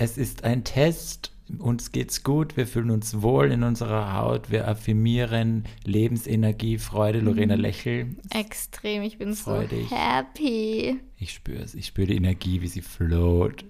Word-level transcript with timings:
Es 0.00 0.16
ist 0.16 0.44
ein 0.44 0.64
Test. 0.64 1.30
Uns 1.58 1.92
geht's 1.92 2.22
gut, 2.22 2.56
wir 2.56 2.66
fühlen 2.66 2.90
uns 2.90 3.20
wohl 3.20 3.52
in 3.52 3.64
unserer 3.64 4.14
Haut, 4.14 4.50
wir 4.50 4.66
affirmieren 4.66 5.64
Lebensenergie, 5.84 6.78
Freude. 6.78 7.20
Lorena 7.20 7.54
Mhm. 7.56 7.60
lächel. 7.62 8.06
Extrem, 8.30 9.02
ich 9.02 9.18
bin 9.18 9.34
Freu 9.34 9.66
so 9.68 9.76
happy. 9.94 11.00
Ich 11.18 11.34
spüre 11.34 11.62
es. 11.62 11.74
Ich 11.74 11.86
spüre 11.88 12.06
die 12.06 12.16
Energie, 12.16 12.62
wie 12.62 12.68
sie 12.68 12.80
float 12.80 13.66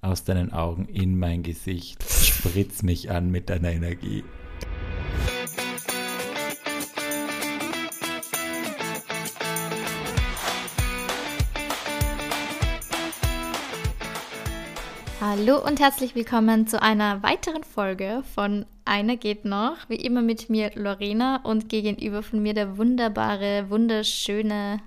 aus 0.00 0.24
deinen 0.24 0.54
Augen 0.54 0.86
in 0.86 1.18
mein 1.18 1.42
Gesicht. 1.42 2.02
Spritz 2.08 2.82
mich 2.82 3.10
an 3.10 3.30
mit 3.30 3.50
deiner 3.50 3.72
Energie. 3.72 4.24
Hallo 15.46 15.58
und 15.62 15.78
herzlich 15.78 16.14
willkommen 16.14 16.66
zu 16.66 16.80
einer 16.80 17.22
weiteren 17.22 17.64
Folge 17.64 18.22
von 18.34 18.64
Einer 18.86 19.16
geht 19.18 19.44
noch. 19.44 19.76
Wie 19.88 19.96
immer 19.96 20.22
mit 20.22 20.48
mir 20.48 20.70
Lorena 20.74 21.40
und 21.42 21.68
gegenüber 21.68 22.22
von 22.22 22.42
mir 22.42 22.54
der 22.54 22.78
wunderbare, 22.78 23.66
wunderschöne. 23.68 24.80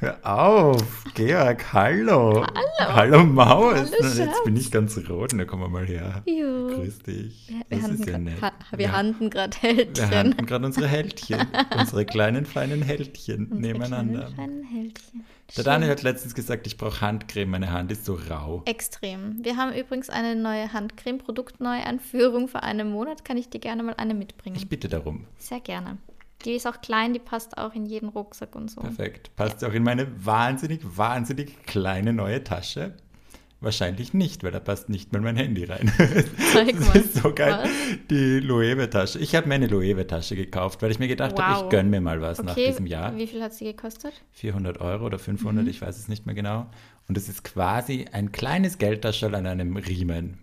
Hör 0.00 0.16
auf, 0.22 1.04
Georg, 1.14 1.74
hallo. 1.74 2.42
Hallo. 2.46 2.94
Hallo 2.94 3.24
Maus. 3.24 3.90
Hallo, 4.00 4.14
Jetzt 4.24 4.44
bin 4.44 4.56
ich 4.56 4.70
ganz 4.70 4.96
rot. 5.10 5.32
Na, 5.34 5.44
komm 5.44 5.70
mal 5.70 5.84
her. 5.86 6.22
Juhu. 6.24 6.68
Grüß 6.76 7.00
dich. 7.00 7.48
Wir, 7.68 7.78
Das 7.80 7.90
ist 7.90 8.06
ja 8.06 8.16
nett. 8.16 8.40
ha, 8.40 8.52
wir 8.76 8.86
Ja. 8.86 8.92
handeln 8.92 9.28
gerade 9.28 9.56
Wir 9.60 9.74
Hältchen. 9.74 10.10
handeln 10.10 10.46
gerade 10.46 10.64
unsere 10.66 10.86
Hältchen, 10.88 11.46
unsere 11.78 12.06
kleinen, 12.06 12.46
feinen 12.46 12.80
Hältchen 12.80 13.46
Unsere 13.48 13.60
nebeneinander. 13.60 14.20
kleinen, 14.32 14.36
feinen 14.36 14.64
Hältchen. 14.64 15.24
Der 15.56 15.64
Daniel 15.64 15.90
hat 15.90 16.02
letztens 16.02 16.34
gesagt, 16.34 16.66
ich 16.66 16.76
brauche 16.76 17.00
Handcreme, 17.00 17.50
meine 17.50 17.72
Hand 17.72 17.90
ist 17.90 18.04
so 18.04 18.14
rau. 18.14 18.62
Extrem. 18.66 19.42
Wir 19.42 19.56
haben 19.56 19.72
übrigens 19.72 20.10
eine 20.10 20.36
neue 20.36 20.72
Handcreme, 20.72 21.18
Produktneueinführung 21.18 22.48
für 22.48 22.62
einen 22.62 22.90
Monat. 22.90 23.24
Kann 23.24 23.38
ich 23.38 23.48
dir 23.48 23.58
gerne 23.58 23.82
mal 23.82 23.94
eine 23.94 24.14
mitbringen? 24.14 24.56
Ich 24.56 24.68
bitte 24.68 24.88
darum. 24.88 25.26
Sehr 25.38 25.60
gerne. 25.60 25.96
Die 26.44 26.52
ist 26.52 26.66
auch 26.66 26.80
klein, 26.80 27.14
die 27.14 27.18
passt 27.18 27.58
auch 27.58 27.74
in 27.74 27.86
jeden 27.86 28.10
Rucksack 28.10 28.54
und 28.54 28.70
so. 28.70 28.80
Perfekt. 28.80 29.34
Passt 29.36 29.64
auch 29.64 29.72
in 29.72 29.82
meine 29.82 30.06
wahnsinnig, 30.24 30.80
wahnsinnig 30.84 31.62
kleine 31.64 32.12
neue 32.12 32.44
Tasche? 32.44 32.94
Wahrscheinlich 33.60 34.14
nicht, 34.14 34.44
weil 34.44 34.52
da 34.52 34.60
passt 34.60 34.88
nicht 34.88 35.12
mal 35.12 35.20
mein 35.20 35.34
Handy 35.36 35.64
rein. 35.64 35.90
Zeig 36.52 36.76
Das 36.78 36.86
mal. 36.86 36.96
ist 36.96 37.14
so 37.16 37.34
geil. 37.34 37.58
Was? 37.62 37.68
Die 38.08 38.38
Loewe-Tasche. 38.38 39.18
Ich 39.18 39.34
habe 39.34 39.48
mir 39.48 39.54
eine 39.56 39.66
Loewe-Tasche 39.66 40.36
gekauft, 40.36 40.80
weil 40.80 40.92
ich 40.92 41.00
mir 41.00 41.08
gedacht 41.08 41.36
habe, 41.40 41.56
Wow. 41.56 41.64
ich 41.64 41.70
gönne 41.70 41.88
mir 41.90 42.00
mal 42.00 42.20
was 42.20 42.40
nach 42.40 42.52
Okay, 42.52 42.68
diesem 42.68 42.86
Jahr. 42.86 43.16
wie 43.16 43.26
viel 43.26 43.42
hat 43.42 43.52
sie 43.54 43.64
gekostet? 43.64 44.12
400 44.32 44.80
Euro 44.80 45.06
oder 45.06 45.18
500, 45.18 45.64
Mhm. 45.64 45.70
ich 45.70 45.82
weiß 45.82 45.98
es 45.98 46.06
nicht 46.06 46.24
mehr 46.24 46.36
genau. 46.36 46.66
Und 47.08 47.18
es 47.18 47.28
ist 47.28 47.42
quasi 47.42 48.06
ein 48.12 48.30
kleines 48.30 48.78
Geldtaschel 48.78 49.34
an 49.34 49.46
einem 49.46 49.76
Riemen. 49.76 50.38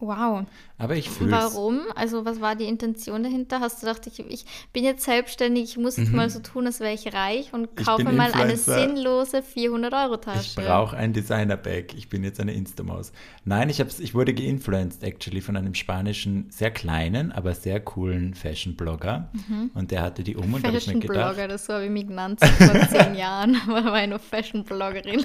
Wow. 0.00 0.44
Aber 0.78 0.96
ich 0.96 1.10
fühle 1.10 1.36
es. 1.36 1.54
Warum? 1.54 1.80
Also 1.94 2.24
was 2.24 2.40
war 2.40 2.56
die 2.56 2.64
Intention 2.64 3.22
dahinter? 3.22 3.60
Hast 3.60 3.82
du 3.82 3.86
gedacht, 3.86 4.06
ich, 4.06 4.18
ich 4.20 4.46
bin 4.72 4.82
jetzt 4.84 5.04
selbstständig, 5.04 5.64
ich 5.64 5.76
muss 5.76 5.96
jetzt 5.98 6.12
mal 6.12 6.30
so 6.30 6.40
tun, 6.40 6.66
als 6.66 6.80
wäre 6.80 6.94
ich 6.94 7.12
reich 7.12 7.52
und 7.52 7.60
Mhm. 7.78 7.84
Kaufe 7.84 8.04
mal 8.04 8.32
eine 8.32 8.52
Influencer. 8.52 8.80
sinnlose 8.80 9.38
400-Euro-Tasche. 9.42 10.40
Ich 10.40 10.66
brauche 10.66 10.96
ein 10.96 11.12
Designer-Bag. 11.12 11.94
Ich 11.94 12.08
bin 12.08 12.24
jetzt 12.24 12.40
eine 12.40 12.52
Instamaus. 12.54 13.12
Nein, 13.44 13.68
ich, 13.68 13.80
hab's, 13.80 14.00
ich 14.00 14.14
wurde 14.14 14.32
geinfluenced 14.34 15.02
actually 15.02 15.40
von 15.42 15.56
einem 15.56 15.74
spanischen, 15.74 16.46
sehr 16.50 16.70
kleinen, 16.70 17.30
aber 17.32 17.54
sehr 17.54 17.80
coolen 17.80 18.34
Fashion-Blogger. 18.34 19.30
Und 19.74 19.90
der 19.90 20.02
hatte 20.02 20.22
die 20.22 20.36
um 20.36 20.54
und 20.54 20.64
habe 20.66 20.76
ich 20.78 20.86
mir 20.86 20.94
gedacht, 20.94 21.16
Fashion-Blogger, 21.16 21.48
das 21.48 21.66
so 21.66 21.74
habe 21.74 21.84
ich 21.84 21.90
mich 21.90 22.06
genannt 22.06 22.40
vor 22.40 22.88
zehn 22.88 23.14
Jahren, 23.14 23.56
aber 23.68 23.84
war 23.92 24.02
ich 24.02 24.08
nur 24.08 24.18
Fashion-Bloggerin. 24.18 25.24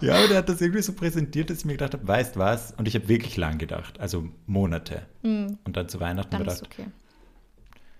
ja, 0.00 0.14
aber 0.16 0.28
der 0.28 0.36
hat 0.38 0.48
das 0.48 0.60
irgendwie 0.60 0.82
so 0.82 0.92
präsentiert, 0.92 1.50
dass 1.50 1.58
ich 1.58 1.64
mir 1.64 1.72
gedacht 1.72 1.94
habe, 1.94 2.06
weißt 2.06 2.36
was? 2.36 2.72
Und 2.76 2.86
ich 2.88 2.94
habe 2.94 3.08
wirklich 3.08 3.36
lang 3.36 3.58
gedacht, 3.58 3.69
also 3.98 4.28
Monate. 4.46 5.02
Und 5.22 5.58
dann 5.72 5.88
zu 5.88 6.00
Weihnachten 6.00 6.30
Dann 6.30 6.40
gedacht, 6.42 6.62
ist 6.62 6.66
okay. 6.66 6.86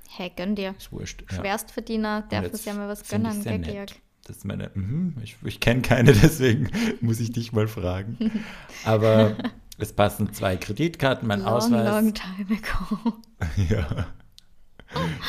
Hey, 0.08 0.32
gönn 0.34 0.56
dir. 0.56 0.74
ist 0.76 0.90
wurscht. 0.92 1.22
Ja. 1.30 1.38
Schwerstverdiener 1.38 2.26
jetzt 2.30 2.56
sich 2.56 2.66
ja 2.66 2.74
mal 2.74 2.88
was 2.88 3.06
gönnen, 3.08 3.42
gell. 3.44 3.60
Georg? 3.60 3.90
Das 4.26 4.38
ist 4.38 4.44
meine, 4.44 4.70
mhm, 4.74 5.16
ich, 5.22 5.36
ich 5.44 5.60
kenne 5.60 5.82
keine, 5.82 6.12
deswegen 6.22 6.70
muss 7.00 7.20
ich 7.20 7.32
dich 7.32 7.52
mal 7.52 7.68
fragen. 7.68 8.44
Aber 8.84 9.36
es 9.78 9.92
passen 9.92 10.32
zwei 10.32 10.56
Kreditkarten, 10.56 11.26
mein 11.26 11.40
Long, 11.40 11.48
Ausweis. 11.48 11.88
long 11.88 12.14
time 12.14 12.58
ago. 12.58 13.12
Ja. 13.68 14.06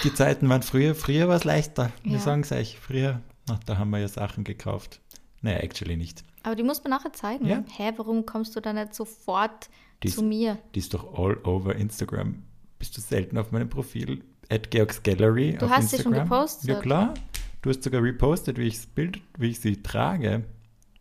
Die 0.03 0.13
Zeiten 0.13 0.49
waren 0.49 0.63
früher, 0.63 0.95
früher 0.95 1.27
war 1.27 1.35
es 1.35 1.43
leichter. 1.43 1.91
Wir 2.03 2.13
Ja. 2.13 2.19
sagen 2.19 2.41
es 2.41 2.51
euch, 2.51 2.79
früher, 2.79 3.21
ach, 3.49 3.59
da 3.65 3.77
haben 3.77 3.91
wir 3.91 3.99
ja 3.99 4.07
Sachen 4.07 4.43
gekauft. 4.43 4.99
Naja, 5.41 5.59
actually 5.59 5.95
nicht. 5.97 6.23
Aber 6.43 6.55
die 6.55 6.63
muss 6.63 6.83
man 6.83 6.89
nachher 6.89 7.13
zeigen. 7.13 7.45
Ja. 7.45 7.63
Hä, 7.77 7.93
warum 7.97 8.25
kommst 8.25 8.55
du 8.55 8.59
da 8.59 8.73
nicht 8.73 8.95
sofort 8.95 9.69
Die 10.03 10.09
zu 10.09 10.21
ist- 10.21 10.27
mir? 10.27 10.57
Die 10.75 10.79
ist 10.79 10.93
doch 10.93 11.13
all 11.17 11.37
over 11.43 11.75
Instagram. 11.75 12.43
Bist 12.79 12.97
du 12.97 13.01
selten 13.01 13.37
auf 13.37 13.51
meinem 13.51 13.69
Profil? 13.69 14.23
At 14.49 14.71
Georgs 14.71 15.01
Gallery 15.03 15.55
Du 15.59 15.69
hast 15.69 15.89
sie 15.91 15.97
schon 15.97 16.13
Instagram? 16.13 16.23
gepostet. 16.29 16.69
Ja 16.69 16.79
klar. 16.79 17.13
Du 17.61 17.69
hast 17.69 17.83
sogar 17.83 18.01
repostet, 18.01 18.57
wie 18.57 18.63
ich 18.67 18.75
das 18.77 18.87
Bild, 18.87 19.21
wie 19.37 19.49
ich 19.51 19.59
sie 19.59 19.81
trage. 19.83 20.43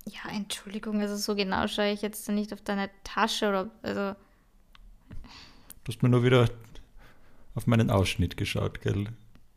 Ja, 0.07 0.31
Entschuldigung, 0.31 1.01
also 1.01 1.17
so 1.17 1.35
genau 1.35 1.67
schaue 1.69 1.91
ich 1.93 2.03
jetzt 2.03 2.29
nicht 2.29 2.53
auf 2.53 2.61
deine 2.61 2.91
Tasche 3.05 3.49
oder 3.49 3.71
also 3.83 4.19
Du 5.85 5.89
hast 5.93 6.03
mir 6.03 6.09
nur 6.11 6.23
wieder 6.25 6.49
auf 7.55 7.67
meinen 7.67 7.91
Ausschnitt 7.91 8.37
geschaut, 8.37 8.81
gell? 8.83 9.07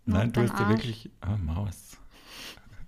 Nein, 0.06 0.32
du 0.34 0.42
hast 0.42 0.58
ja 0.60 0.70
wirklich. 0.70 1.10
Ah, 1.22 1.38
Maus. 1.38 1.83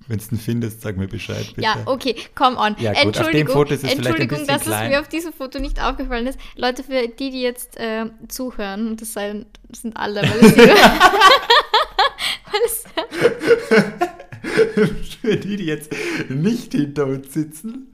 Wenn 0.08 0.20
du 0.20 0.26
ihn 0.32 0.38
findest, 0.38 0.82
sag 0.82 0.98
mir 0.98 1.08
Bescheid, 1.08 1.48
bitte. 1.48 1.62
Ja, 1.62 1.78
okay, 1.86 2.16
come 2.36 2.58
on. 2.58 2.76
Ja, 2.80 2.92
gut, 2.92 3.00
auf 3.00 3.04
dem 3.04 3.08
Entschuldigung, 3.08 3.54
Foto 3.54 3.74
ist 3.74 3.84
es 3.84 3.90
vielleicht 3.92 3.98
ein 3.98 4.06
Entschuldigung 4.06 4.38
bisschen 4.40 4.56
dass 4.56 4.64
klein. 4.64 4.84
es 4.86 4.90
mir 4.92 5.00
auf 5.02 5.08
diesem 5.08 5.34
Foto 5.34 5.60
nicht 5.60 5.82
aufgefallen 5.82 6.28
ist. 6.28 6.40
Leute, 6.56 6.84
für 6.84 7.08
die, 7.08 7.32
die 7.32 7.42
jetzt 7.42 7.78
äh, 7.78 8.06
zuhören, 8.28 8.90
und 8.90 9.02
das, 9.02 9.14
sein, 9.14 9.48
das 9.70 9.82
sind 9.82 9.98
alle, 9.98 10.22
weil 10.22 10.40
es, 10.42 10.58
weil 12.52 12.62
es 12.66 12.84
Für 15.22 15.38
die, 15.38 15.58
die 15.58 15.66
jetzt 15.66 15.92
nicht 16.30 16.72
hinter 16.74 17.08
uns 17.08 17.34
sitzen. 17.34 17.88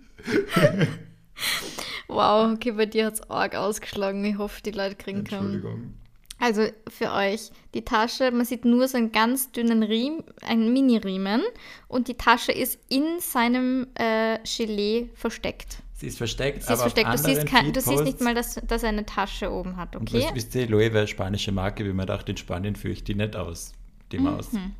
Wow, 2.07 2.53
okay, 2.53 2.71
bei 2.71 2.85
dir 2.85 3.05
hat 3.05 3.13
es 3.13 3.29
arg 3.29 3.55
ausgeschlagen. 3.55 4.23
Ich 4.25 4.37
hoffe, 4.37 4.61
die 4.63 4.71
Leute 4.71 4.95
kriegen 4.95 5.23
können. 5.23 5.53
Entschuldigung. 5.53 5.93
Also 6.41 6.67
für 6.89 7.11
euch, 7.13 7.51
die 7.73 7.83
Tasche, 7.83 8.31
man 8.31 8.45
sieht 8.45 8.65
nur 8.65 8.87
so 8.87 8.97
einen 8.97 9.11
ganz 9.11 9.51
dünnen 9.51 9.83
Riemen, 9.83 10.23
einen 10.41 10.73
Mini-Riemen 10.73 11.41
und 11.87 12.07
die 12.07 12.15
Tasche 12.15 12.51
ist 12.51 12.79
in 12.89 13.19
seinem 13.19 13.87
äh, 13.93 14.39
Gelee 14.43 15.09
versteckt. 15.13 15.83
Sie 15.93 16.07
ist 16.07 16.17
versteckt, 16.17 16.63
Sie 16.63 16.67
aber 16.69 16.87
ist 16.87 16.93
versteckt. 16.93 17.13
Du 17.13 17.17
siehst, 17.17 17.45
kein, 17.45 17.71
du 17.71 17.79
siehst 17.79 18.03
nicht 18.03 18.21
mal, 18.21 18.33
dass, 18.33 18.55
dass 18.55 18.81
er 18.81 18.89
eine 18.89 19.05
Tasche 19.05 19.51
oben 19.51 19.77
hat, 19.77 19.95
Und 19.95 20.09
okay? 20.09 20.25
was 20.25 20.35
wisst 20.35 20.55
ihr, 20.55 20.67
Loewe, 20.67 21.07
spanische 21.07 21.51
Marke, 21.51 21.85
wie 21.85 21.93
man 21.93 22.07
dachte, 22.07 22.31
in 22.31 22.37
Spanien 22.37 22.75
führe 22.75 22.93
ich 22.93 23.03
die 23.03 23.13
nicht 23.13 23.35
aus, 23.35 23.73
die 24.11 24.17
Maus. 24.17 24.51
Mhm. 24.51 24.71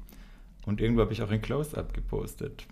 Und 0.66 0.82
irgendwo 0.82 1.02
habe 1.02 1.14
ich 1.14 1.22
auch 1.22 1.30
ein 1.30 1.42
Close-Up 1.42 1.94
gepostet. 1.94 2.66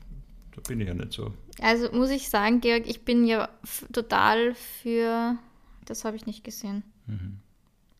Da 0.55 0.61
bin 0.67 0.81
ich 0.81 0.87
ja 0.87 0.95
nicht 0.95 1.13
so. 1.13 1.31
Also 1.61 1.91
muss 1.91 2.09
ich 2.09 2.29
sagen, 2.29 2.59
Georg, 2.59 2.87
ich 2.87 3.05
bin 3.05 3.25
ja 3.25 3.49
total 3.93 4.55
für. 4.55 5.37
Das 5.85 6.05
habe 6.05 6.15
ich 6.15 6.25
nicht 6.25 6.43
gesehen. 6.43 6.83
Mhm. 7.05 7.39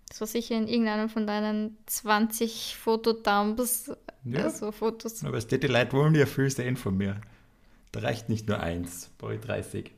Das 0.09 0.21
war 0.21 0.27
sicher 0.27 0.55
in 0.55 0.67
irgendeinem 0.67 1.07
von 1.09 1.27
deinen 1.27 1.77
20 1.85 2.75
Fotodumps, 2.77 3.91
Ja. 4.25 4.43
also 4.43 4.71
Fotos. 4.71 5.23
Aber 5.23 5.37
es 5.37 5.47
die 5.47 5.67
Leute 5.67 5.93
wollen 5.93 6.15
ja 6.15 6.25
viel 6.25 6.49
sehen 6.49 6.75
von 6.77 6.97
mir. 6.97 7.21
Da 7.91 8.01
reicht 8.01 8.27
nicht 8.29 8.47
nur 8.47 8.59
eins, 8.59 9.09
ich 9.35 9.39
30. 9.41 9.91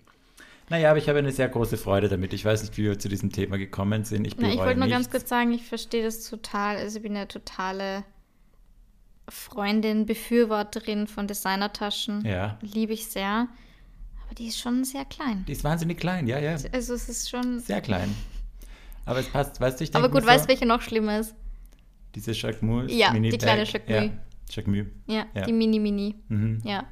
Naja, 0.69 0.89
aber 0.91 0.99
ich 0.99 1.09
habe 1.09 1.19
eine 1.19 1.31
sehr 1.33 1.49
große 1.49 1.77
Freude 1.77 2.07
damit. 2.07 2.31
Ich 2.31 2.45
weiß 2.45 2.61
nicht, 2.61 2.77
wie 2.77 2.83
wir 2.83 2.97
zu 2.99 3.09
diesem 3.09 3.31
Thema 3.31 3.57
gekommen 3.57 4.05
sind. 4.05 4.25
Ich 4.25 4.37
Na, 4.37 4.49
ich 4.49 4.57
wollte 4.57 4.79
nur 4.79 4.87
ganz 4.87 5.09
kurz 5.09 5.27
sagen, 5.27 5.51
ich 5.51 5.63
verstehe 5.65 6.03
das 6.03 6.29
total. 6.29 6.77
Also 6.77 6.97
ich 6.97 7.03
bin 7.03 7.15
ja 7.15 7.25
totale 7.25 8.03
Freundin, 9.29 10.05
Befürworterin 10.05 11.07
von 11.07 11.27
Designertaschen. 11.27 12.25
Ja, 12.25 12.57
Liebe 12.61 12.93
ich 12.93 13.07
sehr. 13.07 13.47
Aber 14.25 14.35
die 14.37 14.47
ist 14.47 14.59
schon 14.59 14.83
sehr 14.85 15.03
klein. 15.05 15.43
die 15.47 15.51
ist 15.53 15.63
wahnsinnig 15.63 15.97
klein, 15.99 16.27
ja, 16.27 16.39
ja. 16.39 16.55
Also 16.71 16.93
es 16.93 17.09
ist 17.09 17.29
schon. 17.29 17.59
Sehr 17.59 17.81
klein. 17.81 18.13
Aber 19.05 19.19
es 19.19 19.27
passt, 19.29 19.59
weißt 19.59 19.79
du, 19.79 19.83
ich 19.83 19.95
Aber 19.95 20.03
denke 20.03 20.17
gut, 20.19 20.25
mir 20.25 20.31
weißt 20.33 20.43
so, 20.43 20.47
du, 20.47 20.49
welche 20.53 20.65
noch 20.65 20.81
schlimmer 20.81 21.19
ist? 21.19 21.35
Diese 22.15 22.31
Jacquemus 22.33 22.91
Ja, 22.93 23.11
Mini 23.11 23.29
die 23.29 23.37
kleine. 23.37 23.63
Jacquemus. 23.63 24.11
Ja. 25.07 25.15
Ja, 25.15 25.25
Ja. 25.33 25.45
die 25.45 25.53
Mini-Mini. 25.53 26.15
Mhm. 26.27 26.61
Ja. 26.65 26.83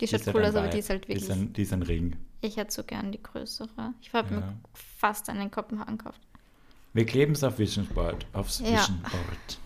Die 0.00 0.06
schaut 0.06 0.26
halt 0.26 0.36
cool 0.36 0.44
aus, 0.44 0.54
aber 0.54 0.68
die 0.68 0.78
ist 0.78 0.90
halt 0.90 1.08
Die 1.08 1.12
ist 1.14 1.28
wirklich. 1.28 1.38
ein, 1.48 1.52
die 1.54 1.62
ist 1.62 1.72
ein 1.72 1.82
Ring. 1.82 2.16
Ich 2.42 2.56
hätte 2.58 2.70
so 2.72 2.82
gern 2.84 3.12
die 3.12 3.22
größere. 3.22 3.94
Ich 4.02 4.12
habe 4.12 4.28
Ja. 4.34 4.40
mir 4.40 4.56
fast 4.98 5.30
einen 5.30 5.40
in 5.40 5.50
Kopenhagen 5.50 5.96
gekauft. 5.96 6.20
Wir 6.92 7.06
kleben 7.06 7.32
es 7.32 7.42
auf 7.42 7.58
Visionboard, 7.58 8.26
aufs 8.34 8.60
Ja. 8.60 8.72
Visionboard. 8.78 9.58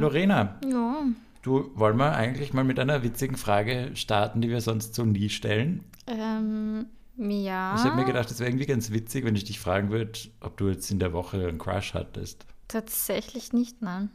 Lorena, 0.00 0.58
Ja. 0.68 1.02
du 1.42 1.70
wollen 1.74 1.96
wir 1.96 2.12
eigentlich 2.16 2.52
mal 2.52 2.64
mit 2.64 2.78
einer 2.80 3.02
witzigen 3.02 3.36
Frage 3.36 3.90
starten, 3.94 4.40
die 4.40 4.48
wir 4.48 4.60
sonst 4.60 4.94
so 4.94 5.04
nie 5.04 5.28
stellen? 5.28 5.84
Ähm, 6.08 6.86
ja. 7.18 7.74
Ich 7.76 7.84
habe 7.84 7.96
mir 7.96 8.04
gedacht, 8.04 8.30
es 8.30 8.38
wäre 8.40 8.50
irgendwie 8.50 8.66
ganz 8.66 8.90
witzig, 8.90 9.24
wenn 9.24 9.34
ich 9.36 9.44
dich 9.44 9.58
fragen 9.58 9.90
würde, 9.90 10.18
ob 10.40 10.56
du 10.56 10.68
jetzt 10.68 10.90
in 10.90 10.98
der 10.98 11.12
Woche 11.12 11.48
einen 11.48 11.58
Crush 11.58 11.94
hattest. 11.94 12.46
Tatsächlich 12.68 13.52
nicht, 13.52 13.82
nein. 13.82 14.10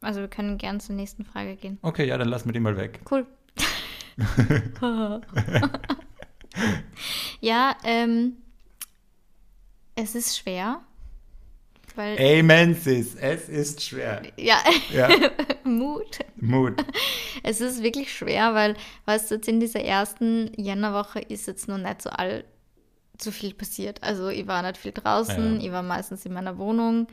Also 0.00 0.20
wir 0.20 0.28
können 0.28 0.58
gern 0.58 0.80
zur 0.80 0.94
nächsten 0.94 1.24
Frage 1.24 1.56
gehen. 1.56 1.78
Okay, 1.82 2.06
ja, 2.06 2.16
dann 2.18 2.28
lassen 2.28 2.48
wir 2.48 2.52
die 2.52 2.60
mal 2.60 2.76
weg. 2.76 3.00
Cool. 3.10 3.26
ja, 7.40 7.76
ähm, 7.84 8.36
Es 9.94 10.14
ist 10.14 10.38
schwer. 10.38 10.80
Weil, 11.94 12.16
Amen, 12.20 12.74
Sis. 12.74 13.16
Es 13.16 13.48
ist 13.48 13.82
schwer. 13.82 14.22
ja, 14.36 14.58
Ja. 14.92 15.08
Mut. 15.76 16.18
Mut. 16.36 16.84
Es 17.44 17.60
ist 17.60 17.82
wirklich 17.82 18.12
schwer, 18.12 18.54
weil, 18.54 18.74
weißt 19.06 19.30
du, 19.30 19.36
jetzt 19.36 19.48
in 19.48 19.60
dieser 19.60 19.80
ersten 19.82 20.50
Jännerwoche 20.56 21.20
ist 21.20 21.46
jetzt 21.46 21.68
noch 21.68 21.78
nicht 21.78 22.02
so 22.02 22.10
all 22.10 22.44
zu 23.16 23.30
viel 23.32 23.54
passiert. 23.54 24.02
Also 24.02 24.28
ich 24.28 24.46
war 24.46 24.62
nicht 24.62 24.76
viel 24.76 24.92
draußen, 24.92 25.60
Ja. 25.60 25.66
ich 25.66 25.72
war 25.72 25.82
meistens 25.82 26.24
in 26.26 26.32
meiner 26.32 26.58
Wohnung 26.58 27.06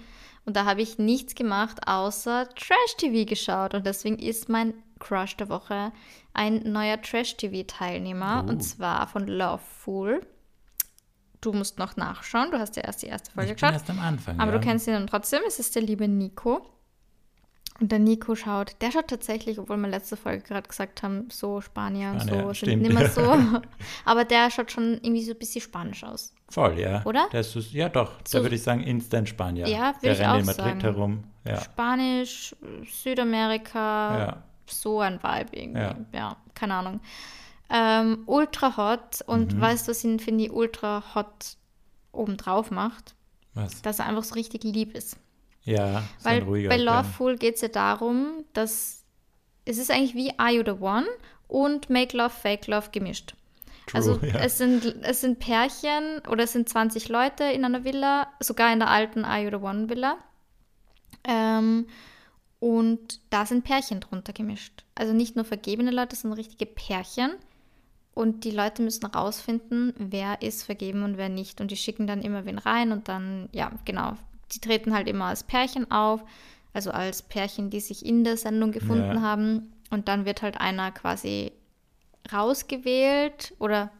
und 0.45 0.55
da 0.55 0.65
habe 0.65 0.81
ich 0.81 0.97
nichts 0.97 1.35
gemacht, 1.35 1.87
außer 1.87 2.47
Trash-TV 2.55 3.25
geschaut. 3.29 3.73
Und 3.73 3.85
deswegen 3.85 4.19
ist 4.19 4.49
mein 4.49 4.73
Crush 4.99 5.35
der 5.37 5.49
Woche 5.49 5.91
ein 6.33 6.71
neuer 6.71 7.01
Trash-TV-Teilnehmer 7.01 8.43
Oh. 8.45 8.49
und 8.49 8.61
zwar 8.61 9.07
von 9.07 9.27
Loveful. 9.27 10.21
Du 11.41 11.53
musst 11.53 11.77
noch 11.77 11.95
nachschauen, 11.97 12.49
du 12.51 12.59
hast 12.59 12.75
ja 12.75 12.83
erst 12.83 13.03
die 13.03 13.07
erste 13.07 13.31
Folge 13.31 13.51
Ich 13.51 13.55
bin 13.55 13.69
geschaut. 13.69 13.73
erst 13.73 13.89
am 13.89 13.99
Anfang. 13.99 14.39
Aber 14.39 14.51
ja. 14.51 14.57
du 14.57 14.63
kennst 14.63 14.87
ihn 14.87 14.93
dann 14.93 15.07
trotzdem, 15.07 15.41
es 15.47 15.59
ist 15.59 15.75
der 15.75 15.83
liebe 15.83 16.07
Nico. 16.07 16.65
Und 17.81 17.91
der 17.91 17.99
Nico 17.99 18.35
schaut, 18.35 18.75
der 18.81 18.91
schaut 18.91 19.09
tatsächlich, 19.09 19.59
obwohl 19.59 19.75
wir 19.75 19.89
letzte 19.89 20.15
Folge 20.15 20.43
gerade 20.43 20.65
gesagt 20.67 21.03
haben, 21.03 21.27
so 21.29 21.59
Spanier 21.59 22.11
und 22.11 22.21
Spanier, 22.21 22.41
so 22.43 22.47
sind 22.47 22.55
stimmt. 22.55 22.81
nicht 22.83 22.93
mehr 22.93 23.09
so. 23.09 23.21
Aber 24.05 24.23
der 24.23 24.49
schaut 24.49 24.71
schon 24.71 24.93
irgendwie 24.93 25.23
so 25.23 25.31
ein 25.33 25.37
bisschen 25.37 25.59
spanisch 25.61 26.03
aus. 26.05 26.33
Voll, 26.49 26.79
ja. 26.79 27.03
Oder? 27.05 27.27
Das 27.33 27.53
ist, 27.55 27.73
ja, 27.73 27.89
doch. 27.89 28.13
So- 28.25 28.37
da 28.37 28.43
würde 28.45 28.55
ich 28.55 28.63
sagen, 28.63 28.81
Instant 28.81 29.27
Spanier. 29.27 29.67
Ja, 29.67 29.93
würde 30.01 30.13
ich 30.15 30.19
rennt 30.21 30.29
auch 30.31 30.39
in 30.39 30.45
Madrid 30.45 30.65
sagen. 30.65 30.79
herum. 30.81 31.23
Ja. 31.45 31.61
Spanisch, 31.61 32.55
Südamerika, 32.89 34.17
Ja. 34.19 34.43
so 34.67 34.99
ein 35.01 35.21
Vibe 35.21 35.49
irgendwie. 35.57 35.79
Ja, 35.81 35.95
Ja. 36.13 36.37
keine 36.53 36.75
Ahnung. 36.75 36.99
Ähm, 37.69 38.19
ultra 38.25 38.77
hot 38.77 39.21
und 39.25 39.55
Mhm. 39.55 39.61
weißt 39.61 39.87
du, 39.87 39.91
was 39.91 40.03
ihn, 40.03 40.19
finde 40.19 40.45
ich, 40.45 40.51
ultra 40.51 41.03
hot 41.15 41.57
obendrauf 42.11 42.71
macht? 42.71 43.15
Was? 43.53 43.81
Dass 43.81 43.99
er 43.99 44.05
einfach 44.05 44.23
so 44.23 44.35
richtig 44.35 44.63
lieb 44.63 44.95
ist. 44.95 45.17
Ja, 45.65 46.03
so 46.19 46.29
Weil 46.29 46.43
ruhiger. 46.43 46.69
bei. 46.69 46.77
Loveful 46.77 47.37
geht 47.37 47.55
es 47.55 47.61
ja 47.61 47.67
darum, 47.67 48.45
dass 48.53 49.03
es 49.65 49.77
ist 49.77 49.91
eigentlich 49.91 50.13
wie 50.13 50.37
Are 50.37 50.51
You 50.51 50.63
the 50.63 50.79
One 50.79 51.07
und 51.47 51.89
Make 51.89 52.15
Love, 52.15 52.29
Fake 52.29 52.67
Love 52.67 52.89
gemischt. 52.91 53.35
True, 53.87 53.97
also 53.97 54.19
ja. 54.25 54.39
es, 54.39 54.57
sind, 54.57 54.95
es 55.01 55.21
sind 55.21 55.39
Pärchen 55.39 56.21
oder 56.29 56.43
es 56.43 56.53
sind 56.53 56.69
20 56.69 57.09
Leute 57.09 57.43
in 57.45 57.65
einer 57.65 57.83
Villa, 57.83 58.27
sogar 58.39 58.71
in 58.71 58.79
der 58.79 58.89
alten 58.89 59.25
Are 59.25 59.43
You 59.43 59.49
the 59.49 59.63
One 59.63 59.89
Villa. 59.89 60.17
Ähm, 61.23 61.87
und 62.59 63.19
da 63.29 63.45
sind 63.45 63.63
Pärchen 63.63 63.99
drunter 63.99 64.33
gemischt. 64.33 64.85
Also 64.95 65.13
nicht 65.13 65.35
nur 65.35 65.45
vergebene 65.45 65.91
Leute, 65.91 66.15
sondern 66.15 66.37
richtige 66.39 66.65
Pärchen. 66.65 67.31
Und 68.13 68.43
die 68.43 68.51
Leute 68.51 68.81
müssen 68.81 69.05
rausfinden, 69.05 69.93
wer 69.97 70.41
ist 70.41 70.63
vergeben 70.63 71.03
und 71.03 71.17
wer 71.17 71.29
nicht. 71.29 71.59
Und 71.59 71.69
die 71.69 71.75
schicken 71.75 72.07
dann 72.07 72.21
immer 72.21 72.45
wen 72.45 72.57
rein 72.57 72.91
und 72.91 73.07
dann, 73.07 73.49
ja, 73.51 73.71
genau. 73.83 74.13
Die 74.51 74.59
treten 74.59 74.93
halt 74.93 75.07
immer 75.07 75.25
als 75.25 75.43
Pärchen 75.43 75.89
auf, 75.91 76.23
also 76.73 76.91
als 76.91 77.21
Pärchen, 77.23 77.69
die 77.69 77.79
sich 77.79 78.05
in 78.05 78.23
der 78.23 78.37
Sendung 78.37 78.71
gefunden 78.71 79.15
Ja. 79.15 79.21
haben. 79.21 79.71
Und 79.89 80.07
dann 80.07 80.25
wird 80.25 80.41
halt 80.41 80.59
einer 80.59 80.91
quasi 80.91 81.51
rausgewählt 82.31 83.53
oder 83.59 83.91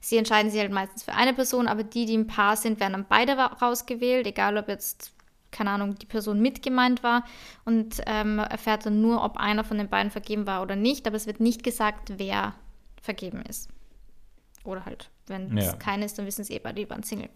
sie 0.00 0.16
entscheiden 0.16 0.50
sich 0.50 0.60
halt 0.60 0.72
meistens 0.72 1.02
für 1.02 1.14
eine 1.14 1.34
Person, 1.34 1.66
aber 1.66 1.82
die, 1.82 2.06
die 2.06 2.14
im 2.14 2.26
Paar 2.26 2.56
sind, 2.56 2.80
werden 2.80 2.92
dann 2.92 3.06
beide 3.08 3.36
ra- 3.36 3.56
rausgewählt, 3.60 4.26
egal 4.26 4.56
ob 4.56 4.68
jetzt, 4.68 5.12
keine 5.50 5.70
Ahnung, 5.70 5.96
die 5.96 6.06
Person 6.06 6.40
mit 6.40 6.62
gemeint 6.62 7.02
war 7.02 7.24
und 7.64 8.00
ähm, 8.06 8.38
erfährt 8.38 8.86
dann 8.86 9.00
nur, 9.00 9.24
ob 9.24 9.36
einer 9.36 9.64
von 9.64 9.78
den 9.78 9.88
beiden 9.88 10.10
vergeben 10.10 10.46
war 10.46 10.62
oder 10.62 10.76
nicht, 10.76 11.06
aber 11.06 11.16
es 11.16 11.26
wird 11.26 11.40
nicht 11.40 11.62
gesagt, 11.62 12.12
wer 12.18 12.54
vergeben 13.02 13.42
ist. 13.42 13.68
Oder 14.62 14.84
halt, 14.84 15.10
wenn 15.26 15.56
es 15.58 15.66
Ja. 15.66 15.76
keiner 15.76 16.06
ist, 16.06 16.18
dann 16.18 16.26
wissen 16.26 16.44
sie 16.44 16.54
eh 16.54 16.58
beide, 16.58 16.82
die 16.82 16.90
waren 16.90 17.02
Single. 17.02 17.28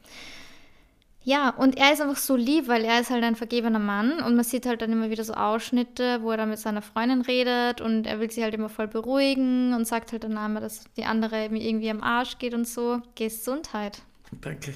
Ja, 1.24 1.50
und 1.50 1.76
er 1.76 1.92
ist 1.92 2.00
einfach 2.00 2.16
so 2.16 2.36
lieb, 2.36 2.68
weil 2.68 2.84
er 2.84 3.00
ist 3.00 3.10
halt 3.10 3.22
ein 3.22 3.36
vergebener 3.36 3.78
Mann 3.80 4.22
und 4.22 4.34
man 4.36 4.44
sieht 4.44 4.64
halt 4.66 4.80
dann 4.80 4.92
immer 4.92 5.10
wieder 5.10 5.24
so 5.24 5.34
Ausschnitte, 5.34 6.22
wo 6.22 6.30
er 6.30 6.38
dann 6.38 6.48
mit 6.48 6.58
seiner 6.58 6.80
Freundin 6.80 7.20
redet 7.20 7.80
und 7.82 8.06
er 8.06 8.18
will 8.20 8.30
sie 8.30 8.42
halt 8.42 8.54
immer 8.54 8.68
voll 8.70 8.88
beruhigen 8.88 9.74
und 9.74 9.86
sagt 9.86 10.12
halt 10.12 10.24
dann 10.24 10.38
einmal, 10.38 10.62
dass 10.62 10.84
die 10.96 11.04
andere 11.04 11.46
ihm 11.46 11.56
irgendwie 11.56 11.90
am 11.90 12.02
Arsch 12.02 12.38
geht 12.38 12.54
und 12.54 12.66
so. 12.66 13.02
Gesundheit. 13.14 14.00
Danke. 14.40 14.74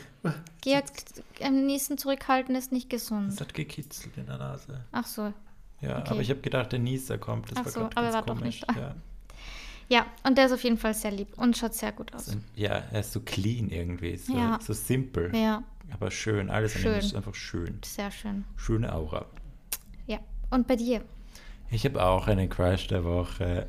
Geh 0.62 0.80
am 1.42 1.66
Niesen 1.66 1.96
zurückhalten 1.96 2.54
ist 2.54 2.70
nicht 2.72 2.92
Es 2.92 3.02
gesund. 3.08 3.40
hat 3.40 3.54
gekitzelt 3.54 4.16
in 4.16 4.26
der 4.26 4.38
Nase. 4.38 4.80
Ach 4.92 5.06
so. 5.06 5.32
Ja, 5.80 5.98
Okay. 5.98 6.10
aber 6.10 6.20
ich 6.20 6.30
habe 6.30 6.40
gedacht, 6.40 6.72
der 6.72 6.78
Nieser 6.78 7.18
kommt. 7.18 7.50
Das 7.50 7.58
Ach 7.58 7.64
war 7.64 7.72
so, 7.72 7.80
grad 7.80 7.96
aber 7.96 8.06
ganz 8.06 8.14
er 8.14 8.18
war 8.20 8.26
doch 8.26 8.38
komisch. 8.40 8.60
nicht 8.60 8.68
da. 8.68 8.74
Ja. 8.80 8.94
Ja, 9.88 10.06
und 10.24 10.38
der 10.38 10.46
ist 10.46 10.52
auf 10.52 10.62
jeden 10.64 10.78
Fall 10.78 10.94
sehr 10.94 11.10
lieb 11.10 11.28
und 11.36 11.56
schaut 11.56 11.74
sehr 11.74 11.92
gut 11.92 12.14
aus. 12.14 12.34
ja, 12.56 12.82
er 12.92 13.00
ist 13.00 13.12
so 13.12 13.20
clean 13.20 13.68
irgendwie. 13.68 14.16
So, 14.16 14.32
Ja. 14.34 14.58
so 14.62 14.72
simpel. 14.72 15.34
Ja, 15.36 15.62
Aber 15.92 16.10
schön. 16.10 16.50
Alles 16.50 16.74
an 16.76 16.80
ihm 16.80 16.84
Schön. 16.84 16.98
ist 16.98 17.14
einfach 17.14 17.34
schön. 17.34 17.78
sehr 17.84 18.10
schön. 18.10 18.44
Schöne 18.56 18.92
Aura. 18.94 19.26
Ja. 20.06 20.18
Und 20.50 20.66
bei 20.66 20.76
dir? 20.76 21.02
Ich 21.70 21.84
habe 21.84 22.02
auch 22.04 22.26
einen 22.28 22.48
Crush 22.48 22.86
der 22.88 23.04
Woche. 23.04 23.66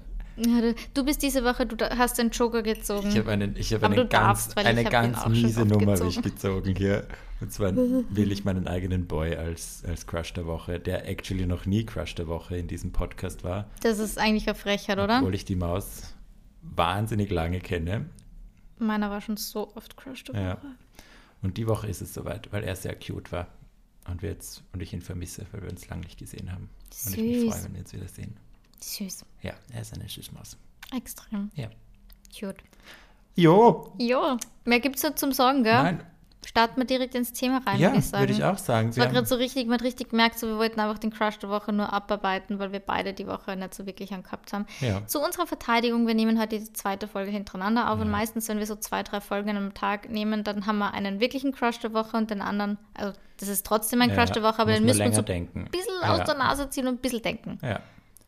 Du- 0.96 1.06
bist 1.06 1.22
diese 1.22 1.44
Woche, 1.44 1.66
du 1.68 1.78
hast 1.96 2.18
den 2.18 2.32
Joker 2.32 2.64
gezogen. 2.64 3.08
Ich 3.10 3.18
habe 3.20 3.32
einen, 3.32 3.56
ich 3.56 3.72
habe 3.72 3.86
Aber 3.86 3.94
eine 3.94 4.06
darfst, 4.06 4.56
ganz, 4.56 4.68
ich 4.68 4.72
eine 4.78 4.84
hab 4.86 4.92
ganz 4.92 5.28
miese 5.28 5.64
Nummer 5.64 5.94
gezogen. 5.94 6.22
gezogen 6.24 6.76
hier. 6.76 7.08
Und 7.40 7.52
zwar 7.54 7.76
will 7.76 8.32
ich 8.32 8.44
meinen 8.44 8.68
eigenen 8.68 9.06
Boy 9.06 9.36
als, 9.36 9.84
als 9.88 10.08
Crush 10.08 10.34
der 10.34 10.48
Woche, 10.48 10.80
der 10.80 11.08
actually 11.08 11.46
noch 11.46 11.66
nie 11.68 11.86
Crush 11.86 12.16
der 12.16 12.28
Woche 12.28 12.58
in 12.58 12.68
diesem 12.68 12.92
Podcast 12.92 13.44
war. 13.44 13.70
Das 13.84 14.00
ist 14.00 14.18
eigentlich 14.18 14.48
eine 14.48 14.56
Frechheit, 14.56 14.98
oder? 14.98 15.20
Obwohl 15.20 15.36
ich 15.36 15.46
die 15.46 15.56
Maus 15.56 16.16
wahnsinnig 16.64 17.30
lange 17.30 17.60
kenne. 17.60 18.06
Meiner 18.80 19.12
war 19.12 19.22
schon 19.22 19.38
so 19.38 19.72
oft 19.76 19.96
Crush 19.98 20.24
der 20.24 20.42
Ja. 20.42 20.58
Und 21.44 21.58
die 21.58 21.68
Woche 21.68 21.88
ist 21.88 22.02
es 22.02 22.14
soweit, 22.14 22.52
weil 22.52 22.64
er 22.64 22.76
sehr 22.76 22.96
cute 22.96 23.32
war. 23.32 23.48
Und, 24.10 24.22
wir 24.22 24.32
jetzt, 24.32 24.64
und 24.74 24.82
ich 24.82 24.94
ihn 24.94 25.02
vermisse, 25.02 25.46
weil 25.52 25.62
wir 25.62 25.70
uns 25.70 25.88
lange 25.88 26.02
nicht 26.02 26.18
gesehen 26.18 26.52
haben. 26.52 26.70
Und 27.06 27.18
ich 27.18 27.24
mich 27.24 27.40
Süß. 27.42 27.54
freue, 27.54 27.64
wenn 27.66 27.74
wir 27.74 27.82
uns 27.82 27.94
wieder 27.94 28.08
sehen. 28.08 28.38
Süß. 28.82 29.26
Ja, 29.44 29.54
er 29.72 29.82
ist 29.82 29.94
eine 29.94 30.10
Süßmaus. 30.10 30.58
Extrem. 30.94 31.52
Ja. 31.56 31.70
Cute. 32.38 32.64
Jo! 33.36 33.94
Jo, 33.98 34.38
mehr 34.66 34.80
gibt's 34.80 35.04
nicht 35.04 35.20
zum 35.20 35.32
Sagen, 35.32 35.64
gell? 35.64 35.74
Nein, 35.74 36.04
Starten 36.46 36.80
wir 36.82 36.86
direkt 36.86 37.16
ins 37.16 37.32
Thema 37.34 37.62
rein, 37.66 37.80
ja, 37.80 37.90
würde 37.90 38.00
ich 38.00 38.06
sagen. 38.06 38.22
würde 38.22 38.34
ich 38.34 38.44
auch 38.44 38.58
sagen. 38.58 38.90
Es 38.90 38.98
war 38.98 39.08
gerade 39.08 39.26
so 39.26 39.36
richtig, 39.36 39.66
man 39.66 39.76
hat 39.76 39.84
richtig 39.84 40.10
gemerkt, 40.10 40.38
so 40.38 40.48
wir 40.48 40.58
wollten 40.58 40.80
einfach 40.80 41.00
den 41.00 41.12
Crush 41.12 41.40
der 41.40 41.50
Woche 41.50 41.72
nur 41.72 41.92
abarbeiten, 41.94 42.60
weil 42.60 42.72
wir 42.72 42.80
beide 42.80 43.14
die 43.14 43.28
Woche 43.28 43.56
nicht 43.56 43.74
so 43.74 43.86
wirklich 43.86 44.14
angehabt 44.14 44.54
haben. 44.54 44.66
ja. 44.82 45.06
Zu 45.08 45.22
unserer 45.22 45.48
Verteidigung, 45.48 46.06
wir 46.06 46.16
nehmen 46.16 46.40
heute 46.40 46.60
die 46.60 46.74
zweite 46.74 47.08
Folge 47.08 47.32
hintereinander 47.32 47.90
auf 47.92 48.00
und 48.00 48.10
meistens, 48.12 48.48
wenn 48.50 48.60
wir 48.60 48.66
so 48.66 48.76
zwei, 48.76 49.04
drei 49.04 49.22
Folgen 49.22 49.56
am 49.56 49.74
Tag 49.74 50.10
nehmen, 50.10 50.44
dann 50.44 50.66
haben 50.66 50.80
wir 50.80 50.94
einen 50.94 51.20
wirklichen 51.20 51.54
Crush 51.54 51.80
der 51.80 51.94
Woche 51.94 52.18
und 52.18 52.30
den 52.30 52.42
anderen, 52.42 52.78
also 52.94 53.14
das 53.38 53.50
ist 53.50 53.66
trotzdem 53.66 54.02
ein 54.02 54.10
Crush 54.10 54.30
Ja, 54.30 54.34
der 54.36 54.44
Woche, 54.44 54.62
aber 54.62 54.72
den 54.72 54.84
man 54.86 54.96
müssen 54.96 55.00
wir 55.00 55.14
so 55.14 55.22
ein 55.22 55.48
bisschen 55.72 55.94
Ja. 56.02 56.14
aus 56.14 56.24
der 56.26 56.36
Nase 56.36 56.70
ziehen 56.70 56.88
und 56.88 56.96
ein 56.96 57.02
bisschen 57.02 57.22
denken. 57.22 57.58
Ja. 57.62 57.80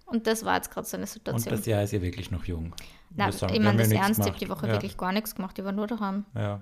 Und 0.07 0.27
das 0.27 0.45
war 0.45 0.55
jetzt 0.55 0.71
gerade 0.71 0.87
so 0.87 0.97
eine 0.97 1.03
Und 1.03 1.09
Situation. 1.09 1.55
das 1.55 1.65
Jahr 1.65 1.83
ist 1.83 1.91
ja 1.91 2.01
wirklich 2.01 2.31
noch 2.31 2.45
jung. 2.45 2.73
Na, 3.15 3.29
ich 3.29 3.41
meine, 3.41 3.77
das 3.77 3.91
ja 3.91 4.01
Ernst, 4.01 4.19
ich 4.19 4.25
habe 4.25 4.37
die 4.37 4.49
Woche 4.49 4.67
ja. 4.67 4.73
wirklich 4.73 4.97
gar 4.97 5.11
nichts 5.11 5.35
gemacht, 5.35 5.57
ich 5.57 5.65
war 5.65 5.71
nur 5.71 5.87
daheim. 5.87 6.25
Ja. 6.35 6.61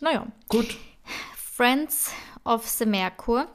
Naja, 0.00 0.26
Gut. 0.48 0.76
Friends 1.36 2.12
of 2.44 2.66
the 2.66 2.86
Merkur. 2.86 3.46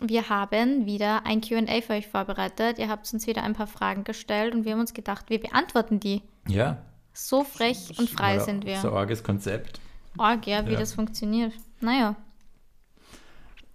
Wir 0.00 0.28
haben 0.28 0.86
wieder 0.86 1.24
ein 1.26 1.40
QA 1.40 1.80
für 1.80 1.92
euch 1.92 2.08
vorbereitet. 2.08 2.78
Ihr 2.78 2.88
habt 2.88 3.12
uns 3.12 3.26
wieder 3.26 3.42
ein 3.44 3.52
paar 3.52 3.66
Fragen 3.68 4.02
gestellt 4.04 4.54
und 4.54 4.64
wir 4.64 4.72
haben 4.72 4.80
uns 4.80 4.94
gedacht, 4.94 5.26
wir 5.30 5.38
beantworten 5.40 6.00
die. 6.00 6.22
Ja. 6.48 6.78
So 7.12 7.44
frech 7.44 7.92
und 7.98 8.08
frei 8.10 8.36
Mal 8.38 8.44
sind 8.44 8.64
wir. 8.66 8.78
So 8.78 8.92
arges 8.92 9.22
Konzept. 9.22 9.80
Org, 10.18 10.46
ja, 10.46 10.66
wie 10.66 10.72
Ja. 10.72 10.78
das 10.80 10.94
funktioniert. 10.94 11.52
Naja, 11.80 12.16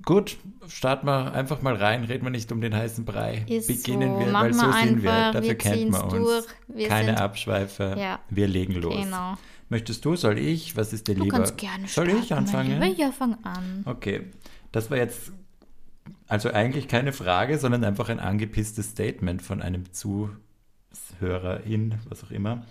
Gut, 0.05 0.37
starten 0.69 1.05
wir 1.07 1.33
einfach 1.33 1.61
mal 1.61 1.75
rein, 1.75 2.03
reden 2.05 2.23
wir 2.23 2.29
nicht 2.29 2.49
um 2.51 2.61
den 2.61 2.73
heißen 2.73 3.03
Brei. 3.03 3.43
Ist 3.49 3.67
Beginnen 3.67 4.13
so. 4.13 4.19
wir, 4.19 4.27
Machen 4.27 4.45
weil 4.45 4.53
so 4.53 4.61
wir 4.67 4.73
sind 4.73 5.03
wir. 5.03 5.11
einfach, 5.11 5.31
Dafür 5.33 5.47
wir 5.49 5.57
kennt 5.57 5.89
man 5.91 6.01
uns. 6.03 6.13
durch. 6.13 6.45
Wir 6.67 6.87
Keine 6.87 7.07
sind- 7.09 7.19
Abschweife. 7.21 7.95
Ja. 7.97 8.19
Wir 8.29 8.47
legen 8.47 8.73
los. 8.75 8.95
genau. 8.95 9.33
Möchtest 9.69 10.05
du, 10.05 10.15
soll 10.15 10.37
ich? 10.37 10.75
Was 10.77 10.93
ist 10.93 11.07
dir 11.07 11.15
Du 11.15 11.23
lieber? 11.23 11.37
kannst 11.37 11.57
gerne 11.57 11.87
soll 11.87 12.05
starten. 12.05 12.23
ich 12.23 12.33
anfangen? 12.33 12.81
Lieber. 12.81 12.85
Ja, 12.99 13.11
fang 13.11 13.37
an. 13.43 13.83
Okay, 13.85 14.27
das 14.71 14.89
war 14.89 14.97
jetzt 14.97 15.31
also 16.27 16.51
eigentlich 16.51 16.87
keine 16.87 17.13
Frage, 17.13 17.57
sondern 17.57 17.83
einfach 17.83 18.09
ein 18.09 18.19
angepisstes 18.19 18.91
Statement 18.91 19.41
von 19.41 19.61
einem 19.61 19.83
Zuhörerin, 19.93 21.95
was 22.09 22.23
auch 22.23 22.31
immer. 22.31 22.65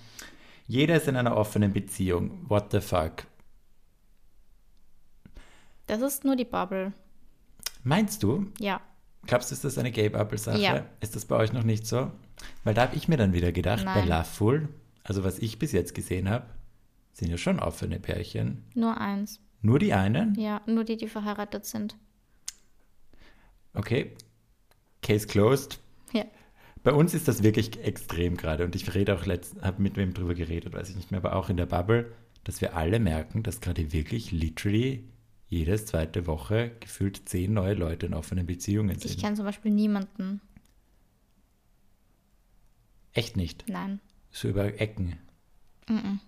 Jeder 0.66 0.96
ist 0.96 1.08
in 1.08 1.16
einer 1.16 1.36
offenen 1.36 1.72
Beziehung. 1.72 2.44
What 2.48 2.72
the 2.72 2.80
fuck? 2.80 3.24
Das 5.86 6.02
ist 6.02 6.24
nur 6.24 6.36
die 6.36 6.44
Bubble. 6.44 6.92
Meinst 7.84 8.22
du? 8.22 8.46
Ja. 8.58 8.80
Glaubst 9.26 9.50
du, 9.50 9.54
ist 9.54 9.64
das 9.64 9.78
eine 9.78 9.92
Gay-Bubble-Sache? 9.92 10.58
Ja. 10.58 10.84
Ist 11.00 11.14
das 11.14 11.24
bei 11.24 11.36
euch 11.36 11.52
noch 11.52 11.62
nicht 11.62 11.86
so? 11.86 12.10
Weil 12.64 12.74
da 12.74 12.82
habe 12.82 12.96
ich 12.96 13.08
mir 13.08 13.16
dann 13.16 13.32
wieder 13.32 13.52
gedacht, 13.52 13.84
bei 13.84 14.00
Nein. 14.00 14.08
Loveful, 14.08 14.68
also 15.04 15.24
was 15.24 15.38
ich 15.38 15.58
bis 15.58 15.72
jetzt 15.72 15.94
gesehen 15.94 16.28
habe, 16.28 16.46
sind 17.16 17.30
ja 17.30 17.38
schon 17.38 17.58
offene 17.60 17.98
Pärchen. 17.98 18.62
Nur 18.74 19.00
eins. 19.00 19.40
Nur 19.62 19.78
die 19.78 19.92
einen? 19.94 20.34
Ja, 20.34 20.60
nur 20.66 20.84
die, 20.84 20.96
die 20.96 21.08
verheiratet 21.08 21.64
sind. 21.64 21.96
Okay. 23.74 24.12
Case 25.02 25.26
closed. 25.26 25.80
Ja. 26.12 26.24
Bei 26.82 26.92
uns 26.92 27.14
ist 27.14 27.26
das 27.26 27.42
wirklich 27.42 27.82
extrem 27.82 28.36
gerade 28.36 28.64
und 28.64 28.74
ich 28.76 28.94
rede 28.94 29.14
auch 29.16 29.24
letzt, 29.26 29.60
habe 29.62 29.82
mit 29.82 29.96
wem 29.96 30.12
drüber 30.14 30.34
geredet, 30.34 30.72
weiß 30.74 30.90
ich 30.90 30.96
nicht 30.96 31.10
mehr, 31.10 31.18
aber 31.18 31.34
auch 31.36 31.48
in 31.48 31.56
der 31.56 31.66
Bubble. 31.66 32.12
dass 32.44 32.60
wir 32.60 32.76
alle 32.76 33.00
merken, 33.00 33.42
dass 33.42 33.60
gerade 33.60 33.92
wirklich 33.92 34.30
literally 34.30 35.02
jedes 35.48 35.86
zweite 35.86 36.26
Woche 36.28 36.72
gefühlt 36.80 37.28
zehn 37.28 37.52
neue 37.54 37.74
Leute 37.74 38.06
in 38.06 38.14
offenen 38.14 38.46
Beziehungen 38.46 38.96
Ich 38.96 39.02
sind. 39.02 39.20
kenne 39.20 39.34
zum 39.36 39.44
Beispiel 39.46 39.72
niemanden. 39.72 40.40
Echt 43.12 43.36
nicht. 43.36 43.64
Nein. 43.68 44.00
So 44.30 44.48
über 44.48 44.80
Ecken. 44.80 45.16
Mhm. 45.88 46.20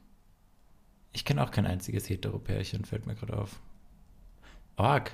Ich 1.19 1.25
kenne 1.25 1.43
auch 1.43 1.51
kein 1.51 1.67
einziges 1.67 2.09
Heteropärchen, 2.09 2.85
fällt 2.85 3.05
mir 3.09 3.17
gerade 3.17 3.37
auf. 3.37 3.59
Org. 4.77 5.11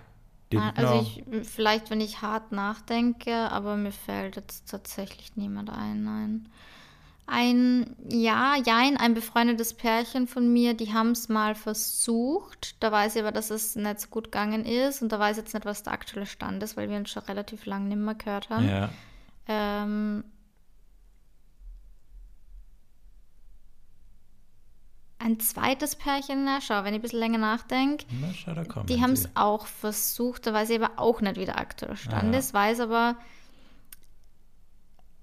Ah, 0.54 0.70
Also 0.76 1.00
ich, 1.00 1.24
vielleicht, 1.48 1.88
wenn 1.88 2.02
ich 2.02 2.20
hart 2.20 2.52
nachdenke, 2.52 3.34
aber 3.34 3.76
mir 3.76 3.90
fällt 3.90 4.36
jetzt 4.36 4.68
tatsächlich 4.70 5.34
niemand 5.36 5.70
ein, 5.70 6.04
nein. 6.04 6.48
Ein, 7.26 7.96
ja, 8.06 8.54
jein, 8.66 8.98
ein 8.98 9.14
befreundetes 9.14 9.72
Pärchen 9.72 10.26
von 10.26 10.52
mir, 10.52 10.74
die 10.74 10.92
haben 10.92 11.12
es 11.12 11.30
mal 11.30 11.54
versucht. 11.54 12.76
Da 12.80 12.92
weiß 12.92 13.16
ich 13.16 13.22
aber, 13.22 13.32
dass 13.32 13.48
es 13.48 13.74
nicht 13.74 13.98
so 14.00 14.08
gut 14.08 14.24
gegangen 14.24 14.66
ist. 14.66 15.00
Und 15.00 15.10
da 15.10 15.18
weiß 15.18 15.38
ich 15.38 15.44
jetzt 15.44 15.54
nicht, 15.54 15.64
was 15.64 15.84
der 15.84 15.94
aktuelle 15.94 16.26
Stand 16.26 16.62
ist, 16.62 16.76
weil 16.76 16.90
wir 16.90 16.98
uns 16.98 17.08
schon 17.08 17.22
relativ 17.22 17.64
lange 17.64 17.88
nicht 17.88 17.96
mehr 17.96 18.14
gehört 18.14 18.50
haben. 18.50 18.68
ja. 18.68 18.90
Ähm, 19.48 20.22
ein 25.24 25.40
zweites 25.40 25.96
Pärchen, 25.96 26.44
na 26.44 26.60
schau, 26.60 26.84
wenn 26.84 26.92
ich 26.92 26.98
ein 26.98 27.02
bisschen 27.02 27.18
länger 27.20 27.38
nachdenke, 27.38 28.04
Na, 28.20 28.28
schau, 28.34 28.52
da 28.52 28.64
kommen 28.64 28.86
die 28.86 29.00
haben 29.00 29.12
es 29.12 29.28
auch 29.34 29.66
versucht, 29.66 30.46
da 30.46 30.52
weiß 30.52 30.68
ich 30.70 30.82
aber 30.82 30.98
auch 31.00 31.20
nicht, 31.22 31.36
wie 31.38 31.46
der 31.46 31.58
aktuelle 31.58 31.96
Stand 31.96 32.34
Ah. 32.34 32.38
ist, 32.38 32.52
weiß 32.52 32.80
aber, 32.80 33.16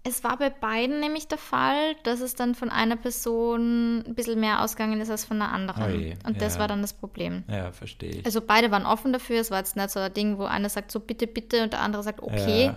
es 0.04 0.24
war 0.24 0.38
bei 0.38 0.50
beiden 0.50 1.00
nämlich 1.00 1.28
der 1.28 1.38
Fall, 1.38 1.94
dass 2.04 2.22
es 2.22 2.34
dann 2.34 2.56
von 2.56 2.70
einer 2.72 2.96
Person 2.96 4.00
ein 4.00 4.16
bisschen 4.16 4.40
mehr 4.40 4.64
ausgegangen 4.64 5.00
ist 5.00 5.12
als 5.12 5.26
von 5.26 5.38
der 5.38 5.50
anderen. 5.50 5.84
Oje, 5.84 6.18
Und 6.26 6.42
das 6.42 6.56
ja. 6.56 6.60
war 6.62 6.68
dann 6.68 6.82
das 6.82 6.94
Problem. 6.94 7.44
Ja, 7.48 7.72
verstehe 7.72 8.10
ich. 8.10 8.26
Also 8.26 8.42
beide 8.42 8.72
waren 8.72 8.88
offen 8.88 9.14
dafür, 9.14 9.40
es 9.40 9.52
war 9.52 9.60
jetzt 9.60 9.76
nicht 9.76 9.92
so 9.92 10.00
ein 10.00 10.12
Ding, 10.14 10.40
wo 10.40 10.46
einer 10.46 10.70
sagt 10.70 10.92
so 10.92 11.00
bitte, 11.00 11.28
bitte 11.28 11.62
und 11.62 11.74
der 11.74 11.82
andere 11.82 12.02
sagt 12.02 12.24
okay, 12.24 12.66
Ja. 12.66 12.76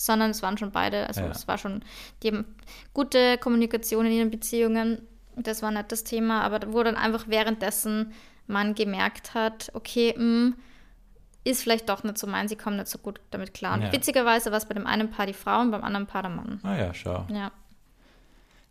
sondern 0.00 0.30
es 0.30 0.42
waren 0.42 0.56
schon 0.56 0.70
beide, 0.72 1.06
also 1.06 1.20
Ja. 1.20 1.28
es 1.28 1.46
war 1.46 1.58
schon, 1.58 1.84
die 2.22 2.28
haben 2.28 2.46
gute 2.94 3.36
Kommunikation 3.36 4.06
in 4.06 4.12
ihren 4.12 4.30
Beziehungen, 4.30 5.06
das 5.36 5.62
war 5.62 5.70
nicht 5.70 5.90
das 5.92 6.04
Thema, 6.04 6.42
aber 6.42 6.72
wo 6.72 6.82
dann 6.82 6.96
einfach 6.96 7.28
währenddessen 7.28 8.12
man 8.46 8.74
gemerkt 8.74 9.34
hat, 9.34 9.70
okay, 9.74 10.14
mh, 10.16 10.52
ist 11.44 11.62
vielleicht 11.62 11.88
doch 11.88 12.04
nicht 12.04 12.16
so 12.18 12.26
mein, 12.26 12.48
sie 12.48 12.56
kommen 12.56 12.76
nicht 12.76 12.88
so 12.88 12.98
gut 12.98 13.20
damit 13.30 13.52
klar. 13.54 13.74
Und 13.74 13.82
Ja. 13.82 13.92
witzigerweise 13.92 14.50
war 14.50 14.58
es 14.58 14.66
bei 14.66 14.74
dem 14.74 14.86
einen 14.86 15.10
Paar 15.10 15.26
die 15.26 15.32
Frau 15.34 15.60
und 15.60 15.70
beim 15.70 15.84
anderen 15.84 16.06
Paar 16.06 16.22
der 16.22 16.30
Mann. 16.30 16.60
Ah 16.62 16.76
ja, 16.76 16.94
schau. 16.94 17.26
Ja. 17.30 17.52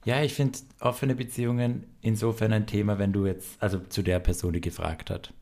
Ja, 0.06 0.22
ich 0.22 0.34
finde 0.34 0.60
offene 0.82 1.16
Beziehungen 1.16 1.86
insofern 2.02 2.52
ein 2.52 2.68
Thema, 2.68 3.00
wenn 3.00 3.14
du 3.14 3.26
jetzt, 3.26 3.62
also 3.62 3.80
zu 3.80 4.02
der 4.02 4.20
Person, 4.20 4.54
die 4.54 4.60
gefragt 4.62 5.10
hat. 5.10 5.34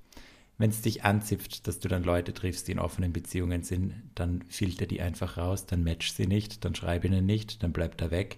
Wenn 0.60 0.70
es 0.70 0.82
dich 0.82 1.04
anzipft, 1.04 1.66
dass 1.68 1.80
du 1.80 1.88
dann 1.88 2.04
Leute 2.04 2.34
triffst, 2.34 2.68
die 2.68 2.74
in 2.74 2.80
offenen 2.80 3.12
Beziehungen 3.14 3.64
sind, 3.64 3.96
dann 4.14 4.44
filter 4.48 4.86
die 4.86 5.02
einfach 5.02 5.38
raus, 5.38 5.66
dann 5.66 5.84
match 5.84 6.12
sie 6.12 6.28
nicht, 6.28 6.64
dann 6.64 6.76
schreib 6.76 7.04
ihnen 7.04 7.26
nicht, 7.26 7.64
dann 7.64 7.74
bleibt 7.74 8.02
er 8.02 8.12
weg. 8.12 8.38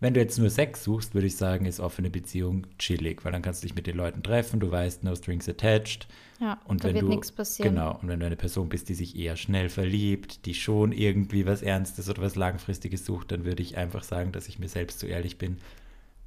Wenn 0.00 0.14
du 0.14 0.20
jetzt 0.20 0.38
nur 0.38 0.50
Sex 0.50 0.84
suchst, 0.84 1.14
würde 1.14 1.26
ich 1.26 1.36
sagen, 1.36 1.66
ist 1.66 1.80
offene 1.80 2.08
Beziehung 2.10 2.66
chillig, 2.78 3.24
weil 3.24 3.32
dann 3.32 3.42
kannst 3.42 3.62
du 3.62 3.66
dich 3.66 3.74
mit 3.74 3.86
den 3.86 3.96
Leuten 3.96 4.22
treffen, 4.22 4.60
du 4.60 4.70
weißt, 4.70 5.02
no 5.02 5.14
strings 5.16 5.48
attached. 5.48 6.06
Ja, 6.40 6.60
Und 6.64 6.84
da 6.84 6.88
wenn 6.88 6.94
wird 6.94 7.02
du, 7.04 7.08
nichts 7.08 7.32
passieren. 7.32 7.74
Genau, 7.74 7.98
und 8.00 8.06
wenn 8.08 8.20
du 8.20 8.26
eine 8.26 8.36
Person 8.36 8.68
bist, 8.68 8.88
die 8.88 8.94
sich 8.94 9.16
eher 9.16 9.34
schnell 9.36 9.68
verliebt, 9.68 10.46
die 10.46 10.54
schon 10.54 10.92
irgendwie 10.92 11.46
was 11.46 11.62
Ernstes 11.62 12.08
oder 12.08 12.22
was 12.22 12.36
Langfristiges 12.36 13.04
sucht, 13.04 13.32
dann 13.32 13.44
würde 13.44 13.62
ich 13.62 13.76
einfach 13.76 14.04
sagen, 14.04 14.30
dass 14.30 14.48
ich 14.48 14.60
mir 14.60 14.68
selbst 14.68 15.00
so 15.00 15.06
ehrlich 15.08 15.36
bin 15.36 15.56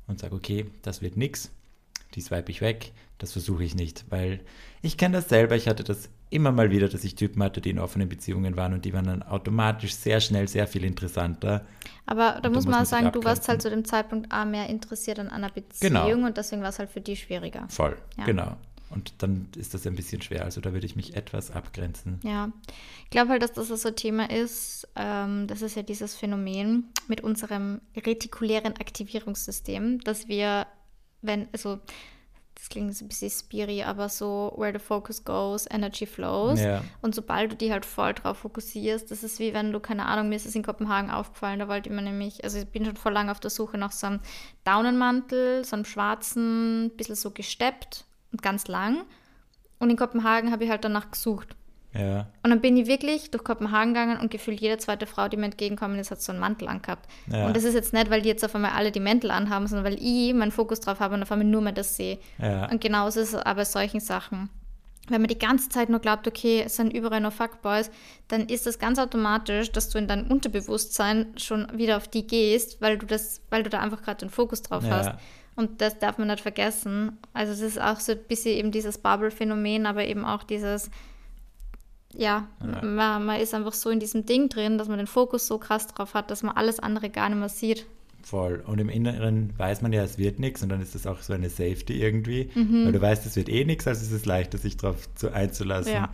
und 0.08 0.20
sage, 0.20 0.36
okay, 0.36 0.66
das 0.82 1.02
wird 1.02 1.16
nix, 1.16 1.50
die 2.16 2.22
swipe 2.22 2.52
ich 2.52 2.60
weg, 2.60 2.92
das 3.20 3.32
versuche 3.32 3.64
ich 3.64 3.74
nicht, 3.76 4.04
weil 4.10 4.42
ich 4.82 4.98
kenne 4.98 5.16
das 5.16 5.30
selber, 5.30 5.56
ich 5.56 5.70
hatte 5.70 5.86
das 5.86 6.10
immer 6.32 6.52
mal 6.52 6.72
wieder, 6.72 6.90
dass 6.90 7.04
ich 7.04 7.14
Typen 7.16 7.44
hatte, 7.44 7.62
die 7.62 7.70
in 7.70 7.78
offenen 7.80 8.10
Beziehungen 8.10 8.56
waren 8.58 8.74
und 8.74 8.84
die 8.86 8.94
waren 8.94 9.06
dann 9.06 9.22
automatisch 9.24 9.94
sehr 9.94 10.20
schnell 10.20 10.48
sehr 10.48 10.66
viel 10.66 10.84
interessanter. 10.84 11.66
Aber 12.06 12.40
da 12.42 12.50
muss 12.50 12.66
muss 12.66 12.74
man 12.74 12.86
sagen, 12.86 13.12
du 13.12 13.24
warst 13.24 13.48
halt 13.48 13.62
zu 13.62 13.70
dem 13.70 13.86
Zeitpunkt 13.86 14.34
auch 14.34 14.46
mehr 14.46 14.68
interessiert 14.70 15.20
an 15.20 15.30
einer 15.30 15.50
Beziehung 15.50 15.94
Genau. 15.94 16.26
und 16.28 16.38
deswegen 16.38 16.62
war 16.64 16.70
es 16.70 16.80
halt 16.80 16.90
für 16.90 17.02
die 17.02 17.16
schwieriger. 17.16 17.68
Voll, 17.70 17.98
Ja. 18.18 18.26
genau. 18.26 18.58
Und 18.90 19.14
dann 19.24 19.48
ist 19.56 19.74
das 19.74 19.88
ein 19.88 19.96
bisschen 19.96 20.22
schwer, 20.22 20.44
also 20.44 20.60
da 20.60 20.74
würde 20.74 20.86
ich 20.86 20.98
mich 20.98 21.16
etwas 21.16 21.50
abgrenzen. 21.52 22.20
Ja, 22.24 22.52
ich 23.06 23.10
glaube 23.10 23.30
halt, 23.30 23.42
dass 23.42 23.54
das 23.54 23.68
so 23.70 23.88
ein 23.88 23.96
Thema 23.96 24.30
ist. 24.30 24.86
Ähm, 24.98 25.48
das 25.48 25.62
ist 25.62 25.76
ja 25.78 25.82
dieses 25.82 26.16
Phänomen 26.16 26.90
mit 27.08 27.22
unserem 27.22 27.80
retikulären 27.96 28.74
Aktivierungssystem, 28.78 30.00
dass 30.02 30.28
wir, 30.28 30.68
wenn, 31.22 31.48
also, 31.54 31.80
das 32.62 32.70
klingt 32.70 32.90
jetzt 32.90 33.02
ein 33.02 33.08
bisschen 33.08 33.32
spiri, 33.32 33.82
aber 33.82 34.08
so, 34.08 34.54
where 34.56 34.72
the 34.72 34.78
focus 34.78 35.26
goes, 35.26 35.66
energy 35.72 36.06
flows. 36.06 36.62
Ja. 36.62 36.84
Und 37.02 37.16
sobald 37.16 37.54
du 37.54 37.56
die 37.56 37.72
halt 37.72 37.88
voll 37.88 38.14
drauf 38.14 38.38
fokussierst, 38.38 39.10
das 39.10 39.24
ist 39.24 39.40
wie 39.40 39.56
wenn 39.56 39.72
du, 39.72 39.80
keine 39.80 40.06
Ahnung, 40.06 40.30
mir 40.30 40.36
ist 40.36 40.46
es 40.46 40.54
in 40.54 40.62
Kopenhagen 40.62 41.10
aufgefallen, 41.10 41.58
da 41.58 41.68
wollte 41.68 41.90
ich 41.90 41.96
mir 41.96 42.04
nämlich, 42.04 42.44
also 42.44 42.60
ich 42.60 42.68
bin 42.68 42.86
schon 42.86 42.98
voll 42.98 43.14
lange 43.14 43.32
auf 43.32 43.40
der 43.40 43.50
Suche 43.50 43.80
nach 43.80 43.92
so 43.92 44.06
einem 44.06 44.20
Daunenmantel, 44.64 45.66
so 45.66 45.76
einem 45.76 45.86
schwarzen, 45.86 46.92
bisschen 46.98 47.16
so 47.16 47.32
gesteppt 47.32 48.06
und 48.32 48.44
ganz 48.44 48.68
lang. 48.68 49.06
Und 49.80 49.90
in 49.90 49.98
Kopenhagen 49.98 50.52
habe 50.52 50.64
ich 50.64 50.70
halt 50.70 50.86
danach 50.86 51.10
gesucht. 51.10 51.56
Ja, 51.94 52.28
Und 52.44 52.52
dann 52.52 52.62
bin 52.62 52.78
ich 52.78 52.88
wirklich 52.88 53.32
durch 53.32 53.44
Kopenhagen 53.44 53.94
gegangen 53.94 54.18
und 54.20 54.32
gefühlt 54.32 54.62
jede 54.62 54.78
zweite 54.78 55.06
Frau, 55.06 55.28
die 55.28 55.36
mir 55.36 55.46
entgegenkommen 55.46 56.00
ist, 56.00 56.10
hat 56.10 56.22
so 56.22 56.32
einen 56.32 56.40
Mantel 56.40 56.70
angehabt. 56.70 57.06
Ja. 57.30 57.46
Und 57.48 57.56
das 57.58 57.66
ist 57.66 57.74
jetzt 57.74 57.92
nicht, 57.92 58.10
weil 58.10 58.22
die 58.22 58.30
jetzt 58.30 58.46
auf 58.46 58.56
einmal 58.56 58.72
alle 58.72 58.92
die 58.92 59.02
Mäntel 59.02 59.30
anhaben, 59.30 59.68
sondern 59.68 59.86
weil 59.92 60.02
ich 60.02 60.34
meinen 60.34 60.52
Fokus 60.52 60.80
drauf 60.80 61.02
habe 61.02 61.16
und 61.16 61.24
auf 61.24 61.32
einmal 61.34 61.48
nur 61.48 61.62
mehr 61.62 61.74
das 61.74 61.98
sehe. 61.98 62.18
ja. 62.38 62.70
Und 62.72 62.80
genauso 62.80 63.20
ist 63.20 63.34
es 63.34 63.36
aber 63.36 63.56
bei 63.62 63.66
solchen 63.66 64.00
Sachen. 64.00 64.50
Wenn 65.10 65.20
man 65.22 65.28
die 65.28 65.38
ganze 65.40 65.68
Zeit 65.68 65.90
nur 65.90 66.00
glaubt, 66.00 66.28
okay, 66.28 66.64
es 66.66 66.78
sind 66.78 66.94
überall 66.94 67.20
nur 67.20 67.32
Fuckboys, 67.32 67.92
dann 68.30 68.46
ist 68.48 68.66
das 68.68 68.80
ganz 68.80 68.98
automatisch, 68.98 69.72
dass 69.74 69.90
du 69.90 69.98
in 69.98 70.08
deinem 70.08 70.32
Unterbewusstsein 70.32 71.34
schon 71.38 71.68
wieder 71.78 71.98
auf 71.98 72.08
die 72.08 72.26
gehst, 72.26 72.82
weil 72.82 73.00
du 73.00 73.06
das, 73.06 73.42
weil 73.50 73.64
du 73.64 73.70
da 73.70 73.80
einfach 73.82 74.02
gerade 74.02 74.20
den 74.20 74.30
Fokus 74.30 74.62
drauf 74.62 74.86
Ja. 74.86 74.92
hast. 74.92 75.12
Und 75.58 75.82
das 75.82 76.00
darf 76.00 76.18
man 76.18 76.28
nicht 76.30 76.40
vergessen. 76.40 77.18
Also 77.34 77.52
es 77.52 77.60
ist 77.60 77.82
auch 77.82 78.00
so 78.00 78.14
ein 78.14 78.20
bisschen 78.30 78.56
eben 78.58 78.72
dieses 78.72 79.00
Bubble-Phänomen, 79.00 79.86
aber 79.86 80.06
eben 80.06 80.24
auch 80.24 80.44
dieses, 80.44 80.90
ja, 82.16 82.48
Ja. 82.62 82.82
Man, 82.86 83.26
man 83.26 83.40
ist 83.40 83.54
einfach 83.54 83.74
so 83.74 83.90
in 83.90 84.00
diesem 84.00 84.26
Ding 84.26 84.50
drin, 84.50 84.78
dass 84.78 84.88
man 84.88 84.98
den 84.98 85.08
Fokus 85.08 85.48
so 85.48 85.58
krass 85.58 85.88
drauf 85.88 86.14
hat, 86.14 86.30
dass 86.32 86.44
man 86.44 86.56
alles 86.56 86.80
andere 86.80 87.10
gar 87.10 87.30
nicht 87.30 87.40
mehr 87.40 87.50
sieht. 87.50 87.86
Voll. 88.24 88.64
Und 88.68 88.80
im 88.80 88.90
Inneren 88.90 89.52
weiß 89.58 89.82
man 89.82 89.92
ja, 89.94 90.04
es 90.04 90.18
wird 90.20 90.40
nichts 90.40 90.62
und 90.62 90.70
dann 90.70 90.82
ist 90.82 90.94
das 90.94 91.08
auch 91.08 91.22
so 91.22 91.34
eine 91.34 91.50
Safety 91.50 92.02
irgendwie, 92.02 92.50
Mhm. 92.54 92.86
weil 92.86 92.92
du 92.92 93.02
weißt, 93.02 93.26
es 93.26 93.36
wird 93.36 93.50
eh 93.50 93.66
nichts, 93.66 93.88
also 93.88 94.02
ist 94.04 94.12
es 94.12 94.26
leichter, 94.26 94.58
sich 94.60 94.78
darauf 94.78 95.14
zu, 95.16 95.34
einzulassen. 95.34 95.94
Ja. 95.94 96.10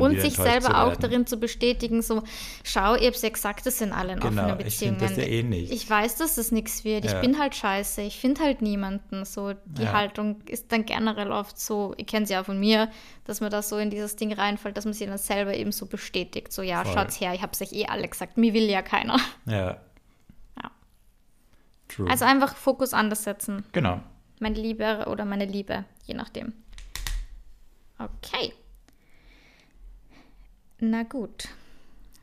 Und, 0.00 0.18
sich 0.20 0.36
selber 0.36 0.84
auch 0.84 0.96
darin 0.96 1.26
zu 1.26 1.36
bestätigen, 1.36 2.00
so, 2.00 2.22
schau, 2.64 2.94
ihr 2.94 3.08
habt 3.08 3.22
ja 3.22 3.28
gesagt, 3.28 3.66
das 3.66 3.78
sind 3.78 3.92
alle 3.92 4.14
in 4.14 4.20
Genau, 4.20 4.42
offenen 4.44 4.58
ich 4.60 4.64
Beziehungen. 4.64 4.98
das 4.98 5.16
ja 5.18 5.24
eh 5.24 5.42
nicht. 5.42 5.70
Ich 5.70 5.88
weiß, 5.88 6.16
dass 6.16 6.36
das 6.36 6.50
nichts 6.50 6.84
wird. 6.84 7.04
Ich 7.04 7.12
Ja. 7.12 7.20
bin 7.20 7.38
halt 7.38 7.54
scheiße. 7.54 8.00
Ich 8.02 8.18
finde 8.18 8.42
halt 8.42 8.62
niemanden. 8.62 9.24
So, 9.26 9.52
die 9.66 9.82
Ja. 9.82 9.92
Haltung 9.92 10.40
ist 10.48 10.72
dann 10.72 10.86
generell 10.86 11.30
oft 11.30 11.58
so, 11.60 11.94
ihr 11.98 12.06
kennt 12.06 12.26
sie 12.28 12.32
ja 12.32 12.42
von 12.42 12.58
mir, 12.58 12.90
dass 13.24 13.40
man 13.42 13.50
da 13.50 13.60
so 13.60 13.76
in 13.76 13.90
dieses 13.90 14.16
Ding 14.16 14.32
reinfällt, 14.32 14.76
dass 14.78 14.86
man 14.86 14.94
sich 14.94 15.06
dann 15.06 15.18
selber 15.18 15.54
eben 15.54 15.72
so 15.72 15.84
bestätigt. 15.86 16.52
So, 16.52 16.62
ja, 16.62 16.82
Voll. 16.82 16.94
schaut's 16.94 17.20
her, 17.20 17.34
ich 17.34 17.42
hab's 17.42 17.60
euch 17.60 17.72
eh 17.72 17.86
alle 17.86 18.08
gesagt. 18.08 18.38
Mir 18.38 18.54
will 18.54 18.68
ja 18.70 18.80
keiner. 18.82 19.18
Ja. 19.44 19.76
Ja. 20.62 20.70
True. 21.88 22.10
Also 22.10 22.24
einfach 22.24 22.56
Fokus 22.56 22.94
anders 22.94 23.24
setzen. 23.24 23.64
genau. 23.72 24.00
Meine 24.40 24.56
Liebe 24.58 25.06
oder 25.10 25.24
meine 25.24 25.44
Liebe, 25.46 25.84
je 26.04 26.14
nachdem. 26.14 26.52
Okay. 27.98 28.52
Na 30.78 31.02
gut. 31.02 31.48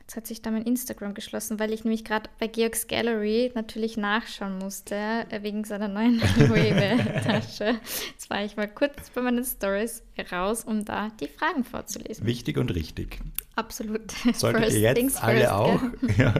Jetzt 0.00 0.16
hat 0.16 0.26
sich 0.26 0.42
da 0.42 0.50
mein 0.50 0.64
Instagram 0.64 1.14
geschlossen, 1.14 1.58
weil 1.58 1.72
ich 1.72 1.84
nämlich 1.84 2.04
gerade 2.04 2.28
bei 2.38 2.46
Georgs 2.46 2.88
Gallery 2.88 3.50
natürlich 3.54 3.96
nachschauen 3.96 4.58
musste, 4.58 4.94
äh, 4.94 5.42
wegen 5.42 5.64
seiner 5.64 5.88
neuen 5.88 6.20
Loewe-Tasche. 6.36 7.80
Jetzt 8.10 8.28
war 8.28 8.44
ich 8.44 8.54
mal 8.56 8.68
kurz 8.68 9.08
bei 9.14 9.22
meinen 9.22 9.44
Stories 9.44 10.02
raus, 10.30 10.64
um 10.64 10.84
da 10.84 11.10
die 11.20 11.26
Fragen 11.26 11.64
vorzulesen. 11.64 12.26
Wichtig 12.26 12.58
und 12.58 12.74
richtig. 12.74 13.18
Absolut. 13.56 14.10
Solltet 14.34 14.64
First 14.64 14.76
ihr 14.76 14.94
jetzt 14.94 15.22
alle 15.24 15.38
first, 15.40 15.52
auch? 15.52 15.80
Ja. 16.18 16.34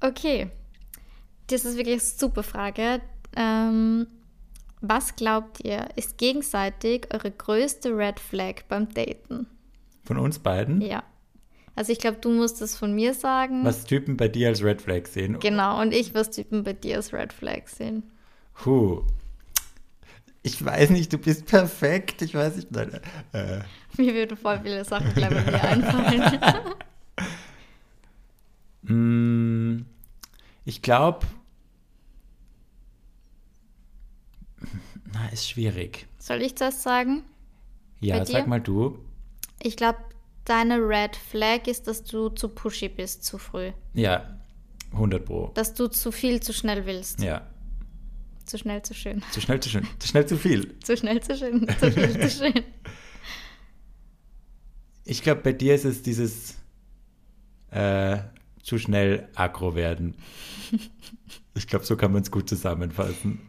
Okay. 0.00 0.50
Das 1.46 1.64
ist 1.64 1.76
wirklich 1.76 1.94
eine 1.94 2.02
super 2.02 2.42
Frage. 2.42 3.00
Ähm, 3.36 4.08
was 4.80 5.14
glaubt 5.14 5.64
ihr, 5.64 5.86
ist 5.94 6.18
gegenseitig 6.18 7.06
eure 7.14 7.30
größte 7.30 7.96
Red 7.96 8.18
Flag 8.18 8.64
beim 8.68 8.92
Daten? 8.92 9.46
Von 10.06 10.18
uns 10.18 10.38
beiden? 10.38 10.80
Ja. 10.80 11.02
Also 11.74 11.92
ich 11.92 11.98
glaube, 11.98 12.18
du 12.20 12.30
musst 12.30 12.62
es 12.62 12.76
von 12.76 12.94
mir 12.94 13.12
sagen. 13.12 13.64
Was 13.64 13.84
Typen 13.84 14.16
bei 14.16 14.28
dir 14.28 14.48
als 14.48 14.62
Red 14.62 14.80
Flag 14.80 15.06
sehen? 15.06 15.38
Genau, 15.40 15.80
und 15.82 15.92
ich, 15.92 16.14
was 16.14 16.30
Typen 16.30 16.62
bei 16.64 16.72
dir 16.72 16.96
als 16.96 17.12
Red 17.12 17.32
Flag 17.32 17.66
sehen. 17.66 18.02
Puh. 18.54 19.02
Ich 20.42 20.64
weiß 20.64 20.90
nicht, 20.90 21.12
du 21.12 21.18
bist 21.18 21.44
perfekt. 21.46 22.22
Ich 22.22 22.34
weiß 22.34 22.56
nicht. 22.56 22.70
Nein, 22.70 23.00
äh, 23.32 23.58
Mir 23.98 24.14
würden 24.14 24.36
voll 24.36 24.60
viele 24.62 24.84
Sachen 24.84 25.12
gleich 25.12 25.28
bei 25.30 25.50
mir 25.50 25.62
einfallen. 25.62 26.40
Mm, 28.88 29.84
Ich 30.64 30.80
glaube, 30.80 31.26
Na, 35.12 35.28
ist 35.32 35.48
schwierig. 35.48 36.06
Soll 36.18 36.42
ich 36.42 36.54
das 36.54 36.82
sagen? 36.84 37.24
Ja, 38.00 38.24
sag 38.24 38.46
mal 38.46 38.60
du. 38.60 38.98
Ich 39.62 39.76
glaube, 39.76 39.98
deine 40.44 40.76
Red 40.78 41.16
Flag 41.16 41.66
ist, 41.66 41.86
dass 41.86 42.04
du 42.04 42.28
zu 42.28 42.48
pushy 42.48 42.88
bist, 42.88 43.24
zu 43.24 43.38
früh. 43.38 43.72
Ja, 43.94 44.38
100 44.92 45.24
Pro. 45.24 45.48
Dass 45.54 45.74
du 45.74 45.88
zu 45.88 46.12
viel, 46.12 46.40
zu 46.40 46.52
schnell 46.52 46.86
willst. 46.86 47.20
Ja, 47.20 47.46
Zu 48.44 48.58
schnell, 48.58 48.82
zu 48.82 48.94
schön. 48.94 49.22
zu 49.32 49.40
schnell, 49.40 49.58
zu 49.60 49.68
schön. 49.68 49.86
Zu 49.98 50.08
schnell, 50.08 50.26
zu 50.26 50.36
viel. 50.36 50.78
Zu 50.84 50.96
schnell, 50.96 51.20
zu 51.20 51.36
schön. 51.36 51.66
Zu 51.80 51.90
viel, 51.90 52.20
zu 52.20 52.30
schön. 52.30 52.62
Ich 55.04 55.22
glaube, 55.22 55.40
bei 55.42 55.52
dir 55.52 55.74
ist 55.74 55.84
es 55.84 56.02
dieses 56.02 56.56
äh, 57.70 58.18
zu 58.62 58.78
schnell 58.78 59.28
aggro 59.34 59.74
werden. 59.74 60.16
Ich 61.54 61.66
glaube, 61.66 61.84
so 61.84 61.96
kann 61.96 62.12
man 62.12 62.22
es 62.22 62.30
gut 62.30 62.48
zusammenfassen. 62.48 63.40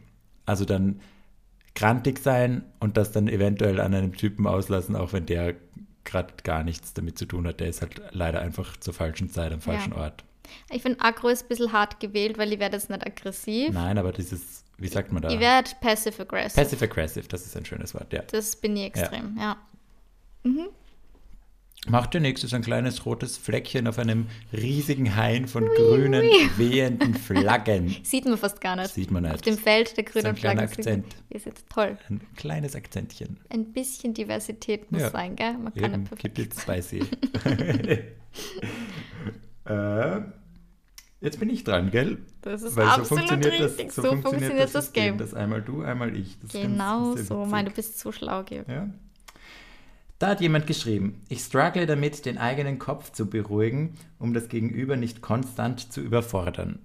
Also 0.46 0.64
dann 0.64 1.00
grantig 1.74 2.18
sein 2.20 2.64
und 2.80 2.96
das 2.96 3.12
dann 3.12 3.28
eventuell 3.28 3.80
an 3.80 3.94
einem 3.94 4.14
Typen 4.16 4.46
auslassen, 4.46 4.96
auch 4.96 5.12
wenn 5.12 5.26
der 5.26 5.54
gerade 6.08 6.34
gar 6.42 6.64
nichts 6.64 6.94
damit 6.94 7.18
zu 7.18 7.26
tun 7.26 7.46
hat. 7.46 7.60
Der 7.60 7.68
ist 7.68 7.82
halt 7.82 8.00
leider 8.10 8.40
einfach 8.40 8.76
zur 8.78 8.94
falschen 8.94 9.30
Zeit 9.30 9.52
am 9.52 9.60
falschen 9.60 9.92
Ort. 9.92 10.24
Ich 10.70 10.82
finde, 10.82 11.00
aggro 11.00 11.28
ist 11.28 11.44
ein 11.44 11.48
bisschen 11.48 11.72
hart 11.72 12.00
gewählt, 12.00 12.38
weil 12.38 12.52
ich 12.52 12.58
werde 12.58 12.76
jetzt 12.76 12.90
nicht 12.90 13.06
aggressiv. 13.06 13.72
Nein, 13.72 13.98
aber 13.98 14.12
dieses, 14.12 14.64
wie 14.78 14.88
sagt 14.88 15.12
man 15.12 15.22
da? 15.22 15.28
Ich 15.28 15.38
werde 15.38 15.70
passive-aggressive. 15.80 16.62
Passive 16.62 16.84
aggressive, 16.84 17.28
das 17.28 17.44
ist 17.44 17.56
ein 17.56 17.64
schönes 17.64 17.94
Wort, 17.94 18.12
ja. 18.12 18.22
Das 18.22 18.56
bin 18.56 18.76
ich 18.76 18.84
extrem, 18.84 19.36
ja. 19.38 19.56
Macht 20.42 20.70
ja 21.86 22.20
nichts, 22.20 22.44
ist 22.44 22.52
ein 22.54 22.62
kleines 22.62 23.06
rotes 23.06 23.36
Fleckchen 23.38 23.86
auf 23.86 23.98
einem 23.98 24.26
riesigen 24.52 25.14
Hain 25.16 25.46
von 25.46 25.64
grünen, 25.66 26.22
wehenden 26.56 27.14
Flaggen. 27.14 27.96
Sieht 28.02 28.24
man 28.26 28.36
fast 28.36 28.60
gar 28.60 28.76
nicht. 28.76 28.92
Sieht 28.92 29.10
man 29.10 29.22
nicht. 29.22 29.34
Auf 29.34 29.40
dem 29.42 29.56
Feld 29.56 29.96
der 29.96 30.04
So 30.04 30.12
grünen 30.12 30.26
ein 30.26 30.34
kleiner 30.34 30.68
Flaggen. 30.68 31.02
Akzent. 31.02 31.16
Ist 31.30 31.46
jetzt 31.46 31.66
toll. 31.70 31.96
Ein 32.10 32.20
kleines 32.36 32.74
Akzentchen. 32.74 33.38
Ein 33.48 33.72
bisschen 33.72 34.12
Diversität 34.12 34.90
muss 34.92 35.02
Ja. 35.02 35.10
sein, 35.10 35.36
gell? 35.36 35.54
Man 35.54 35.72
kann 35.72 35.94
Eben, 35.94 36.04
perfekt 36.04 36.34
gibt 36.34 36.38
jetzt 36.38 36.60
zwei 36.60 36.80
See. 36.82 37.02
äh, 39.64 40.20
jetzt 41.20 41.40
bin 41.40 41.50
ich 41.50 41.64
dran, 41.64 41.90
gell? 41.90 42.18
Das 42.42 42.62
ist 42.62 42.76
Weil 42.76 42.86
so 42.86 42.90
absolut 42.90 43.28
funktioniert 43.28 43.60
richtig. 43.62 43.86
das, 43.86 43.94
so, 43.94 44.02
so 44.02 44.08
funktioniert, 44.16 44.60
das, 44.60 44.72
System, 44.72 45.02
Game. 45.04 45.18
Das 45.18 45.34
einmal 45.34 45.62
du, 45.62 45.82
einmal 45.82 46.14
ich. 46.16 46.38
Das 46.40 46.54
ist 46.54 46.60
Genau 46.62 47.16
so. 47.16 47.44
Mein, 47.44 47.66
du 47.66 47.70
bist 47.70 47.98
so 47.98 48.12
schlau, 48.12 48.42
Georg. 48.44 48.68
Ja. 48.68 48.88
Da 50.18 50.28
hat 50.28 50.40
jemand 50.40 50.66
geschrieben, 50.66 51.22
ich 51.28 51.40
struggle 51.40 51.86
damit, 51.86 52.26
den 52.26 52.38
eigenen 52.38 52.78
Kopf 52.78 53.12
zu 53.12 53.30
beruhigen, 53.30 53.94
um 54.18 54.34
das 54.34 54.48
Gegenüber 54.48 54.96
nicht 54.96 55.20
konstant 55.20 55.92
zu 55.92 56.00
überfordern. 56.00 56.80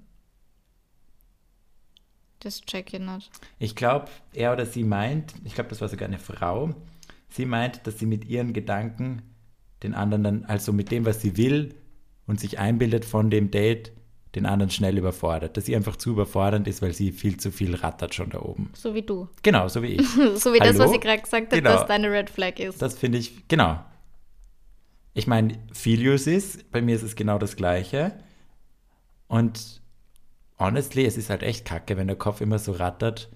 Das 2.39 2.61
check 2.61 2.93
ich 2.93 2.99
nicht. 2.99 3.31
Ich 3.57 3.75
glaube, 3.75 4.09
er 4.33 4.53
oder 4.53 4.65
sie 4.65 4.83
meint, 4.83 5.33
ich 5.45 5.55
glaube, 5.55 5.69
das 5.69 5.81
war 5.81 5.87
sogar 5.87 6.07
eine 6.07 6.19
Frau, 6.19 6.75
sie 7.29 7.45
meint, 7.45 7.87
dass 7.87 7.97
sie 7.97 8.05
mit 8.05 8.25
ihren 8.25 8.53
Gedanken 8.53 9.23
den 9.81 9.95
anderen 9.95 10.23
dann, 10.23 10.45
also 10.45 10.71
mit 10.71 10.91
dem, 10.91 11.05
was 11.05 11.21
sie 11.21 11.35
will 11.35 11.73
und 12.27 12.39
sich 12.39 12.59
einbildet 12.59 13.05
von 13.05 13.31
dem 13.31 13.49
Date, 13.49 13.93
den 14.35 14.45
anderen 14.45 14.69
schnell 14.71 14.97
überfordert. 14.97 15.57
Dass 15.57 15.65
sie 15.65 15.75
einfach 15.75 15.95
zu 15.95 16.11
überfordernd 16.11 16.67
ist, 16.67 16.81
weil 16.81 16.93
sie 16.93 17.11
viel 17.11 17.37
zu 17.37 17.51
viel 17.51 17.75
rattert 17.75 18.15
schon 18.15 18.29
da 18.29 18.39
oben. 18.41 18.71
So 18.73 18.93
wie 18.95 19.03
du. 19.03 19.27
Genau, 19.43 19.67
so 19.67 19.81
wie 19.83 19.87
ich. 19.87 20.07
so 20.35 20.53
wie 20.53 20.59
das, 20.59 20.69
Hallo? 20.69 20.79
was 20.85 20.91
ich 20.91 21.01
gerade 21.01 21.21
gesagt 21.21 21.47
habe, 21.51 21.61
Genau. 21.61 21.75
dass 21.75 21.85
deine 21.87 22.11
Red 22.11 22.29
Flag 22.29 22.59
ist. 22.59 22.81
Das 22.81 22.97
finde 22.97 23.19
ich, 23.19 23.47
genau. 23.47 23.79
Ich 25.13 25.27
meine, 25.27 25.59
viel 25.71 26.07
Use 26.07 26.31
ist, 26.33 26.71
bei 26.71 26.81
mir 26.81 26.95
ist 26.95 27.03
es 27.03 27.15
genau 27.15 27.37
das 27.37 27.55
Gleiche. 27.55 28.13
Und 29.27 29.81
honestly, 30.59 31.05
es 31.05 31.17
ist 31.17 31.29
halt 31.29 31.43
echt 31.43 31.65
kacke, 31.65 31.97
wenn 31.97 32.07
der 32.07 32.15
Kopf 32.15 32.41
immer 32.41 32.57
so 32.57 32.71
rattert. 32.71 33.29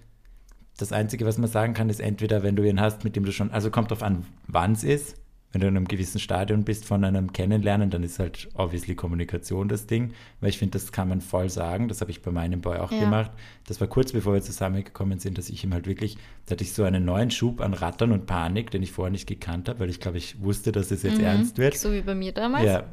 Das 0.78 0.92
Einzige, 0.92 1.26
was 1.26 1.38
man 1.38 1.50
sagen 1.50 1.74
kann, 1.74 1.90
ist 1.90 2.00
entweder, 2.00 2.44
wenn 2.44 2.56
du 2.56 2.64
ihn 2.68 2.82
hast, 2.82 3.04
mit 3.04 3.16
dem 3.16 3.26
du 3.26 3.32
schon, 3.32 3.52
also 3.52 3.70
kommt 3.72 3.92
drauf 3.92 4.04
an, 4.04 4.26
wann 4.48 4.74
es 4.74 4.84
ist. 4.84 5.16
Wenn 5.52 5.62
du 5.62 5.68
in 5.68 5.78
einem 5.78 5.88
gewissen 5.88 6.20
Stadion 6.20 6.66
bist 6.66 6.84
von 6.84 7.04
einem 7.06 7.32
Kennenlernen, 7.32 7.90
dann 7.90 8.04
ist 8.04 8.20
halt 8.20 8.50
obviously 8.54 8.96
Kommunikation 8.96 9.70
das 9.70 9.88
Ding, 9.88 10.14
weil 10.42 10.50
ich 10.50 10.58
finde, 10.58 10.74
das 10.74 10.92
kann 10.92 11.08
man 11.08 11.22
voll 11.22 11.50
sagen. 11.50 11.88
Das 11.88 12.02
habe 12.02 12.12
ich 12.12 12.22
bei 12.22 12.32
meinem 12.32 12.60
Boy 12.60 12.78
auch 12.80 12.92
Ja. 12.92 13.00
gemacht. 13.00 13.32
Das 13.66 13.80
war 13.80 13.88
kurz 13.88 14.12
bevor 14.12 14.34
wir 14.34 14.42
zusammengekommen 14.42 15.20
sind, 15.20 15.38
dass 15.38 15.50
ich 15.50 15.64
ihm 15.64 15.74
halt 15.74 15.88
wirklich, 15.88 16.18
da 16.46 16.52
hatte 16.52 16.64
ich 16.66 16.74
so 16.74 16.84
einen 16.84 17.06
neuen 17.06 17.32
Schub 17.32 17.62
an 17.62 17.74
Rattern 17.74 18.12
und 18.12 18.26
Panik, 18.26 18.72
den 18.72 18.84
ich 18.84 18.92
vorher 18.92 19.12
nicht 19.12 19.26
gekannt 19.28 19.70
habe, 19.70 19.80
weil 19.80 19.90
ich 19.90 20.02
glaube, 20.02 20.18
ich 20.18 20.42
wusste, 20.42 20.72
dass 20.74 20.92
es 20.92 21.04
jetzt 21.04 21.20
ernst 21.20 21.58
wird. 21.58 21.78
So 21.78 21.94
wie 21.94 22.02
bei 22.02 22.14
mir 22.14 22.34
damals. 22.34 22.66
Ja. 22.66 22.84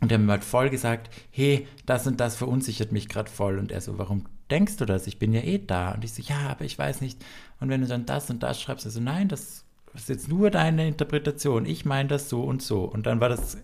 Und 0.00 0.10
er 0.10 0.18
hat 0.18 0.24
mir 0.24 0.32
halt 0.32 0.44
voll 0.44 0.70
gesagt, 0.70 1.10
hey, 1.30 1.66
das 1.86 2.06
und 2.06 2.20
das 2.20 2.36
verunsichert 2.36 2.92
mich 2.92 3.08
gerade 3.08 3.30
voll. 3.30 3.58
Und 3.58 3.70
er 3.72 3.80
so, 3.80 3.98
warum 3.98 4.24
denkst 4.50 4.76
du 4.76 4.84
das? 4.84 5.06
Ich 5.06 5.18
bin 5.18 5.32
ja 5.32 5.40
eh 5.42 5.58
da. 5.58 5.92
Und 5.92 6.04
ich 6.04 6.12
so, 6.12 6.22
ja, 6.22 6.48
aber 6.48 6.64
ich 6.64 6.78
weiß 6.78 7.00
nicht. 7.00 7.24
Und 7.60 7.68
wenn 7.68 7.80
du 7.80 7.86
dann 7.86 8.06
das 8.06 8.28
und 8.30 8.42
das 8.42 8.60
schreibst, 8.60 8.84
er 8.84 8.90
so, 8.90 9.00
nein, 9.00 9.28
das 9.28 9.64
ist 9.94 10.08
jetzt 10.08 10.28
nur 10.28 10.50
deine 10.50 10.88
Interpretation. 10.88 11.66
Ich 11.66 11.84
meine 11.84 12.08
das 12.08 12.28
so 12.28 12.42
und 12.42 12.62
so. 12.62 12.84
Und 12.84 13.06
dann 13.06 13.20
war 13.20 13.28
das 13.28 13.58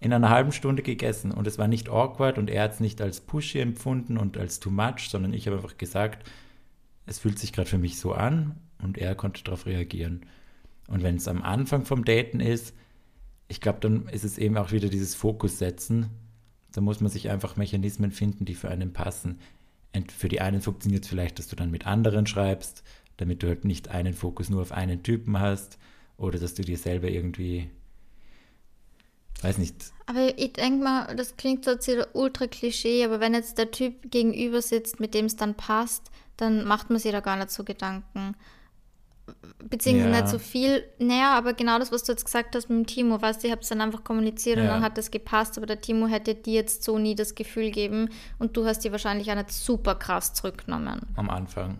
in 0.00 0.12
einer 0.12 0.30
halben 0.30 0.52
Stunde 0.52 0.82
gegessen. 0.82 1.30
Und 1.30 1.46
es 1.46 1.58
war 1.58 1.68
nicht 1.68 1.88
awkward 1.88 2.38
und 2.38 2.50
er 2.50 2.64
hat 2.64 2.74
es 2.74 2.80
nicht 2.80 3.00
als 3.00 3.20
pushy 3.20 3.60
empfunden 3.60 4.18
und 4.18 4.36
als 4.36 4.60
too 4.60 4.70
much, 4.70 5.08
sondern 5.08 5.32
ich 5.32 5.46
habe 5.46 5.56
einfach 5.56 5.78
gesagt, 5.78 6.28
es 7.06 7.20
fühlt 7.20 7.38
sich 7.38 7.52
gerade 7.52 7.68
für 7.68 7.78
mich 7.78 7.98
so 7.98 8.12
an 8.12 8.56
und 8.82 8.98
er 8.98 9.14
konnte 9.14 9.42
darauf 9.44 9.66
reagieren. 9.66 10.26
Und 10.88 11.02
wenn 11.02 11.16
es 11.16 11.28
am 11.28 11.42
Anfang 11.42 11.84
vom 11.84 12.04
Daten 12.04 12.40
ist, 12.40 12.74
ich 13.48 13.60
glaube, 13.60 13.78
dann 13.80 14.08
ist 14.08 14.24
es 14.24 14.38
eben 14.38 14.56
auch 14.56 14.72
wieder 14.72 14.88
dieses 14.88 15.14
Fokus 15.14 15.58
setzen. 15.58 16.10
Da 16.72 16.80
muss 16.80 17.00
man 17.00 17.10
sich 17.10 17.30
einfach 17.30 17.56
Mechanismen 17.56 18.10
finden, 18.10 18.44
die 18.44 18.54
für 18.54 18.68
einen 18.68 18.92
passen. 18.92 19.38
Und 19.94 20.12
für 20.12 20.28
die 20.28 20.40
einen 20.40 20.60
funktioniert 20.60 21.04
es 21.04 21.08
vielleicht, 21.08 21.38
dass 21.38 21.48
du 21.48 21.56
dann 21.56 21.70
mit 21.70 21.86
anderen 21.86 22.26
schreibst, 22.26 22.82
damit 23.18 23.42
du 23.42 23.48
halt 23.48 23.64
nicht 23.64 23.88
einen 23.88 24.14
Fokus 24.14 24.48
nur 24.50 24.62
auf 24.62 24.72
einen 24.72 25.02
Typen 25.02 25.38
hast 25.40 25.78
oder 26.18 26.38
dass 26.38 26.54
du 26.54 26.62
dir 26.62 26.76
selber 26.78 27.08
irgendwie, 27.08 27.70
weiß 29.42 29.58
nicht, 29.58 29.92
Aber 30.06 30.38
ich 30.38 30.52
denke 30.54 30.84
mal, 30.84 31.14
das 31.16 31.36
klingt 31.36 31.64
so 31.64 31.72
jetzt 31.72 31.88
wieder 31.88 32.08
ultra 32.14 32.46
Klischee, 32.46 33.04
aber 33.04 33.20
wenn 33.20 33.34
jetzt 33.34 33.58
der 33.58 33.70
Typ 33.70 34.10
gegenüber 34.10 34.62
sitzt, 34.62 35.00
mit 35.00 35.14
dem 35.14 35.26
es 35.26 35.36
dann 35.36 35.54
passt, 35.54 36.10
dann 36.36 36.64
macht 36.64 36.90
man 36.90 36.98
sich 36.98 37.12
da 37.12 37.20
gar 37.20 37.36
nicht 37.36 37.50
so 37.50 37.64
Gedanken. 37.64 38.34
Beziehungsweise 39.68 40.10
Ja. 40.10 40.20
nicht 40.20 40.28
so 40.28 40.38
viel. 40.38 40.84
Naja, 41.00 41.36
aber 41.36 41.52
genau 41.54 41.78
das, 41.80 41.90
was 41.90 42.04
du 42.04 42.12
jetzt 42.12 42.24
gesagt 42.24 42.54
hast 42.54 42.68
mit 42.68 42.78
dem 42.78 42.86
Timo, 42.86 43.20
weißt 43.20 43.42
du, 43.42 43.48
ich 43.48 43.52
habe 43.52 43.62
es 43.62 43.68
dann 43.68 43.80
einfach 43.80 44.04
kommuniziert 44.04 44.58
und 44.58 44.64
Ja. 44.66 44.74
dann 44.74 44.82
hat 44.84 44.96
das 44.98 45.10
gepasst, 45.10 45.56
aber 45.56 45.66
der 45.66 45.80
Timo 45.80 46.06
hätte 46.06 46.34
dir 46.36 46.54
jetzt 46.54 46.84
so 46.84 46.98
nie 46.98 47.16
das 47.16 47.34
Gefühl 47.34 47.70
geben 47.72 48.08
und 48.38 48.56
du 48.56 48.64
hast 48.66 48.84
dir 48.84 48.92
wahrscheinlich 48.92 49.28
auch 49.30 49.34
nicht 49.34 49.50
super 49.50 49.96
krass 49.96 50.32
zurückgenommen. 50.34 51.00
am 51.16 51.28
Anfang, 51.30 51.78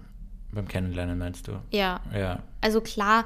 beim 0.57 0.67
Kennenlernen 0.69 1.19
meinst 1.19 1.47
du? 1.47 1.53
Ja, 1.71 2.01
Ja, 2.13 2.41
also 2.61 2.81
klar, 2.81 3.25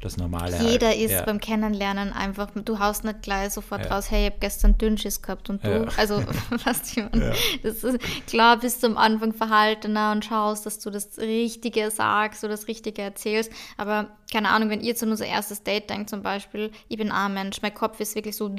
das 0.00 0.18
Normale 0.18 0.58
Jeder 0.58 0.88
halt. 0.88 0.98
ist 1.00 1.12
ja. 1.12 1.22
beim 1.24 1.40
Kennenlernen 1.40 2.12
einfach, 2.12 2.50
du 2.54 2.78
haust 2.78 3.04
nicht 3.04 3.22
gleich 3.22 3.50
sofort 3.54 3.86
Ja. 3.86 3.94
raus, 3.94 4.10
hey, 4.10 4.26
ich 4.26 4.30
habe 4.32 4.36
gestern 4.40 4.76
Dünnschiss 4.76 5.22
gehabt 5.22 5.48
und 5.48 5.64
du, 5.64 5.70
Ja. 5.70 5.86
also, 5.96 6.22
was 6.64 6.90
ich 6.94 7.02
meine, 7.02 7.32
das 7.62 7.82
ist, 7.84 7.98
klar 8.26 8.58
bist 8.58 8.82
du 8.82 8.88
am 8.88 8.98
Anfang 8.98 9.32
verhaltener 9.32 10.12
und 10.12 10.22
schaust, 10.24 10.66
dass 10.66 10.78
du 10.80 10.90
das 10.90 11.16
Richtige 11.16 11.90
sagst 11.90 12.44
oder 12.44 12.50
das 12.52 12.68
Richtige 12.68 13.00
erzählst, 13.00 13.50
aber 13.78 14.08
keine 14.30 14.50
Ahnung, 14.50 14.68
wenn 14.68 14.80
ihr 14.82 14.94
an 15.00 15.10
unser 15.10 15.24
erstes 15.26 15.62
Date 15.62 15.88
denkt 15.88 16.10
zum 16.10 16.22
Beispiel, 16.22 16.70
ich 16.88 16.98
bin 16.98 17.10
ein 17.10 17.32
Mensch, 17.32 17.62
mein 17.62 17.72
Kopf 17.72 17.98
ist 18.00 18.14
wirklich 18.14 18.36
so, 18.36 18.54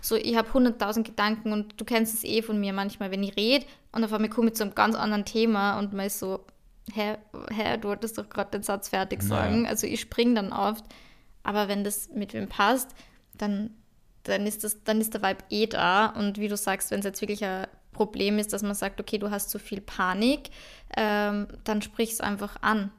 so 0.00 0.14
ich 0.14 0.36
habe 0.36 0.52
hunderttausend 0.54 1.06
Gedanken 1.08 1.52
und 1.52 1.80
du 1.80 1.84
kennst 1.84 2.14
es 2.14 2.22
eh 2.22 2.42
von 2.42 2.60
mir 2.60 2.72
manchmal, 2.72 3.10
wenn 3.10 3.22
ich 3.24 3.36
rede 3.36 3.66
und 3.90 4.04
auf 4.04 4.12
einmal 4.12 4.30
komme 4.30 4.48
ich 4.48 4.54
zu 4.54 4.62
einem 4.62 4.76
ganz 4.76 4.94
anderen 4.94 5.24
Thema 5.24 5.78
und 5.80 5.92
man 5.92 6.06
ist 6.06 6.20
so, 6.20 6.44
hä, 6.94 7.18
hä, 7.50 7.76
du 7.78 7.88
wolltest 7.88 8.18
doch 8.18 8.28
gerade 8.28 8.50
den 8.50 8.62
Satz 8.62 8.88
fertig 8.88 9.22
Naja. 9.22 9.28
sagen. 9.28 9.66
Also 9.66 9.86
ich 9.86 10.00
springe 10.00 10.34
dann 10.34 10.52
oft. 10.52 10.84
Aber 11.42 11.68
wenn 11.68 11.84
das 11.84 12.08
mit 12.08 12.34
wem 12.34 12.48
passt, 12.48 12.90
dann, 13.34 13.70
dann, 14.24 14.46
ist 14.46 14.64
das, 14.64 14.82
dann 14.82 15.00
ist 15.00 15.14
der 15.14 15.22
Vibe 15.22 15.44
eh 15.50 15.66
da. 15.66 16.06
Und 16.06 16.38
wie 16.38 16.48
du 16.48 16.56
sagst, 16.56 16.90
wenn 16.90 17.00
es 17.00 17.04
jetzt 17.04 17.20
wirklich 17.20 17.44
ein 17.44 17.66
Problem 17.92 18.38
ist, 18.38 18.52
dass 18.52 18.62
man 18.62 18.74
sagt, 18.74 19.00
okay, 19.00 19.18
du 19.18 19.30
hast 19.30 19.50
zu 19.50 19.58
viel 19.58 19.80
Panik, 19.80 20.50
ähm, 20.96 21.48
dann 21.64 21.82
sprich 21.82 22.12
es 22.12 22.20
einfach 22.20 22.56
an. 22.62 22.90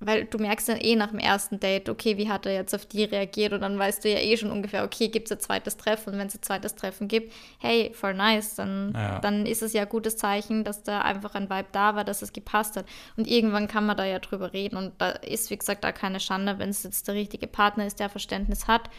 Weil 0.00 0.26
du 0.26 0.38
merkst 0.38 0.68
dann 0.68 0.76
eh 0.76 0.94
nach 0.94 1.08
dem 1.10 1.18
ersten 1.18 1.58
Date, 1.58 1.88
okay, 1.88 2.16
wie 2.16 2.28
hat 2.28 2.46
er 2.46 2.52
jetzt 2.54 2.72
auf 2.72 2.86
die 2.86 3.02
reagiert 3.02 3.52
und 3.52 3.62
dann 3.62 3.76
weißt 3.76 4.04
du 4.04 4.08
ja 4.08 4.18
eh 4.20 4.36
schon 4.36 4.52
ungefähr, 4.52 4.84
okay, 4.84 5.08
gibt 5.08 5.26
es 5.28 5.32
ein 5.36 5.40
zweites 5.40 5.76
Treffen 5.76 6.12
und 6.12 6.18
wenn 6.20 6.28
es 6.28 6.36
ein 6.36 6.42
zweites 6.42 6.76
Treffen 6.76 7.08
gibt, 7.08 7.32
hey, 7.58 7.90
voll 7.94 8.14
nice, 8.14 8.54
dann, 8.54 8.92
Ja. 8.94 9.18
dann 9.18 9.44
ist 9.44 9.60
es 9.62 9.72
ja 9.72 9.82
ein 9.82 9.88
gutes 9.88 10.16
Zeichen, 10.16 10.62
dass 10.62 10.84
da 10.84 11.00
einfach 11.00 11.34
ein 11.34 11.50
Vibe 11.50 11.68
da 11.72 11.96
war, 11.96 12.04
dass 12.04 12.22
es 12.22 12.32
gepasst 12.32 12.76
hat. 12.76 12.86
Und 13.16 13.26
irgendwann 13.26 13.66
kann 13.66 13.86
man 13.86 13.96
da 13.96 14.04
ja 14.04 14.20
drüber 14.20 14.52
reden 14.52 14.76
und 14.76 14.92
da 14.98 15.10
ist, 15.10 15.50
wie 15.50 15.58
gesagt, 15.58 15.82
da 15.82 15.90
keine 15.90 16.20
Schande, 16.20 16.60
wenn 16.60 16.68
es 16.70 16.84
jetzt 16.84 17.08
der 17.08 17.16
richtige 17.16 17.48
Partner 17.48 17.84
ist, 17.84 17.98
der 17.98 18.08
Verständnis 18.08 18.68
hat. 18.68 18.90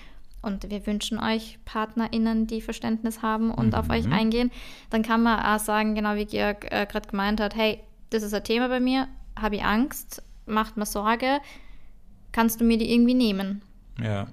Und 0.42 0.70
wir 0.70 0.86
wünschen 0.86 1.20
euch 1.20 1.60
PartnerInnen, 1.66 2.48
die 2.48 2.62
Verständnis 2.62 3.22
haben 3.22 3.52
und 3.52 3.76
auf 3.76 3.90
euch 3.90 4.10
eingehen. 4.10 4.52
Dann 4.90 5.04
kann 5.04 5.22
man 5.24 5.40
auch 5.46 5.60
sagen, 5.60 5.96
genau 5.96 6.16
wie 6.16 6.26
Georg 6.26 6.66
äh, 6.72 6.86
gerade 6.86 7.10
gemeint 7.10 7.42
hat, 7.42 7.56
hey, 7.56 7.82
das 8.10 8.24
ist 8.24 8.34
ein 8.34 8.44
Thema 8.44 8.70
bei 8.70 8.80
mir, 8.80 9.08
habe 9.40 9.58
ich 9.58 9.64
Angst, 9.64 10.24
macht 10.50 10.78
mir 10.78 10.86
Sorge, 10.86 11.40
kannst 12.32 12.60
du 12.62 12.66
mir 12.66 12.78
die 12.78 12.92
irgendwie 12.94 13.14
nehmen? 13.14 13.62
Ja. 14.02 14.26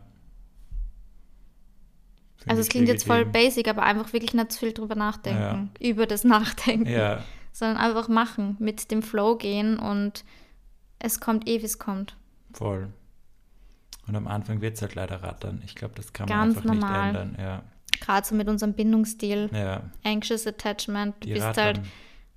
Find 2.36 2.50
Also 2.50 2.60
es 2.62 2.68
klingt 2.68 2.88
jetzt 2.88 3.06
voll 3.06 3.24
basic, 3.24 3.68
aber 3.68 3.82
einfach 3.82 4.12
wirklich 4.12 4.34
nicht 4.34 4.52
zu 4.52 4.58
viel 4.60 4.72
drüber 4.72 4.94
nachdenken, 4.94 5.70
über 5.80 6.06
das 6.06 6.24
Nachdenken, 6.24 6.88
Ja, 6.88 7.22
sondern 7.52 7.78
einfach 7.78 8.08
machen, 8.08 8.56
mit 8.58 8.90
dem 8.90 9.02
Flow 9.02 9.36
gehen 9.36 9.78
und 9.78 10.24
es 10.98 11.20
kommt 11.20 11.48
eh, 11.48 11.60
wie 11.60 11.66
es 11.66 11.78
kommt. 11.78 12.16
Voll. 12.52 12.88
Und 14.06 14.14
am 14.14 14.28
Anfang 14.28 14.60
wird 14.60 14.76
es 14.76 14.82
halt 14.82 14.94
leider 14.94 15.22
rattern. 15.22 15.62
Ich 15.64 15.74
glaube, 15.74 15.94
das 15.96 16.12
kann 16.12 16.26
Ganz 16.26 16.56
man 16.56 16.64
einfach 16.64 16.64
normal. 16.80 17.12
nicht 17.12 17.20
ändern. 17.20 17.36
Ja. 17.44 17.62
Gerade 18.00 18.26
so 18.26 18.34
mit 18.34 18.48
unserem 18.48 18.74
Bindungsstil. 18.74 19.50
ja. 19.52 19.82
Anxious 20.04 20.46
Attachment. 20.46 21.16
Du 21.20 21.26
Die 21.28 21.32
bist 21.34 21.44
rattern. 21.46 21.64
halt, 21.64 21.80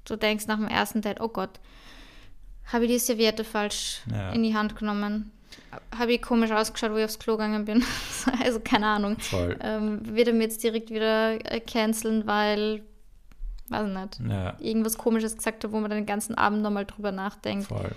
du 0.06 0.16
denkst 0.16 0.48
nach 0.48 0.58
dem 0.58 0.68
ersten 0.68 1.02
Date, 1.02 1.22
oh 1.22 1.28
Gott, 1.28 1.60
habe 2.72 2.86
ich 2.86 2.92
die 2.92 3.00
Serviette 3.00 3.44
falsch 3.44 4.02
Ja. 4.12 4.32
in 4.32 4.44
die 4.44 4.56
Hand 4.56 4.76
genommen? 4.76 5.32
Habe 5.98 6.14
ich 6.14 6.22
komisch 6.22 6.52
ausgeschaut, 6.52 6.92
wo 6.92 6.98
ich 6.98 7.04
aufs 7.06 7.20
Klo 7.20 7.34
gegangen 7.34 7.66
bin? 7.66 7.84
also 8.44 8.60
keine 8.60 8.88
Ahnung. 8.88 9.18
Voll. 9.20 9.58
Ähm, 9.62 10.00
wird 10.16 10.28
er 10.28 10.34
mir 10.34 10.44
jetzt 10.44 10.64
direkt 10.64 10.90
wieder 10.90 11.34
äh, 11.52 11.60
canceln, 11.60 12.26
weil, 12.28 12.82
weiß 13.70 13.88
ich 13.88 13.94
nicht, 14.20 14.32
Ja. 14.32 14.58
irgendwas 14.60 14.98
komisches 14.98 15.36
gesagt 15.38 15.64
habe, 15.64 15.74
wo 15.74 15.80
man 15.80 15.90
dann 15.90 16.00
den 16.00 16.06
ganzen 16.06 16.36
Abend 16.36 16.62
nochmal 16.62 16.86
drüber 16.86 17.12
nachdenkt. 17.12 17.68
Voll. 17.68 17.92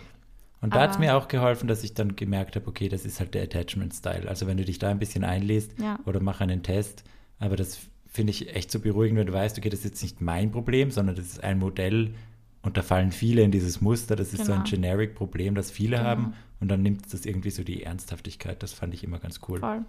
Und 0.61 0.75
da 0.75 0.81
hat 0.83 0.93
es 0.93 0.99
mir 0.99 1.17
auch 1.17 1.27
geholfen, 1.29 1.67
dass 1.67 1.83
ich 1.83 1.95
dann 1.95 2.15
gemerkt 2.15 2.55
habe, 2.55 2.69
okay, 2.69 2.89
das 2.89 3.05
ist 3.05 3.19
halt 3.19 3.35
der 3.35 3.43
Attachment-Style. 3.43 4.29
Also 4.29 4.47
wenn 4.47 4.57
du 4.59 4.65
dich 4.65 4.79
da 4.79 4.91
ein 4.91 4.99
bisschen 5.01 5.25
einliest 5.25 5.73
Ja. 5.81 5.99
oder 6.07 6.21
mach 6.21 6.41
einen 6.41 6.63
Test, 6.63 7.03
aber 7.41 7.57
das 7.57 7.81
finde 8.07 8.31
ich 8.31 8.55
echt 8.55 8.71
so 8.71 8.79
beruhigend, 8.79 9.19
wenn 9.19 9.27
du 9.27 9.33
weißt, 9.33 9.59
okay, 9.59 9.71
das 9.71 9.81
ist 9.81 9.85
jetzt 9.87 10.03
nicht 10.03 10.21
mein 10.21 10.53
Problem, 10.53 10.91
sondern 10.93 11.17
das 11.17 11.25
ist 11.27 11.43
ein 11.43 11.59
Modell 11.59 12.15
und 12.63 12.77
da 12.77 12.83
fallen 12.83 13.13
viele 13.13 13.43
in 13.43 13.51
dieses 13.51 13.81
Muster. 13.81 14.17
Das 14.17 14.33
ist 14.33 14.45
so 14.47 14.53
ein 14.53 14.65
Genau. 14.65 14.71
Generic-Problem, 14.71 15.55
das 15.55 15.71
viele 15.71 15.97
Genau. 15.97 16.09
haben 16.09 16.35
und 16.61 16.69
dann 16.69 16.83
nimmt 16.83 17.13
das 17.13 17.27
irgendwie 17.27 17.51
so 17.51 17.65
die 17.65 17.83
Ernsthaftigkeit. 17.83 18.63
Das 18.63 18.73
fand 18.73 18.95
ich 18.95 19.03
immer 19.05 19.19
ganz 19.19 19.41
cool. 19.49 19.61
Voll. 19.61 19.85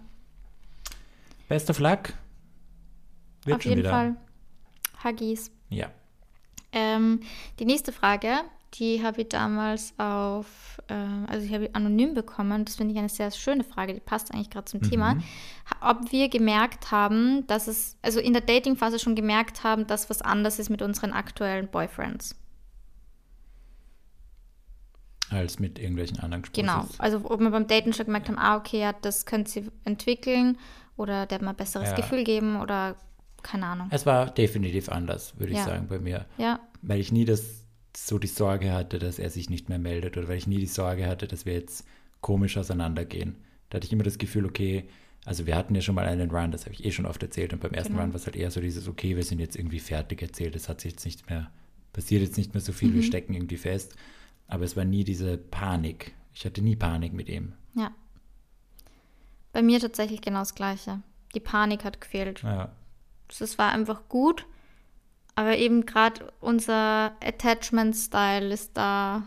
Best 1.48 1.70
of 1.70 1.78
luck. 1.78 2.14
Wird 3.44 3.56
Auf 3.56 3.62
schon 3.62 3.70
jeden 3.72 3.82
wieder. 3.82 3.90
Fall. 3.90 4.16
Huggies. 5.04 5.50
Ja. 5.68 5.90
Ähm, 6.72 7.20
die 7.58 7.66
nächste 7.66 7.92
Frage, 7.92 8.30
die 8.74 9.02
habe 9.04 9.20
ich 9.22 9.28
damals 9.28 9.92
auf, 9.98 10.80
äh, 10.88 10.94
also 11.28 11.46
ich 11.46 11.52
habe 11.52 11.68
anonym 11.74 12.14
bekommen. 12.14 12.64
Das 12.64 12.76
finde 12.76 12.92
ich 12.94 12.98
eine 12.98 13.08
sehr 13.10 13.30
schöne 13.30 13.62
Frage, 13.62 13.94
die 13.94 14.00
passt 14.00 14.32
eigentlich 14.32 14.50
gerade 14.50 14.64
zum 14.64 14.82
Thema. 14.82 15.16
Ha- 15.70 15.90
Ob 15.92 16.10
wir 16.10 16.28
gemerkt 16.28 16.90
haben, 16.90 17.46
dass 17.46 17.68
es, 17.68 17.96
also 18.02 18.18
in 18.18 18.32
der 18.32 18.42
Dating-Phase 18.42 18.98
schon 18.98 19.14
gemerkt 19.14 19.62
haben, 19.62 19.86
dass 19.86 20.08
was 20.10 20.22
anders 20.22 20.58
ist 20.58 20.70
mit 20.70 20.82
unseren 20.82 21.12
aktuellen 21.12 21.68
Boyfriends. 21.68 22.34
Als 25.34 25.58
mit 25.58 25.78
irgendwelchen 25.78 26.20
anderen 26.20 26.44
Sprüchen. 26.44 26.66
Genau. 26.66 26.86
Also 26.98 27.20
ob 27.24 27.40
wir 27.40 27.50
beim 27.50 27.66
Daten 27.66 27.92
schon 27.92 28.06
gemerkt 28.06 28.28
haben, 28.28 28.38
ah, 28.38 28.56
okay, 28.56 28.80
ja, 28.80 28.92
das 28.92 29.26
könnte 29.26 29.50
sie 29.50 29.64
entwickeln 29.84 30.56
oder 30.96 31.26
der 31.26 31.36
hat 31.36 31.42
mal 31.42 31.50
ein 31.50 31.56
besseres 31.56 31.90
Ja. 31.90 31.96
Gefühl 31.96 32.24
geben 32.24 32.60
oder 32.60 32.96
keine 33.42 33.66
Ahnung. 33.66 33.88
Es 33.90 34.06
war 34.06 34.30
definitiv 34.30 34.88
anders, 34.88 35.38
würde 35.38 35.52
ich 35.52 35.58
Ja. 35.58 35.64
sagen, 35.64 35.86
bei 35.88 35.98
mir. 35.98 36.24
Ja, 36.38 36.60
weil 36.82 37.00
ich 37.00 37.12
nie 37.12 37.24
das 37.24 37.64
so 37.96 38.18
die 38.18 38.26
Sorge 38.26 38.72
hatte, 38.72 38.98
dass 38.98 39.18
er 39.18 39.30
sich 39.30 39.50
nicht 39.50 39.68
mehr 39.68 39.78
meldet 39.78 40.16
oder 40.16 40.28
weil 40.28 40.36
ich 40.38 40.46
nie 40.46 40.58
die 40.58 40.66
Sorge 40.66 41.06
hatte, 41.06 41.26
dass 41.28 41.46
wir 41.46 41.52
jetzt 41.54 41.84
komisch 42.20 42.56
auseinandergehen. 42.56 43.36
Da 43.70 43.76
hatte 43.76 43.86
ich 43.86 43.92
immer 43.92 44.02
das 44.02 44.18
Gefühl, 44.18 44.46
okay, 44.46 44.84
also 45.24 45.46
wir 45.46 45.56
hatten 45.56 45.74
ja 45.74 45.80
schon 45.80 45.94
mal 45.94 46.06
einen 46.06 46.30
Run, 46.30 46.50
das 46.52 46.64
habe 46.64 46.74
ich 46.74 46.84
eh 46.84 46.90
schon 46.90 47.06
oft 47.06 47.22
erzählt 47.22 47.52
und 47.52 47.60
beim 47.60 47.72
ersten 47.72 47.92
Genau. 47.92 48.02
Run 48.04 48.12
war 48.12 48.16
es 48.20 48.26
halt 48.26 48.36
eher 48.36 48.50
so 48.50 48.60
dieses, 48.60 48.88
okay, 48.88 49.16
wir 49.16 49.22
sind 49.22 49.38
jetzt 49.40 49.56
irgendwie 49.56 49.78
fertig 49.80 50.20
erzählt, 50.22 50.54
es 50.56 50.68
hat 50.68 50.80
sich 50.80 50.92
jetzt 50.92 51.04
nicht 51.04 51.28
mehr, 51.30 51.50
passiert 51.92 52.22
jetzt 52.22 52.36
nicht 52.36 52.52
mehr 52.54 52.60
so 52.60 52.72
viel, 52.72 52.92
wir 52.94 53.02
stecken 53.02 53.34
irgendwie 53.34 53.56
fest, 53.56 53.94
aber 54.48 54.64
es 54.64 54.76
war 54.76 54.84
nie 54.84 55.04
diese 55.04 55.36
Panik. 55.38 56.14
Ich 56.32 56.44
hatte 56.44 56.62
nie 56.62 56.76
Panik 56.76 57.12
mit 57.12 57.28
ihm. 57.28 57.54
ja. 57.74 57.90
Bei 59.52 59.62
mir 59.62 59.78
tatsächlich 59.78 60.20
genau 60.20 60.40
das 60.40 60.56
Gleiche. 60.56 61.00
Die 61.32 61.38
Panik 61.40 61.84
hat 61.84 62.00
gefehlt. 62.00 62.42
Ja, 62.42 62.72
Es 63.28 63.56
war 63.56 63.70
einfach 63.70 64.08
gut, 64.08 64.46
aber 65.36 65.56
eben 65.56 65.86
gerade 65.86 66.32
unser 66.40 67.12
Attachment-Style 67.22 68.52
ist 68.52 68.76
da 68.76 69.22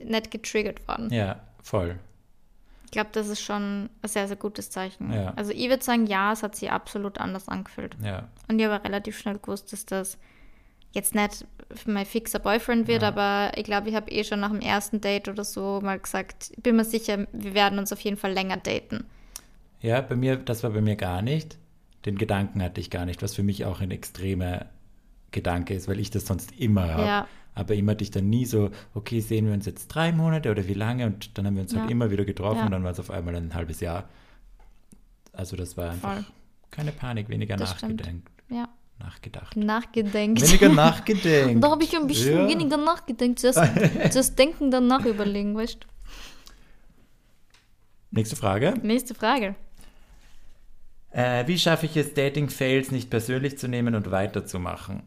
nicht 0.00 0.32
getriggert 0.32 0.86
worden. 0.88 1.12
ja 1.12 1.40
voll. 1.62 1.98
Ich 2.86 2.90
glaube, 2.90 3.10
das 3.12 3.28
ist 3.28 3.40
schon 3.42 3.84
ein 4.02 4.08
sehr, 4.08 4.26
sehr 4.26 4.36
gutes 4.36 4.70
Zeichen. 4.70 5.12
Ja. 5.12 5.32
Also 5.36 5.52
ich 5.52 5.68
würde 5.68 5.84
sagen, 5.84 6.06
ja, 6.06 6.32
es 6.32 6.42
hat 6.42 6.56
sich 6.56 6.70
absolut 6.72 7.18
anders 7.18 7.46
angefühlt. 7.48 7.96
Ja, 8.02 8.28
Und 8.48 8.58
ich 8.58 8.66
habe 8.66 8.82
relativ 8.82 9.16
schnell 9.18 9.38
gewusst, 9.38 9.72
dass 9.72 9.84
das 9.86 10.18
jetzt 10.92 11.14
nicht 11.14 11.46
mein 11.86 12.06
fixer 12.06 12.38
Boyfriend 12.38 12.88
wird, 12.88 13.02
Ja. 13.02 13.08
aber 13.08 13.56
ich 13.58 13.64
glaube, 13.64 13.88
ich 13.90 13.94
habe 13.94 14.10
eh 14.10 14.24
schon 14.24 14.40
nach 14.40 14.50
dem 14.50 14.60
ersten 14.60 15.00
Date 15.00 15.28
oder 15.28 15.44
so 15.44 15.80
mal 15.82 15.98
gesagt, 15.98 16.50
ich 16.56 16.62
bin 16.62 16.76
mir 16.76 16.84
sicher, 16.84 17.26
wir 17.32 17.54
werden 17.54 17.78
uns 17.78 17.92
auf 17.92 18.00
jeden 18.00 18.16
Fall 18.16 18.32
länger 18.32 18.56
daten. 18.56 19.04
Ja, 19.80 20.00
bei 20.00 20.16
mir, 20.16 20.36
das 20.36 20.62
war 20.62 20.70
bei 20.70 20.80
mir 20.80 20.96
gar 20.96 21.22
nicht. 21.22 21.58
Den 22.06 22.16
Gedanken 22.16 22.62
hatte 22.62 22.80
ich 22.80 22.90
gar 22.90 23.04
nicht, 23.04 23.22
was 23.22 23.34
für 23.34 23.42
mich 23.42 23.64
auch 23.64 23.80
ein 23.80 23.90
extremer 23.90 24.66
Gedanke 25.30 25.74
ist, 25.74 25.88
weil 25.88 26.00
ich 26.00 26.10
das 26.10 26.26
sonst 26.26 26.52
immer 26.58 26.88
habe. 26.94 27.02
Ja. 27.04 27.28
Aber 27.54 27.74
immer 27.74 27.92
hatte 27.92 28.04
ich 28.04 28.10
dann 28.10 28.30
nie 28.30 28.46
so, 28.46 28.70
okay, 28.94 29.20
sehen 29.20 29.46
wir 29.46 29.52
uns 29.52 29.66
jetzt 29.66 29.88
drei 29.88 30.12
Monate 30.12 30.50
oder 30.50 30.66
wie 30.68 30.74
lange? 30.74 31.06
Und 31.06 31.36
dann 31.36 31.46
haben 31.46 31.54
wir 31.56 31.62
uns 31.62 31.74
halt 31.74 31.84
Ja. 31.86 31.90
immer 31.90 32.10
wieder 32.10 32.24
getroffen 32.24 32.62
und 32.64 32.70
dann 32.70 32.82
war 32.84 32.92
es 32.92 33.00
auf 33.00 33.10
einmal 33.10 33.34
ein 33.34 33.52
halbes 33.54 33.80
Jahr. 33.80 34.08
Also 35.32 35.56
das 35.56 35.76
war 35.76 35.90
einfach 35.90 36.14
Voll. 36.14 36.24
keine 36.70 36.92
Panik, 36.92 37.28
weniger 37.28 37.56
Das 37.56 37.70
stimmt. 37.76 37.96
nachgedenkt, 38.00 38.28
Ja, 38.48 38.68
nachgedacht. 38.98 39.56
nachgedenkt. 39.56 40.42
Weniger 40.42 40.68
nachgedenkt. 40.74 41.62
Da 41.62 41.70
habe 41.70 41.84
ich 41.84 41.96
ein 41.96 42.06
bisschen 42.06 42.36
Ja. 42.38 42.48
weniger 42.48 42.76
nachgedacht. 42.76 43.42
Das, 43.42 43.54
das 44.14 44.34
Denken 44.34 44.70
danach 44.70 45.04
überlegen, 45.04 45.54
weißt 45.56 45.78
du? 45.82 45.88
Nächste 48.10 48.36
Frage. 48.36 48.74
Nächste 48.82 49.14
Frage. 49.14 49.54
Äh, 51.10 51.46
wie 51.46 51.58
schaffe 51.58 51.86
ich 51.86 51.96
es, 51.96 52.14
Dating-Fails 52.14 52.90
nicht 52.90 53.10
persönlich 53.10 53.58
zu 53.58 53.68
nehmen 53.68 53.94
und 53.94 54.10
weiterzumachen? 54.10 55.02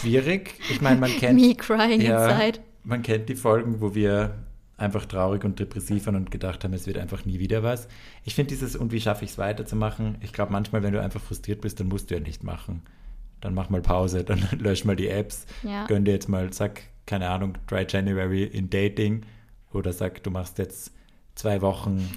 Schwierig. 0.00 0.54
Ich 0.70 0.80
meine, 0.80 0.98
man 1.00 1.10
kennt, 1.10 1.40
Me 1.40 1.54
crying 1.54 2.00
ja, 2.00 2.28
inside. 2.28 2.60
man 2.84 3.02
kennt 3.02 3.28
die 3.28 3.34
Folgen, 3.36 3.80
wo 3.80 3.94
wir 3.94 4.34
einfach 4.78 5.04
traurig 5.06 5.44
und 5.44 5.58
depressiv 5.58 6.06
waren 6.06 6.14
und 6.16 6.30
gedacht 6.30 6.64
haben, 6.64 6.72
es 6.72 6.86
wird 6.86 6.96
einfach 6.98 7.24
nie 7.26 7.38
wieder 7.38 7.62
was. 7.62 7.88
Ich 8.24 8.34
finde 8.34 8.50
dieses, 8.50 8.76
und 8.76 8.92
wie 8.92 9.00
schaffe 9.00 9.24
ich 9.24 9.32
es 9.32 9.38
weiterzumachen? 9.38 10.16
Ich 10.20 10.32
glaube, 10.32 10.52
manchmal, 10.52 10.82
wenn 10.82 10.92
du 10.94 11.02
einfach 11.02 11.20
frustriert 11.20 11.60
bist, 11.60 11.80
dann 11.80 11.88
musst 11.88 12.10
du 12.10 12.14
ja 12.14 12.20
nicht 12.20 12.44
machen. 12.44 12.82
Dann 13.40 13.54
mach 13.54 13.68
mal 13.70 13.82
Pause, 13.82 14.24
dann 14.24 14.40
lösch 14.58 14.84
mal 14.84 14.96
die 14.96 15.08
Apps, 15.08 15.44
Ja. 15.62 15.84
gönn 15.86 16.04
dir 16.04 16.12
jetzt 16.12 16.28
mal, 16.28 16.52
sag, 16.52 16.82
keine 17.06 17.28
Ahnung, 17.28 17.58
Dry 17.66 17.84
January 17.88 18.44
in 18.44 18.70
Dating 18.70 19.22
oder 19.72 19.92
sag, 19.92 20.22
du 20.22 20.30
machst 20.30 20.58
jetzt 20.58 20.92
zwei 21.38 21.62
Wochen 21.62 22.08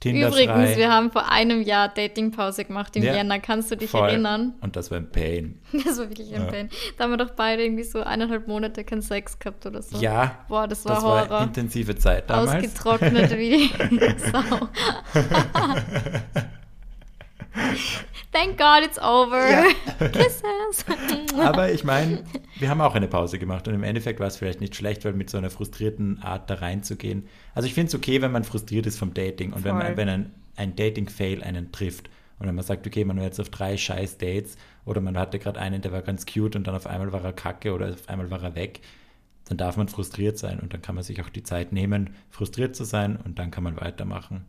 Tinder 0.00 0.28
Übrigens, 0.28 0.76
wir 0.78 0.90
haben 0.90 1.10
vor 1.10 1.30
einem 1.30 1.60
Jahr 1.62 1.88
Datingpause 1.88 2.64
gemacht 2.64 2.96
im 2.96 3.02
Ja. 3.02 3.14
Jänner. 3.14 3.38
Kannst 3.38 3.70
du 3.70 3.76
dich 3.76 3.90
Voll. 3.90 4.08
erinnern? 4.08 4.54
Und 4.62 4.74
das 4.76 4.90
war 4.90 4.96
ein 4.98 5.10
Pain. 5.10 5.60
Das 5.84 5.98
war 5.98 6.08
wirklich 6.08 6.34
ein 6.34 6.42
Ja. 6.44 6.50
Pain. 6.50 6.70
Da 6.96 7.04
haben 7.04 7.10
wir 7.10 7.18
doch 7.18 7.30
beide 7.32 7.62
irgendwie 7.62 7.84
so 7.84 8.02
eineinhalb 8.02 8.48
Monate 8.48 8.82
keinen 8.84 9.02
Sex 9.02 9.38
gehabt 9.38 9.66
oder 9.66 9.82
so. 9.82 9.98
Ja, 9.98 10.38
Boah, 10.48 10.66
das 10.66 10.84
war 10.86 10.94
das 10.94 11.04
war 11.04 11.28
Horror. 11.28 11.42
intensive 11.42 11.94
Zeit 11.96 12.30
damals. 12.30 12.64
Ausgetrocknet 12.64 13.36
wie 13.36 13.68
Sau. 14.32 14.68
Thank 18.32 18.58
God 18.58 18.84
it's 18.84 18.98
over. 18.98 19.50
Ja. 19.50 19.64
Kisses. 20.08 20.84
Aber 21.38 21.72
ich 21.72 21.84
meine, 21.84 22.24
wir 22.58 22.68
haben 22.68 22.80
auch 22.80 22.94
eine 22.94 23.08
Pause 23.08 23.38
gemacht 23.38 23.66
und 23.66 23.74
im 23.74 23.82
Endeffekt 23.82 24.20
war 24.20 24.28
es 24.28 24.36
vielleicht 24.36 24.60
nicht 24.60 24.76
schlecht, 24.76 25.04
weil 25.04 25.12
mit 25.12 25.30
so 25.30 25.38
einer 25.38 25.50
frustrierten 25.50 26.22
Art 26.22 26.48
da 26.48 26.54
reinzugehen. 26.54 27.26
Also 27.54 27.66
ich 27.66 27.74
finde 27.74 27.88
es 27.88 27.94
okay, 27.94 28.22
wenn 28.22 28.32
man 28.32 28.44
frustriert 28.44 28.86
ist 28.86 28.98
vom 28.98 29.14
Dating 29.14 29.52
und 29.52 29.64
wenn, 29.64 29.74
Voll. 29.74 29.82
man, 29.82 29.96
wenn 29.96 30.08
ein, 30.08 30.34
ein 30.56 30.76
Dating-Fail 30.76 31.42
einen 31.42 31.72
trifft 31.72 32.08
und 32.38 32.46
wenn 32.46 32.54
man 32.54 32.64
sagt, 32.64 32.86
okay, 32.86 33.04
man 33.04 33.16
war 33.16 33.24
jetzt 33.24 33.40
auf 33.40 33.50
drei 33.50 33.76
scheiß 33.76 34.18
Dates 34.18 34.56
oder 34.84 35.00
man 35.00 35.18
hatte 35.18 35.38
gerade 35.38 35.60
einen, 35.60 35.82
der 35.82 35.92
war 35.92 36.02
ganz 36.02 36.24
cute 36.24 36.56
und 36.56 36.66
dann 36.66 36.74
auf 36.74 36.86
einmal 36.86 37.12
war 37.12 37.24
er 37.24 37.32
kacke 37.32 37.74
oder 37.74 37.90
auf 37.90 38.08
einmal 38.08 38.30
war 38.30 38.42
er 38.42 38.54
weg, 38.54 38.80
dann 39.46 39.58
darf 39.58 39.76
man 39.76 39.88
frustriert 39.88 40.38
sein 40.38 40.60
und 40.60 40.72
dann 40.72 40.80
kann 40.80 40.94
man 40.94 41.02
sich 41.02 41.20
auch 41.20 41.28
die 41.28 41.42
Zeit 41.42 41.72
nehmen, 41.72 42.14
frustriert 42.30 42.76
zu 42.76 42.84
sein 42.84 43.16
und 43.16 43.40
dann 43.40 43.50
kann 43.50 43.64
man 43.64 43.80
weitermachen. 43.80 44.44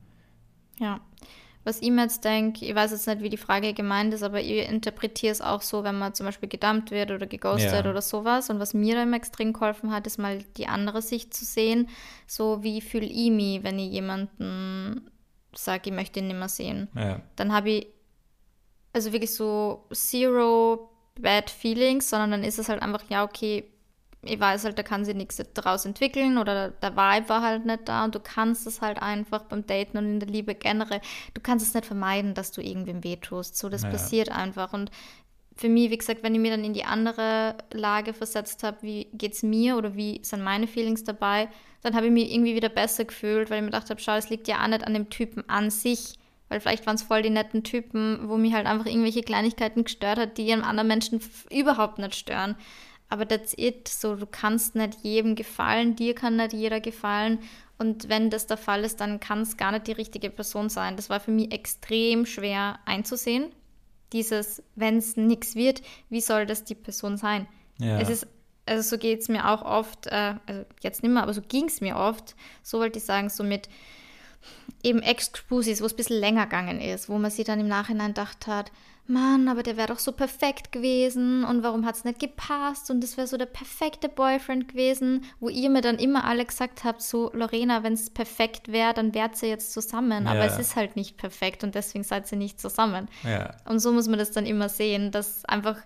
Ja. 0.80 1.02
Was 1.64 1.82
ich 1.82 1.92
mir 1.92 2.04
jetzt 2.04 2.24
denke, 2.26 2.66
ich 2.66 2.74
weiß 2.74 2.92
jetzt 2.92 3.08
nicht, 3.08 3.22
wie 3.22 3.30
die 3.30 3.38
Frage 3.38 3.74
gemeint 3.74 4.14
ist, 4.14 4.24
aber 4.24 4.42
ich 4.42 4.68
interpretiere 4.68 5.32
es 5.32 5.42
auch 5.42 5.62
so, 5.62 5.84
wenn 5.84 5.98
man 6.00 6.14
zum 6.16 6.26
Beispiel 6.26 6.50
gedumpt 6.50 6.90
wird 6.92 7.12
oder 7.12 7.28
geghostet 7.28 7.86
Ja. 7.86 7.90
oder 7.92 8.02
sowas. 8.02 8.50
Und 8.50 8.60
was 8.60 8.74
mir 8.74 8.96
da 8.96 9.04
immer 9.04 9.18
extrem 9.18 9.54
geholfen 9.54 9.92
hat, 9.92 10.08
ist 10.08 10.18
mal 10.18 10.40
die 10.58 10.68
andere 10.68 11.02
Sicht 11.04 11.34
zu 11.34 11.46
sehen. 11.46 11.88
So, 12.26 12.64
wie 12.64 12.82
fühle 12.82 13.06
ich 13.06 13.30
mich, 13.30 13.64
wenn 13.64 13.78
ich 13.78 13.92
jemanden 13.92 15.12
sage, 15.54 15.90
ich 15.90 15.96
möchte 15.96 16.20
ihn 16.20 16.28
nicht 16.28 16.40
mehr 16.40 16.50
sehen. 16.50 16.88
Ja, 16.96 17.22
Dann 17.36 17.54
habe 17.54 17.70
ich 17.70 17.88
also 18.94 19.14
wirklich 19.14 19.34
so 19.34 19.86
zero 19.94 20.90
bad 21.20 21.50
feelings, 21.50 22.10
sondern 22.10 22.32
dann 22.32 22.44
ist 22.44 22.58
es 22.60 22.70
halt 22.70 22.82
einfach, 22.82 23.04
ja, 23.10 23.24
okay, 23.24 23.71
ich 24.24 24.40
weiß 24.40 24.66
halt, 24.66 24.78
da 24.78 24.84
kann 24.84 25.04
sich 25.04 25.16
nichts 25.16 25.42
daraus 25.54 25.86
entwickeln 25.86 26.38
oder 26.38 26.70
der 26.70 26.96
Vibe 26.96 27.30
war 27.30 27.42
halt 27.42 27.66
nicht 27.66 27.88
da 27.88 28.04
und 28.06 28.14
du 28.14 28.20
kannst 28.20 28.68
es 28.68 28.82
halt 28.82 29.02
einfach 29.02 29.44
beim 29.44 29.66
Daten 29.66 29.98
und 29.98 30.06
in 30.06 30.20
der 30.20 30.30
Liebe 30.30 30.54
generell, 30.54 31.02
du 31.34 31.42
kannst 31.42 31.66
es 31.68 31.74
nicht 31.74 31.86
vermeiden, 31.88 32.34
dass 32.34 32.52
du 32.52 32.62
irgendwem 32.62 33.04
wehtust. 33.04 33.58
So, 33.58 33.68
das 33.70 33.84
Ja. 33.84 33.90
passiert 33.90 34.30
einfach 34.30 34.74
und 34.74 34.92
für 35.56 35.70
mich, 35.70 35.92
wie 35.92 35.98
gesagt, 35.98 36.24
wenn 36.24 36.34
ich 36.34 36.42
mir 36.42 36.52
dann 36.52 36.64
in 36.64 36.74
die 36.74 36.86
andere 36.86 37.56
Lage 37.74 38.14
versetzt 38.14 38.64
habe, 38.64 38.78
wie 38.82 39.08
geht's 39.14 39.44
mir 39.44 39.76
oder 39.76 39.96
wie 39.96 40.20
sind 40.24 40.44
meine 40.44 40.68
Feelings 40.68 41.04
dabei, 41.04 41.50
dann 41.82 41.96
habe 41.96 42.08
ich 42.08 42.12
mich 42.12 42.32
irgendwie 42.34 42.56
wieder 42.56 42.70
besser 42.70 43.06
gefühlt, 43.06 43.50
weil 43.50 43.58
ich 43.58 43.62
mir 43.64 43.72
gedacht 43.72 43.90
habe, 43.90 44.00
schau, 44.00 44.16
es 44.16 44.30
liegt 44.30 44.48
ja 44.48 44.64
auch 44.64 44.68
nicht 44.68 44.86
an 44.86 44.94
dem 44.94 45.10
Typen 45.10 45.48
an 45.50 45.70
sich, 45.70 46.16
weil 46.48 46.60
vielleicht 46.60 46.86
waren 46.86 46.96
es 46.96 47.04
voll 47.04 47.22
die 47.22 47.30
netten 47.30 47.64
Typen, 47.64 48.28
wo 48.30 48.38
mich 48.38 48.54
halt 48.54 48.66
einfach 48.66 48.86
irgendwelche 48.86 49.22
Kleinigkeiten 49.22 49.84
gestört 49.84 50.20
hat, 50.20 50.38
die 50.38 50.52
einem 50.52 50.64
anderen 50.64 50.88
Menschen 50.88 51.22
überhaupt 51.50 51.98
nicht 51.98 52.16
stören. 52.16 52.56
Aber 53.12 53.28
that's 53.28 53.54
it. 53.58 53.90
So, 53.90 54.16
du 54.16 54.26
kannst 54.26 54.74
nicht 54.76 55.00
jedem 55.04 55.36
gefallen, 55.36 55.96
dir 55.98 56.16
kann 56.16 56.38
nicht 56.38 56.54
jeder 56.54 56.80
gefallen. 56.80 57.40
Und 57.78 58.08
wenn 58.08 58.30
das 58.30 58.48
der 58.48 58.58
Fall 58.58 58.86
ist, 58.86 59.02
dann 59.02 59.20
kann 59.20 59.42
es 59.42 59.58
gar 59.58 59.74
nicht 59.74 59.88
die 59.88 59.92
richtige 59.92 60.30
Person 60.30 60.70
sein. 60.70 60.96
Das 60.96 61.10
war 61.10 61.20
für 61.20 61.32
mich 61.32 61.52
extrem 61.52 62.26
schwer 62.26 62.80
einzusehen. 62.86 63.52
Dieses, 64.14 64.64
wenn 64.76 64.98
es 64.98 65.18
nichts 65.18 65.56
wird, 65.56 65.82
wie 66.10 66.22
soll 66.22 66.46
das 66.46 66.64
die 66.64 66.76
Person 66.76 67.18
sein? 67.18 67.48
Ja. 67.80 68.00
Es 68.00 68.10
ist, 68.10 68.28
also 68.66 68.82
so 68.82 68.98
geht 68.98 69.20
es 69.20 69.28
mir 69.28 69.50
auch 69.50 69.64
oft, 69.64 70.08
äh, 70.08 70.36
also 70.46 70.66
jetzt 70.82 71.04
nicht 71.04 71.12
mehr, 71.12 71.24
aber 71.24 71.34
so 71.34 71.42
ging 71.42 71.66
es 71.66 71.82
mir 71.82 71.98
oft, 71.98 72.36
so 72.64 72.80
wollte 72.80 73.00
ich 73.00 73.06
sagen, 73.06 73.30
so 73.30 73.44
mit 73.44 73.68
eben 74.84 75.02
Ex-Spusis, 75.02 75.82
wo 75.82 75.86
es 75.86 75.94
ein 75.94 75.98
bisschen 75.98 76.20
länger 76.20 76.46
gegangen 76.46 76.80
ist, 76.80 77.10
wo 77.10 77.18
man 77.18 77.32
sich 77.32 77.46
dann 77.46 77.60
im 77.60 77.68
Nachhinein 77.68 78.10
gedacht 78.10 78.48
hat, 78.48 78.72
Mann, 79.08 79.48
aber 79.50 79.62
der 79.64 79.76
wäre 79.78 79.88
doch 79.90 80.00
so 80.00 80.12
perfekt 80.14 80.72
gewesen 80.72 81.44
und 81.44 81.64
warum 81.64 81.86
hat 81.86 81.96
es 81.96 82.04
nicht 82.06 82.20
gepasst 82.20 82.90
und 82.90 83.02
das 83.04 83.18
wäre 83.18 83.28
so 83.28 83.36
der 83.36 83.46
perfekte 83.46 84.08
Boyfriend 84.08 84.70
gewesen, 84.70 85.26
wo 85.40 85.50
ihr 85.50 85.70
mir 85.70 85.82
dann 85.82 85.98
immer 85.98 86.24
alle 86.24 86.46
gesagt 86.46 86.84
habt, 86.84 87.02
so 87.02 87.30
Lorena, 87.34 87.84
wenn 87.84 87.94
es 87.94 88.10
perfekt 88.10 88.72
wäre, 88.72 88.94
dann 88.94 89.14
wärt 89.14 89.42
ihr 89.44 89.50
jetzt 89.50 89.74
zusammen, 89.74 90.28
aber 90.28 90.40
Ja. 90.40 90.46
es 90.46 90.58
ist 90.60 90.76
halt 90.76 90.96
nicht 90.96 91.18
perfekt 91.18 91.64
und 91.64 91.76
deswegen 91.76 92.04
seid 92.04 92.32
ihr 92.32 92.38
nicht 92.38 92.62
zusammen. 92.62 93.10
Ja. 93.24 93.56
Und 93.66 93.80
so 93.80 93.92
muss 93.92 94.08
man 94.08 94.20
das 94.20 94.32
dann 94.32 94.46
immer 94.46 94.70
sehen, 94.70 95.12
dass 95.12 95.44
einfach, 95.46 95.78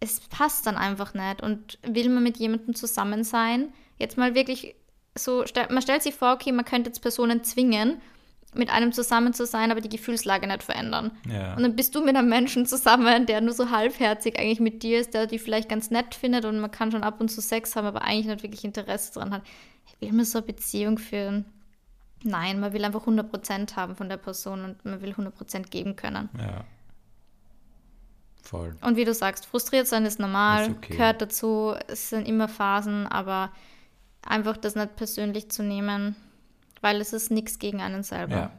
es 0.00 0.20
passt 0.20 0.66
dann 0.66 0.76
einfach 0.76 1.14
nicht. 1.14 1.40
Und 1.40 1.78
will 1.82 2.10
man 2.10 2.22
mit 2.24 2.36
jemandem 2.36 2.74
zusammen 2.74 3.24
sein, 3.24 3.72
jetzt 3.98 4.18
mal 4.18 4.34
wirklich 4.34 4.74
so, 5.16 5.44
man 5.70 5.80
stellt 5.82 6.02
sich 6.02 6.14
vor, 6.14 6.32
okay, 6.34 6.52
man 6.52 6.64
könnte 6.64 6.90
jetzt 6.90 7.00
Personen 7.00 7.42
zwingen, 7.44 8.02
mit 8.56 8.70
einem 8.70 8.92
zusammen 8.92 9.32
zu 9.32 9.46
sein, 9.46 9.70
aber 9.70 9.80
die 9.80 9.88
Gefühlslage 9.88 10.46
nicht 10.46 10.62
verändern. 10.62 11.12
Ja. 11.28 11.54
Und 11.54 11.62
dann 11.62 11.76
bist 11.76 11.94
du 11.94 12.04
mit 12.04 12.16
einem 12.16 12.28
Menschen 12.28 12.66
zusammen, 12.66 13.26
der 13.26 13.40
nur 13.40 13.54
so 13.54 13.70
halbherzig 13.70 14.38
eigentlich 14.38 14.60
mit 14.60 14.82
dir 14.82 15.00
ist, 15.00 15.14
der 15.14 15.26
die 15.26 15.38
vielleicht 15.38 15.68
ganz 15.68 15.90
nett 15.90 16.14
findet 16.14 16.44
und 16.44 16.60
man 16.60 16.70
kann 16.70 16.90
schon 16.90 17.04
ab 17.04 17.20
und 17.20 17.28
zu 17.30 17.40
Sex 17.40 17.76
haben, 17.76 17.86
aber 17.86 18.02
eigentlich 18.02 18.26
nicht 18.26 18.42
wirklich 18.42 18.64
Interesse 18.64 19.12
dran 19.12 19.32
hat. 19.32 19.42
Will 20.00 20.12
man 20.12 20.24
so 20.24 20.38
eine 20.38 20.46
Beziehung 20.46 20.98
führen? 20.98 21.44
Nein, 22.22 22.58
man 22.58 22.72
will 22.72 22.84
einfach 22.84 23.06
100% 23.06 23.76
haben 23.76 23.96
von 23.96 24.08
der 24.08 24.16
Person 24.16 24.64
und 24.64 24.84
man 24.84 25.00
will 25.02 25.12
100% 25.12 25.68
geben 25.68 25.94
können. 25.94 26.28
Ja. 26.38 26.64
Voll. 28.42 28.76
Und 28.82 28.96
wie 28.96 29.04
du 29.04 29.14
sagst, 29.14 29.46
frustriert 29.46 29.86
sein 29.86 30.04
ist 30.04 30.20
normal, 30.20 30.68
Ist 30.68 30.76
okay. 30.76 30.96
gehört 30.96 31.22
dazu, 31.22 31.74
es 31.88 32.10
sind 32.10 32.28
immer 32.28 32.48
Phasen, 32.48 33.06
aber 33.06 33.50
einfach 34.26 34.56
das 34.56 34.74
nicht 34.74 34.96
persönlich 34.96 35.50
zu 35.50 35.62
nehmen, 35.62 36.14
weil 36.84 37.00
es 37.00 37.14
ist 37.14 37.30
nichts 37.30 37.58
gegen 37.58 37.80
einen 37.80 38.02
selber. 38.02 38.36
Ja. 38.36 38.50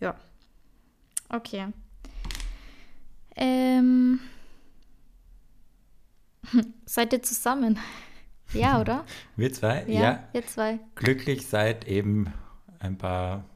Ja. 0.00 0.16
Okay. 1.28 1.66
Ähm. 3.36 4.18
Seid 6.86 7.12
ihr 7.12 7.22
zusammen? 7.22 7.78
Ja, 8.54 8.82
oder? 8.82 9.06
Wir 9.36 9.50
zwei? 9.50 9.82
Ja, 9.86 10.02
ja. 10.02 10.28
ihr 10.34 10.46
zwei. 10.46 10.78
Glücklich 10.94 11.46
seit 11.46 11.88
eben 11.88 12.34
ein 12.80 12.98
paar 12.98 13.46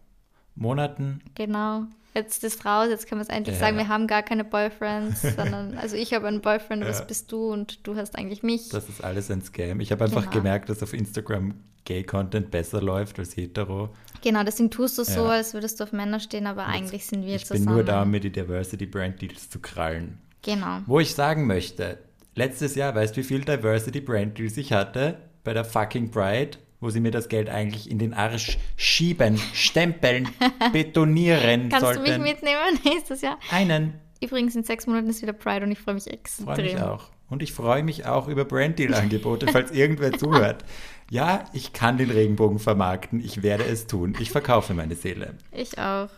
Monaten. 0.54 1.20
Genau. 1.34 1.84
Jetzt 2.16 2.42
ist 2.44 2.64
raus, 2.64 2.86
jetzt 2.88 3.06
können 3.06 3.20
wir 3.20 3.24
es 3.24 3.28
endlich 3.28 3.56
Ja. 3.56 3.60
sagen, 3.60 3.76
wir 3.76 3.88
haben 3.88 4.06
gar 4.06 4.22
keine 4.22 4.42
Boyfriends, 4.42 5.20
sondern, 5.22 5.76
also 5.78 5.96
ich 5.96 6.14
habe 6.14 6.26
einen 6.26 6.40
Boyfriend, 6.40 6.82
Ja. 6.82 6.88
das 6.88 7.06
bist 7.06 7.30
du 7.30 7.52
und 7.52 7.86
du 7.86 7.94
hast 7.94 8.16
eigentlich 8.16 8.42
mich. 8.42 8.70
Das 8.70 8.88
ist 8.88 9.04
alles 9.04 9.30
ein 9.30 9.42
Scam. 9.42 9.80
Ich 9.80 9.92
habe 9.92 10.04
einfach 10.04 10.22
Genau. 10.22 10.32
gemerkt, 10.34 10.70
dass 10.70 10.82
auf 10.82 10.94
Instagram 10.94 11.54
Gay-Content 11.84 12.50
besser 12.50 12.80
läuft 12.82 13.18
als 13.18 13.36
hetero. 13.36 13.90
Genau, 14.22 14.42
deswegen 14.44 14.70
tust 14.70 14.96
du 14.98 15.04
so, 15.04 15.24
Ja. 15.26 15.30
als 15.32 15.52
würdest 15.54 15.78
du 15.78 15.84
auf 15.84 15.92
Männer 15.92 16.18
stehen, 16.18 16.46
aber 16.46 16.66
eigentlich 16.66 17.06
sind 17.06 17.24
wir 17.26 17.36
ich 17.36 17.44
zusammen. 17.44 17.66
bin 17.66 17.74
nur 17.74 17.84
da, 17.84 18.02
um 18.02 18.10
mir 18.10 18.20
die 18.20 18.32
Diversity 18.32 18.86
Brand 18.86 19.20
Deals 19.20 19.50
zu 19.50 19.60
krallen. 19.60 20.18
Genau. 20.42 20.78
Wo 20.86 20.98
ich 21.00 21.14
sagen 21.14 21.46
möchte, 21.46 21.98
letztes 22.34 22.74
Jahr, 22.76 22.94
weißt 22.94 23.14
du, 23.16 23.20
wie 23.20 23.24
viel 23.24 23.40
Diversity 23.44 24.00
Brand 24.00 24.38
Deals 24.38 24.56
ich 24.56 24.72
hatte? 24.72 25.18
Bei 25.44 25.52
der 25.52 25.64
fucking 25.64 26.10
Pride, 26.10 26.58
wo 26.80 26.90
sie 26.90 27.00
mir 27.00 27.10
das 27.10 27.28
Geld 27.28 27.48
eigentlich 27.48 27.90
in 27.90 27.98
den 27.98 28.14
Arsch 28.14 28.58
schieben, 28.76 29.38
stempeln, 29.52 30.28
betonieren 30.72 31.68
Kannst 31.68 31.86
sollten. 31.86 32.04
du 32.04 32.10
mich 32.10 32.18
mitnehmen 32.18 32.78
nächstes 32.84 33.22
Jahr? 33.22 33.38
Einen. 33.50 33.94
Übrigens, 34.20 34.56
in 34.56 34.64
sechs 34.64 34.86
Monaten 34.86 35.08
ist 35.08 35.22
wieder 35.22 35.32
Pride 35.32 35.64
und 35.64 35.72
ich 35.72 35.78
freue 35.78 35.94
mich 35.94 36.06
extrem. 36.06 36.46
Freue 36.46 36.62
mich 36.62 36.80
auch. 36.80 37.10
Und 37.28 37.42
ich 37.42 37.52
freue 37.52 37.82
mich 37.82 38.06
auch 38.06 38.28
über 38.28 38.44
Brand 38.44 38.78
Deal 38.78 38.94
Angebote, 38.94 39.48
falls 39.50 39.70
irgendwer 39.72 40.12
zuhört. 40.12 40.64
Ja, 41.10 41.44
ich 41.52 41.72
kann 41.72 41.98
den 41.98 42.10
Regenbogen 42.10 42.58
vermarkten. 42.58 43.20
Ich 43.20 43.42
werde 43.42 43.64
es 43.64 43.86
tun. 43.86 44.16
Ich 44.20 44.30
verkaufe 44.30 44.74
meine 44.74 44.94
Seele. 44.94 45.34
Ich 45.52 45.78
auch. 45.78 46.08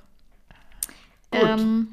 Gut. 1.30 1.42
Ähm, 1.42 1.88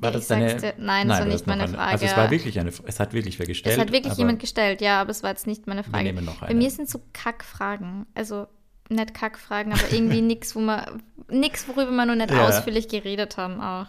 War 0.00 0.12
das 0.12 0.28
deine? 0.28 0.54
dir- 0.56 0.74
nein, 0.78 1.08
das 1.08 1.18
war 1.18 1.26
nicht 1.26 1.46
meine 1.46 1.64
eine. 1.64 1.72
Frage. 1.74 1.90
Also 1.92 2.04
es 2.06 2.16
war 2.16 2.30
wirklich 2.30 2.58
eine. 2.60 2.72
Es 2.86 3.00
hat 3.00 3.12
wirklich 3.12 3.38
wer 3.38 3.46
gestellt. 3.46 3.74
es 3.76 3.80
hat 3.80 3.90
wirklich 3.92 4.14
jemand 4.14 4.38
gestellt, 4.40 4.80
ja, 4.80 5.00
aber 5.00 5.10
es 5.10 5.22
war 5.24 5.30
jetzt 5.30 5.46
nicht 5.46 5.66
meine 5.66 5.82
Frage. 5.84 6.04
nehmen 6.04 6.24
noch 6.24 6.40
Bei 6.40 6.46
eine. 6.48 6.58
mir 6.58 6.70
sind 6.70 6.88
so 6.88 7.00
Kackfragen. 7.12 8.06
Also 8.14 8.46
nicht 8.90 9.12
Kackfragen, 9.14 9.72
aber 9.72 9.90
irgendwie 9.92 10.20
nichts, 10.22 10.54
wo 10.54 10.60
man 10.60 11.02
nichts, 11.28 11.66
worüber 11.68 11.90
wir 11.90 12.06
noch 12.06 12.14
nicht 12.14 12.30
Ja. 12.30 12.46
ausführlich 12.46 12.88
geredet 12.88 13.36
haben 13.36 13.60
auch. 13.60 13.86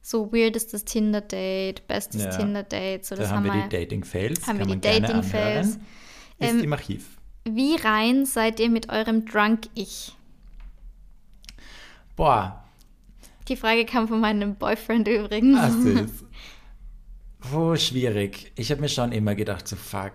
So 0.00 0.32
weirdestes 0.32 0.84
Tinder-Date, 0.84 1.86
bestes 1.88 2.22
Ja. 2.22 2.30
Tinder-Date, 2.30 3.04
so 3.04 3.16
Da 3.16 3.22
das 3.22 3.32
haben 3.32 3.44
wir 3.44 3.52
wir. 3.52 3.62
die 3.64 3.68
Dating-Fails. 3.76 4.46
haben 4.46 4.58
wir 4.60 4.66
die 4.66 4.80
Dating-Fails. 4.80 5.66
Ist 5.70 5.80
Ähm, 6.38 6.62
im 6.62 6.72
Archiv. 6.72 7.16
Wie 7.44 7.74
rein 7.76 8.24
seid 8.26 8.60
ihr 8.60 8.70
mit 8.70 8.90
eurem 8.90 9.26
Drunk-Ich? 9.26 10.14
Boah, 12.16 12.57
Die 13.48 13.56
Frage 13.56 13.84
kam 13.86 14.08
von 14.08 14.20
meinem 14.20 14.54
Boyfriend 14.56 15.08
übrigens. 15.08 15.58
ah, 15.58 15.70
süß. 15.70 16.24
Oh, 17.54 17.76
schwierig. 17.76 18.50
Ich 18.56 18.70
habe 18.72 18.80
mir 18.80 18.88
schon 18.88 19.12
immer 19.12 19.34
gedacht, 19.36 19.68
so 19.68 19.76
fuck. 19.76 20.14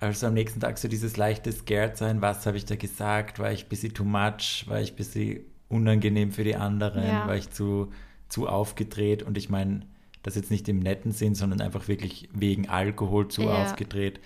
Also 0.00 0.26
am 0.26 0.34
nächsten 0.34 0.58
Tag 0.60 0.76
so 0.76 0.88
dieses 0.88 1.16
leichte 1.16 1.52
Scared 1.52 1.96
sein, 1.96 2.20
was 2.20 2.46
habe 2.46 2.56
ich 2.56 2.64
da 2.64 2.74
gesagt? 2.74 3.38
War 3.38 3.52
ich 3.52 3.64
ein 3.64 3.68
bisschen 3.68 3.94
too 3.94 4.04
much? 4.04 4.64
War 4.66 4.80
ich 4.80 4.90
ein 4.92 4.96
bisschen 4.96 5.40
unangenehm 5.68 6.32
für 6.32 6.42
die 6.42 6.56
anderen? 6.56 7.04
Ja. 7.06 7.26
War 7.28 7.36
ich 7.36 7.48
zu, 7.50 7.92
zu 8.28 8.48
aufgedreht? 8.48 9.22
Und 9.22 9.38
ich 9.38 9.48
meine, 9.48 9.82
das 10.24 10.34
jetzt 10.34 10.50
nicht 10.50 10.68
im 10.68 10.80
netten 10.80 11.12
Sinn, 11.12 11.36
sondern 11.36 11.60
einfach 11.60 11.86
wirklich 11.86 12.28
wegen 12.32 12.68
Alkohol 12.68 13.28
zu 13.28 13.42
Ja. 13.42 13.62
aufgedreht. 13.62 14.18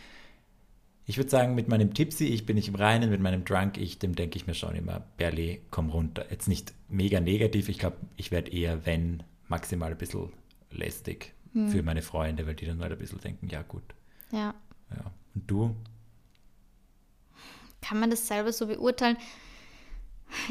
Ich 1.08 1.16
würde 1.16 1.30
sagen, 1.30 1.54
mit 1.54 1.68
meinem 1.68 1.94
Tipsy, 1.94 2.26
ich 2.26 2.44
bin 2.44 2.56
nicht 2.56 2.68
im 2.68 2.74
Reinen, 2.74 3.08
mit 3.08 3.22
meinem 3.22 3.42
Drunk, 3.42 3.78
ich, 3.78 3.98
dem 3.98 4.14
denke 4.14 4.36
ich 4.36 4.46
mir 4.46 4.52
schon 4.52 4.74
immer, 4.74 5.00
Berli, 5.16 5.62
komm 5.70 5.88
runter. 5.88 6.26
Jetzt 6.30 6.48
nicht 6.48 6.74
mega 6.88 7.18
negativ, 7.18 7.70
ich 7.70 7.78
glaube, 7.78 7.96
ich 8.16 8.30
werde 8.30 8.50
eher, 8.52 8.84
wenn, 8.84 9.22
maximal 9.48 9.90
ein 9.90 9.96
bisschen 9.98 10.30
lästig 10.70 11.32
Hm. 11.54 11.70
für 11.70 11.82
meine 11.82 12.02
Freunde, 12.02 12.46
weil 12.46 12.54
die 12.54 12.66
dann 12.66 12.80
halt 12.82 12.92
ein 12.92 12.98
bisschen 12.98 13.20
denken, 13.22 13.48
ja 13.48 13.62
gut, 13.62 13.82
Ja. 14.32 14.54
ja. 14.94 15.10
Und 15.34 15.50
du? 15.50 15.74
Kann 17.80 18.00
man 18.00 18.10
das 18.10 18.28
selber 18.28 18.52
so 18.52 18.66
beurteilen? 18.66 19.16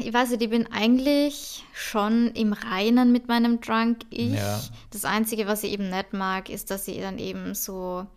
Ich 0.00 0.12
weiß 0.12 0.30
nicht, 0.30 0.42
ich 0.42 0.50
bin 0.50 0.66
eigentlich 0.72 1.64
schon 1.72 2.32
im 2.32 2.52
Reinen 2.52 3.12
mit 3.12 3.28
meinem 3.28 3.60
Drunk-Ich. 3.60 4.34
Ja. 4.34 4.60
Das 4.90 5.04
Einzige, 5.04 5.46
was 5.46 5.62
ich 5.62 5.70
eben 5.72 5.88
nicht 5.88 6.12
mag, 6.14 6.50
ist, 6.50 6.72
dass 6.72 6.88
ich 6.88 6.98
dann 6.98 7.18
eben 7.20 7.54
so, 7.54 8.08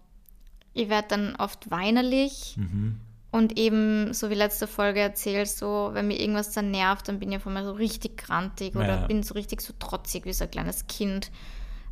ich 0.74 0.90
werde 0.90 1.08
dann 1.10 1.36
oft 1.36 1.70
weinerlich 1.72 2.56
Mhm. 2.58 3.00
und 3.32 3.58
eben, 3.58 4.14
so 4.14 4.30
wie 4.30 4.34
letzte 4.36 4.68
Folge 4.68 5.00
erzählt, 5.00 5.48
so, 5.50 5.90
wenn 5.94 6.08
mir 6.08 6.20
irgendwas 6.20 6.52
dann 6.52 6.72
nervt, 6.72 7.08
dann 7.08 7.20
bin 7.20 7.32
ich 7.32 7.38
auf 7.38 7.48
einmal 7.48 7.64
so 7.66 7.72
richtig 7.74 8.18
grantig 8.18 8.76
oder 8.76 9.02
Ja. 9.02 9.08
bin 9.08 9.24
so 9.24 9.34
richtig 9.34 9.62
so 9.62 9.74
trotzig 9.80 10.26
wie 10.26 10.34
so 10.34 10.46
ein 10.46 10.52
kleines 10.52 10.88
Kind. 10.88 11.32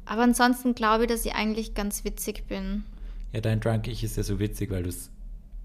Aber 0.05 0.23
ansonsten 0.23 0.73
glaube 0.75 1.03
ich, 1.05 1.09
dass 1.09 1.25
ich 1.25 1.35
eigentlich 1.35 1.73
ganz 1.75 2.03
witzig 2.03 2.47
bin. 2.47 2.83
Ja, 3.31 3.41
dein 3.41 3.59
Drunk-Ich 3.59 4.03
ist 4.03 4.17
ja 4.17 4.23
so 4.23 4.39
witzig, 4.39 4.71
weil 4.71 4.83
du 4.83 4.89
es 4.89 5.11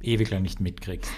ewig 0.03 0.31
lang 0.31 0.43
nicht 0.43 0.61
mitkriegst. 0.61 1.11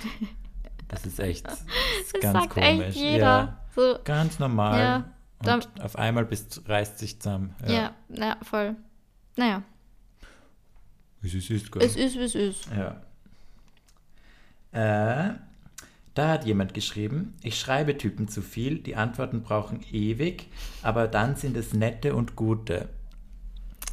Das 0.89 1.05
ist 1.05 1.19
echt 1.19 1.45
das 1.47 1.61
ist 1.63 2.15
Das 2.15 2.21
ganz 2.21 2.39
sagt 2.45 2.51
komisch. 2.55 2.95
Ja, 2.95 3.59
So, 3.75 3.99
ganz 4.05 4.39
normal. 4.39 4.79
Ja, 4.81 5.13
da- 5.43 5.55
Und 5.55 5.69
auf 5.83 5.97
einmal 5.97 6.25
bist, 6.25 6.63
reißt 6.69 6.99
sich 7.01 7.19
zusammen. 7.21 7.55
ja, 7.67 7.93
ja, 8.11 8.37
voll. 8.43 8.77
Naja, 9.37 9.63
Es 11.23 11.35
ist, 11.35 11.51
ist, 11.51 11.73
gell? 11.73 11.83
es 11.83 11.97
ist, 11.97 12.17
wie 12.17 12.23
es 12.23 12.35
ist. 12.35 12.69
Ja. 12.75 13.03
Äh, 14.73 15.35
da 16.15 16.29
hat 16.29 16.47
jemand 16.47 16.73
geschrieben, 16.73 17.35
ich 17.43 17.59
schreibe 17.59 17.99
Typen 17.99 18.29
zu 18.29 18.41
viel, 18.41 18.79
die 18.79 18.97
Antworten 18.97 19.43
brauchen 19.43 19.81
ewig, 19.93 20.47
aber 20.83 21.09
dann 21.09 21.37
sind 21.37 21.57
es 21.57 21.75
nette 21.75 22.15
und 22.15 22.37
gute. 22.37 22.89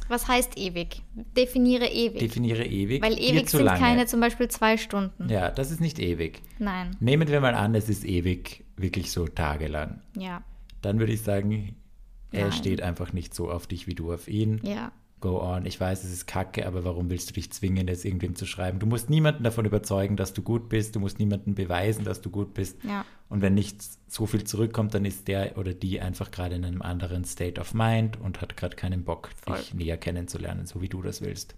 Was 0.08 0.28
heißt 0.28 0.58
ewig? 0.58 1.02
Definiere 1.36 1.86
ewig. 1.86 2.20
Definiere 2.20 2.64
ewig. 2.64 3.02
Weil 3.02 3.18
ewig 3.18 3.48
sind 3.48 3.64
lange. 3.64 3.78
keine 3.78 4.06
zum 4.06 4.20
Beispiel 4.20 4.48
zwei 4.48 4.76
Stunden. 4.76 5.28
Ja, 5.28 5.50
das 5.50 5.70
ist 5.70 5.80
nicht 5.80 5.98
ewig. 5.98 6.42
Nein. 6.58 6.96
Nehmen 7.00 7.28
wir 7.28 7.40
mal 7.40 7.54
an, 7.54 7.74
es 7.74 7.88
ist 7.88 8.04
ewig, 8.04 8.64
wirklich 8.76 9.10
so 9.10 9.26
tagelang. 9.26 10.00
Ja. 10.16 10.42
Dann 10.82 10.98
würde 10.98 11.12
ich 11.12 11.22
sagen, 11.22 11.76
er 12.32 12.48
Nein. 12.48 12.52
steht 12.52 12.82
einfach 12.82 13.12
nicht 13.12 13.34
so 13.34 13.50
auf 13.50 13.66
dich 13.66 13.86
wie 13.86 13.94
du 13.94 14.12
auf 14.12 14.28
ihn. 14.28 14.60
Ja. 14.62 14.92
Go 15.24 15.40
on. 15.40 15.64
Ich 15.64 15.80
weiß, 15.80 16.04
es 16.04 16.12
ist 16.12 16.26
kacke, 16.26 16.66
aber 16.66 16.84
warum 16.84 17.08
willst 17.08 17.30
du 17.30 17.32
dich 17.32 17.50
zwingen, 17.50 17.88
jetzt 17.88 18.04
irgendwem 18.04 18.36
zu 18.36 18.44
schreiben? 18.44 18.78
Du 18.78 18.86
musst 18.86 19.08
niemanden 19.08 19.42
davon 19.42 19.64
überzeugen, 19.64 20.16
dass 20.16 20.34
du 20.34 20.42
gut 20.42 20.68
bist. 20.68 20.94
Du 20.94 21.00
musst 21.00 21.18
niemanden 21.18 21.54
beweisen, 21.54 22.04
dass 22.04 22.20
du 22.20 22.28
gut 22.28 22.52
bist. 22.52 22.84
Ja. 22.84 23.06
Und 23.30 23.40
wenn 23.40 23.54
nicht 23.54 23.82
so 24.06 24.26
viel 24.26 24.44
zurückkommt, 24.44 24.92
dann 24.92 25.06
ist 25.06 25.26
der 25.26 25.56
oder 25.56 25.72
die 25.72 25.98
einfach 25.98 26.30
gerade 26.30 26.56
in 26.56 26.64
einem 26.66 26.82
anderen 26.82 27.24
State 27.24 27.58
of 27.58 27.72
Mind 27.72 28.20
und 28.20 28.42
hat 28.42 28.58
gerade 28.58 28.76
keinen 28.76 29.02
Bock, 29.02 29.30
Voll. 29.46 29.56
dich 29.56 29.72
näher 29.72 29.96
kennenzulernen, 29.96 30.66
so 30.66 30.82
wie 30.82 30.90
du 30.90 31.00
das 31.00 31.22
willst. 31.22 31.56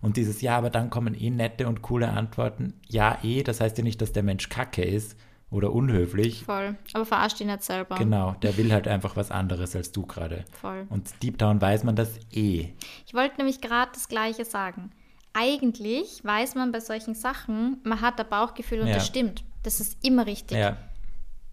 Und 0.00 0.16
dieses 0.16 0.40
Ja, 0.40 0.56
aber 0.56 0.70
dann 0.70 0.88
kommen 0.88 1.14
eh 1.20 1.30
nette 1.30 1.66
und 1.66 1.82
coole 1.82 2.10
Antworten. 2.10 2.74
Ja, 2.86 3.18
eh, 3.24 3.42
das 3.42 3.60
heißt 3.60 3.78
ja 3.78 3.84
nicht, 3.84 4.00
dass 4.00 4.12
der 4.12 4.22
Mensch 4.22 4.48
kacke 4.48 4.84
ist 4.84 5.16
oder 5.50 5.72
unhöflich. 5.72 6.44
Voll. 6.44 6.76
Aber 6.92 7.04
verarsch 7.06 7.34
dich 7.34 7.46
nicht 7.46 7.62
selber. 7.62 7.96
Genau, 7.96 8.32
der 8.42 8.56
will 8.56 8.72
halt 8.72 8.86
einfach 8.88 9.16
was 9.16 9.30
anderes 9.30 9.74
als 9.74 9.92
du 9.92 10.04
gerade. 10.06 10.44
Voll. 10.60 10.86
Und 10.90 11.22
deep 11.22 11.38
down 11.38 11.60
weiß 11.60 11.84
man 11.84 11.96
das 11.96 12.18
eh. 12.32 12.68
Ich 13.06 13.14
wollte 13.14 13.36
nämlich 13.38 13.60
gerade 13.60 13.90
das 13.94 14.08
Gleiche 14.08 14.44
sagen. 14.44 14.90
Eigentlich 15.32 16.24
weiß 16.24 16.54
man 16.54 16.72
bei 16.72 16.80
solchen 16.80 17.14
Sachen, 17.14 17.78
man 17.84 18.00
hat 18.00 18.20
ein 18.20 18.28
Bauchgefühl 18.28 18.80
und 18.80 18.88
Ja. 18.88 18.94
das 18.94 19.06
stimmt. 19.06 19.44
Das 19.62 19.80
ist 19.80 20.04
immer 20.04 20.26
richtig. 20.26 20.58
Ja, 20.58 20.76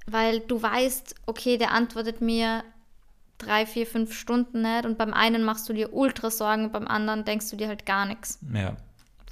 Weil 0.08 0.40
du 0.40 0.62
weißt, 0.62 1.16
okay, 1.26 1.58
der 1.58 1.72
antwortet 1.72 2.22
mir 2.22 2.64
drei, 3.38 3.66
vier, 3.66 3.86
fünf 3.86 4.14
Stunden 4.14 4.62
nicht 4.62 4.86
und 4.86 4.98
beim 4.98 5.14
einen 5.14 5.44
machst 5.44 5.68
du 5.70 5.74
dir 5.74 5.94
ultra 5.94 6.32
Sorgen 6.32 6.66
und 6.66 6.72
beim 6.74 6.88
anderen 6.88 7.26
denkst 7.26 7.50
du 7.50 7.56
dir 7.58 7.68
halt 7.68 7.86
gar 7.86 8.06
nichts. 8.06 8.40
ja. 8.54 8.76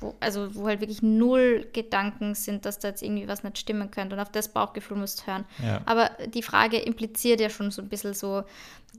Wo, 0.04 0.16
also 0.20 0.54
wo 0.54 0.68
halt 0.68 0.82
wirklich 0.82 1.02
null 1.02 1.66
Gedanken 1.72 2.36
sind, 2.36 2.66
dass 2.66 2.80
da 2.80 2.90
jetzt 2.90 3.02
irgendwie 3.02 3.28
was 3.28 3.44
nicht 3.44 3.58
stimmen 3.58 3.90
könnte 3.90 4.16
und 4.16 4.22
auf 4.22 4.32
das 4.32 4.50
Bauchgefühl 4.50 4.98
musst 4.98 5.26
hören. 5.26 5.46
Ja. 5.64 5.82
Aber 5.86 6.12
die 6.28 6.44
Frage 6.44 6.78
impliziert 6.78 7.40
ja 7.40 7.50
schon 7.50 7.72
so 7.72 7.82
ein 7.82 7.90
bisschen 7.90 8.14
so, 8.14 8.44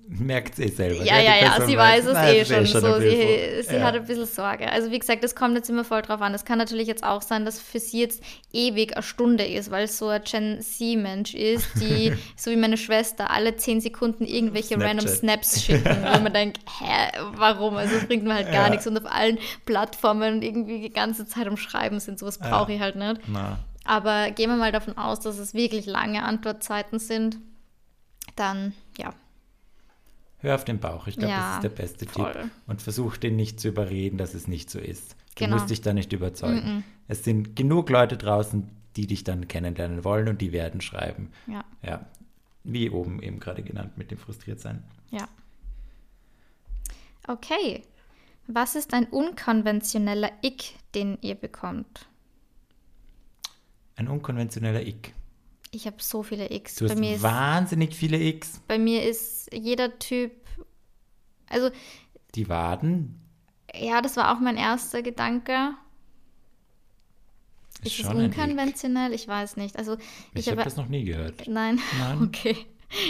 Merkt 0.07 0.59
es 0.59 0.67
eh 0.67 0.69
selber. 0.69 1.03
ja, 1.03 1.19
ja, 1.19 1.35
ja, 1.37 1.67
sie 1.67 1.79
weiß 1.79 2.05
es 2.05 2.13
Nein, 2.13 2.35
eh 2.35 2.39
das 2.41 2.49
schon. 2.49 2.63
ist 2.65 2.73
so, 2.73 3.01
sie 3.01 3.63
sie 3.67 3.77
ja. 3.77 3.83
hat 3.85 3.95
ein 3.95 4.05
bisschen 4.05 4.27
Sorge. 4.27 4.71
Also 4.71 4.91
wie 4.91 4.99
gesagt, 4.99 5.25
das 5.25 5.35
kommt 5.35 5.57
jetzt 5.57 5.71
immer 5.71 5.83
voll 5.83 6.03
drauf 6.03 6.21
an. 6.21 6.35
Es 6.35 6.45
kann 6.45 6.59
natürlich 6.59 6.87
jetzt 6.87 7.03
auch 7.03 7.23
sein, 7.23 7.47
dass 7.47 7.59
für 7.59 7.81
sie 7.81 8.01
jetzt 8.01 8.23
ewig 8.53 8.93
eine 8.95 9.03
Stunde 9.03 9.45
ist, 9.47 9.71
weil 9.71 9.85
es 9.85 9.97
so 9.97 10.09
ein 10.09 10.21
Gen 10.23 10.61
Z-Mensch 10.61 11.33
ist, 11.35 11.67
die, 11.81 12.13
so 12.37 12.51
wie 12.51 12.57
meine 12.57 12.77
Schwester, 12.77 13.31
alle 13.31 13.57
zehn 13.57 13.81
Sekunden 13.81 14.27
irgendwelche 14.27 14.75
Snapchat. 14.75 14.89
random 14.91 15.09
Snaps 15.09 15.63
schicken, 15.63 15.85
wo 16.03 16.21
man 16.21 16.33
denkt, 16.35 16.59
hä, 16.81 17.19
warum? 17.37 17.77
Also 17.77 17.97
es 17.97 18.07
bringt 18.07 18.25
mir 18.25 18.35
halt 18.35 18.53
gar 18.53 18.65
Ja. 18.67 18.71
nichts. 18.71 18.87
Und 18.87 18.99
auf 18.99 19.11
allen 19.11 19.39
Plattformen 19.65 20.43
irgendwie 20.43 20.83
die 20.83 20.91
ganze 20.93 21.27
Zeit 21.27 21.47
am 21.47 21.57
Schreiben 21.57 21.99
sind. 21.99 22.19
Sowas 22.19 22.39
brauche 22.39 22.73
ich 22.75 22.81
halt 22.81 22.97
nicht. 22.97 23.23
Na, 23.27 23.59
Aber 23.85 24.31
gehen 24.33 24.51
wir 24.51 24.57
mal 24.57 24.71
davon 24.71 24.99
aus, 24.99 25.21
dass 25.21 25.39
es 25.39 25.55
wirklich 25.55 25.87
lange 25.87 26.23
Antwortzeiten 26.25 26.99
sind. 26.99 27.39
Dann, 28.37 28.67
ja, 28.67 28.73
hör 30.45 30.55
auf 30.55 30.65
den 30.65 30.79
Bauch. 30.79 31.07
Ich 31.09 31.17
glaube, 31.17 31.33
Ja, 31.33 31.39
das 31.41 31.55
ist 31.57 31.63
der 31.65 31.69
beste 31.83 32.07
voll. 32.07 32.33
Tipp. 32.33 32.51
Und 32.67 32.81
versuch 32.83 33.17
den 33.17 33.37
nicht 33.37 33.59
zu 33.61 33.69
überreden, 33.69 34.17
dass 34.19 34.35
es 34.35 34.47
nicht 34.47 34.71
so 34.71 34.79
ist. 34.79 35.13
Du 35.37 35.45
Genau. 35.45 35.57
musst 35.57 35.71
dich 35.71 35.81
da 35.81 35.93
nicht 35.93 36.13
überzeugen. 36.13 36.85
Es 37.09 37.25
sind 37.25 37.57
genug 37.57 37.91
Leute 37.91 38.17
draußen, 38.17 38.69
die 38.97 39.07
dich 39.09 39.25
dann 39.25 39.49
kennenlernen 39.49 40.05
wollen 40.05 40.29
und 40.29 40.41
die 40.41 40.53
werden 40.53 40.81
schreiben. 40.81 41.33
ja, 41.49 41.65
Ja, 41.83 42.07
wie 42.63 42.89
oben 42.91 43.21
eben 43.23 43.41
gerade 43.41 43.63
genannt 43.63 43.99
mit 43.99 44.11
dem 44.13 44.19
Frustriertsein. 44.19 44.83
ja. 45.11 45.27
Okay. 47.27 47.83
Was 48.47 48.75
ist 48.77 48.93
ein 48.93 49.07
unkonventioneller 49.07 50.31
Ick, 50.43 50.75
den 50.95 51.17
ihr 51.23 51.35
bekommt? 51.35 52.07
Ein 53.97 54.09
unkonventioneller 54.09 54.83
Ick. 54.87 55.15
Ich 55.75 55.87
habe 55.87 55.97
so 56.01 56.23
viele 56.23 56.51
Icks. 56.53 56.77
Du 56.77 56.87
Bei 56.87 56.93
hast 56.93 56.99
mir, 57.01 57.15
ist, 57.17 57.23
wahnsinnig 57.23 57.95
viele 57.95 58.19
Icks. 58.19 58.61
bei 58.69 58.79
mir 58.79 59.03
ist 59.03 59.53
jeder 59.53 59.99
Typ. 59.99 60.33
Also, 61.49 61.71
Die 62.35 62.49
Waden 62.49 63.21
ja, 63.77 64.01
das 64.03 64.17
war 64.17 64.33
auch 64.35 64.41
mein 64.41 64.57
erster 64.57 65.03
Gedanke. 65.03 65.75
ist, 67.83 67.99
Ist 67.99 68.07
es 68.07 68.15
unkonventionell? 68.15 69.13
Ich 69.13 69.27
weiß 69.27 69.57
nicht. 69.57 69.77
Also, 69.77 69.97
Ich, 70.33 70.41
ich, 70.43 70.47
habe 70.49 70.59
habe. 70.61 70.71
das 70.71 70.77
noch 70.77 70.89
nie 70.89 71.05
gehört. 71.05 71.47
Nein. 71.49 71.81
Nein. 71.99 72.23
Okay. 72.29 72.57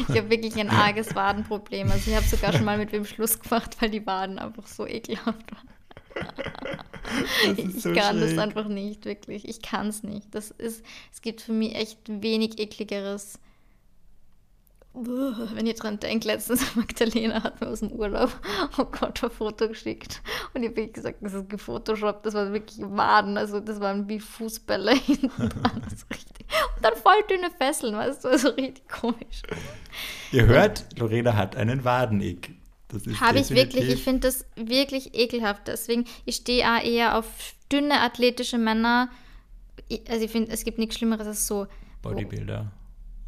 Ich 0.08 0.16
habe 0.16 0.30
wirklich 0.30 0.56
ein 0.58 0.70
arges 0.70 1.14
Wadenproblem. 1.14 1.90
Also 1.90 2.10
ich 2.10 2.16
habe 2.16 2.24
sogar 2.26 2.54
schon 2.54 2.64
mal 2.64 2.78
mit 2.78 2.92
wem 2.92 3.04
Schluss 3.04 3.38
gemacht, 3.38 3.76
weil 3.82 3.90
die 3.90 4.06
Waden 4.06 4.38
einfach 4.38 4.66
so 4.66 4.86
ekelhaft 4.86 5.52
waren. 5.52 5.68
Ich 7.56 7.82
so 7.82 7.92
kann 7.92 8.20
das 8.20 8.30
schräg. 8.30 8.38
einfach 8.40 8.66
nicht, 8.66 9.04
wirklich. 9.04 9.46
Ich 9.46 9.62
kann 9.62 9.88
es 9.88 10.02
nicht. 10.02 10.34
Das 10.34 10.50
ist, 10.50 10.84
es 11.12 11.20
gibt 11.20 11.42
für 11.42 11.52
mich 11.52 11.74
echt 11.74 11.98
wenig 12.06 12.58
ekligeres. 12.58 13.38
Wenn 14.94 15.66
ihr 15.66 15.74
dran 15.74 15.98
denkt, 15.98 16.24
letztens 16.24 16.76
Magdalena 16.76 17.42
hat 17.42 17.60
mir 17.60 17.66
aus 17.68 17.80
dem 17.80 17.90
Urlaub, 17.90 18.30
oh 18.78 18.84
Gott, 18.84 19.22
ein 19.24 19.30
Foto 19.30 19.68
geschickt. 19.68 20.22
Und 20.54 20.62
ich 20.62 20.70
habe 20.70 20.86
gesagt, 20.88 21.18
das 21.20 21.34
ist 21.34 21.50
gefotoshoppt, 21.50 22.24
das 22.24 22.34
war 22.34 22.52
wirklich 22.52 22.78
Waden, 22.80 23.36
also 23.36 23.58
das 23.58 23.80
waren 23.80 24.08
wie 24.08 24.20
Fußbälle 24.20 24.94
hinten 24.96 25.48
dran. 25.48 25.82
Das. 25.82 26.06
Und 26.76 26.84
dann 26.84 26.94
voll 26.94 27.22
dünne 27.28 27.50
Fesseln, 27.58 27.96
weißt 27.96 28.24
du, 28.24 28.28
also 28.28 28.50
richtig 28.50 28.88
komisch. 28.88 29.42
Ihr 30.30 30.46
hört, 30.46 30.86
Lorena 30.98 31.34
hat 31.34 31.56
einen 31.56 31.84
Wadenick. 31.84 32.54
Habe 33.20 33.38
ich 33.38 33.50
wirklich, 33.50 33.88
ich 33.88 34.02
finde 34.02 34.20
das 34.20 34.46
wirklich 34.56 35.14
ekelhaft. 35.14 35.68
Deswegen, 35.68 36.04
ich 36.24 36.36
stehe 36.36 36.64
auch 36.64 36.82
eher 36.82 37.18
auf 37.18 37.26
dünne 37.70 38.00
athletische 38.00 38.58
Männer. 38.58 39.10
Also 40.08 40.24
ich 40.24 40.30
finde, 40.30 40.52
es 40.52 40.64
gibt 40.64 40.78
nichts 40.78 40.96
Schlimmeres 40.96 41.26
als 41.26 41.46
so. 41.46 41.66
Bodybuilder. 42.02 42.72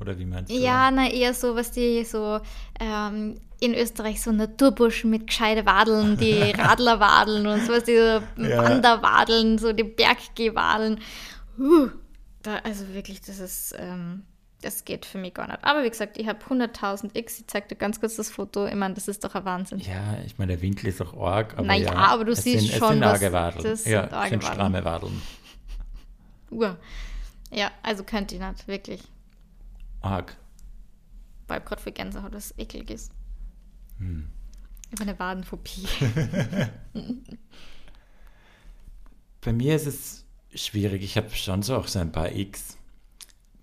Oder 0.01 0.19
wie 0.19 0.27
meinst 0.27 0.51
du? 0.51 0.57
Ja, 0.57 0.91
na 0.91 1.11
eher 1.11 1.33
so, 1.33 1.55
was 1.55 1.73
die 1.73 2.05
so 2.05 2.41
ähm, 2.81 3.37
in 3.61 3.75
Österreich 3.75 4.23
so 4.23 4.33
Naturburschen 4.33 5.11
mit 5.11 5.27
gescheite 5.27 5.65
Wadeln, 5.65 6.17
die 6.19 6.35
Radlerwadeln 6.59 7.47
und 7.47 7.65
sowas, 7.65 7.85
diese 7.85 8.23
Ja. 8.37 8.63
Wanderwadeln, 8.63 9.59
so 9.59 9.73
die 9.73 9.85
Berggehwadeln. 9.85 11.01
Uh, 11.59 11.89
da, 12.43 12.57
also 12.59 12.93
wirklich, 12.93 13.23
das 13.23 13.41
ist, 13.41 13.75
ähm, 13.79 14.25
das 14.63 14.85
geht 14.85 15.05
für 15.07 15.19
mich 15.19 15.35
gar 15.35 15.47
nicht. 15.49 15.63
Aber 15.65 15.85
wie 15.85 15.91
gesagt, 15.91 16.19
ich 16.19 16.27
habe 16.27 16.39
100.000 16.45 17.11
X, 17.17 17.41
ich 17.41 17.47
zeig 17.47 17.69
dir 17.69 17.77
ganz 17.77 18.01
kurz 18.01 18.17
das 18.17 18.31
Foto. 18.31 18.67
Ich 18.67 18.75
meine, 18.75 18.95
das 18.95 19.07
ist 19.09 19.23
doch 19.23 19.35
ein 19.35 19.45
Wahnsinn. 19.45 19.79
Ja, 19.81 20.19
ich 20.25 20.39
meine, 20.39 20.53
der 20.55 20.63
Winkel 20.63 20.89
ist 20.89 21.01
auch 21.03 21.15
arg, 21.21 21.55
aber 21.55 21.67
Naja, 21.67 21.93
ja, 21.93 21.95
aber 21.95 22.25
du 22.25 22.33
es 22.33 22.43
siehst 22.43 22.61
sind, 22.67 22.73
es 22.73 22.79
schon, 22.79 22.89
sind 22.95 23.01
was- 23.03 23.21
das 23.63 23.83
sind 23.85 23.93
ja, 23.93 24.11
arge 24.11 24.25
es 24.25 24.31
sind 24.31 24.45
stramme 24.45 24.85
Wadeln. 24.85 25.23
Uah. 26.51 26.77
Ja, 27.51 27.71
also 27.83 28.03
könnt 28.05 28.33
ihr 28.33 28.47
nicht, 28.47 28.67
wirklich. 28.67 29.03
Arg. 30.01 30.37
Weil 31.49 31.61
gerade 31.61 31.81
für 31.83 31.93
Gänsehaut 31.93 32.33
was 32.33 32.55
eklig 32.59 32.91
ist. 32.91 33.13
Hm. 33.99 34.29
Über 34.91 35.03
eine 35.03 35.19
Wadenphobie. 35.19 35.87
Bei 39.41 39.53
mir 39.53 39.77
ist 39.77 39.87
es 39.87 40.25
schwierig. 40.55 41.03
Ich 41.03 41.17
habe 41.17 41.31
schon 41.31 41.63
so 41.63 41.77
auch 41.77 41.87
so 41.89 41.99
ein 41.99 42.11
paar 42.13 42.33
X. 42.33 42.76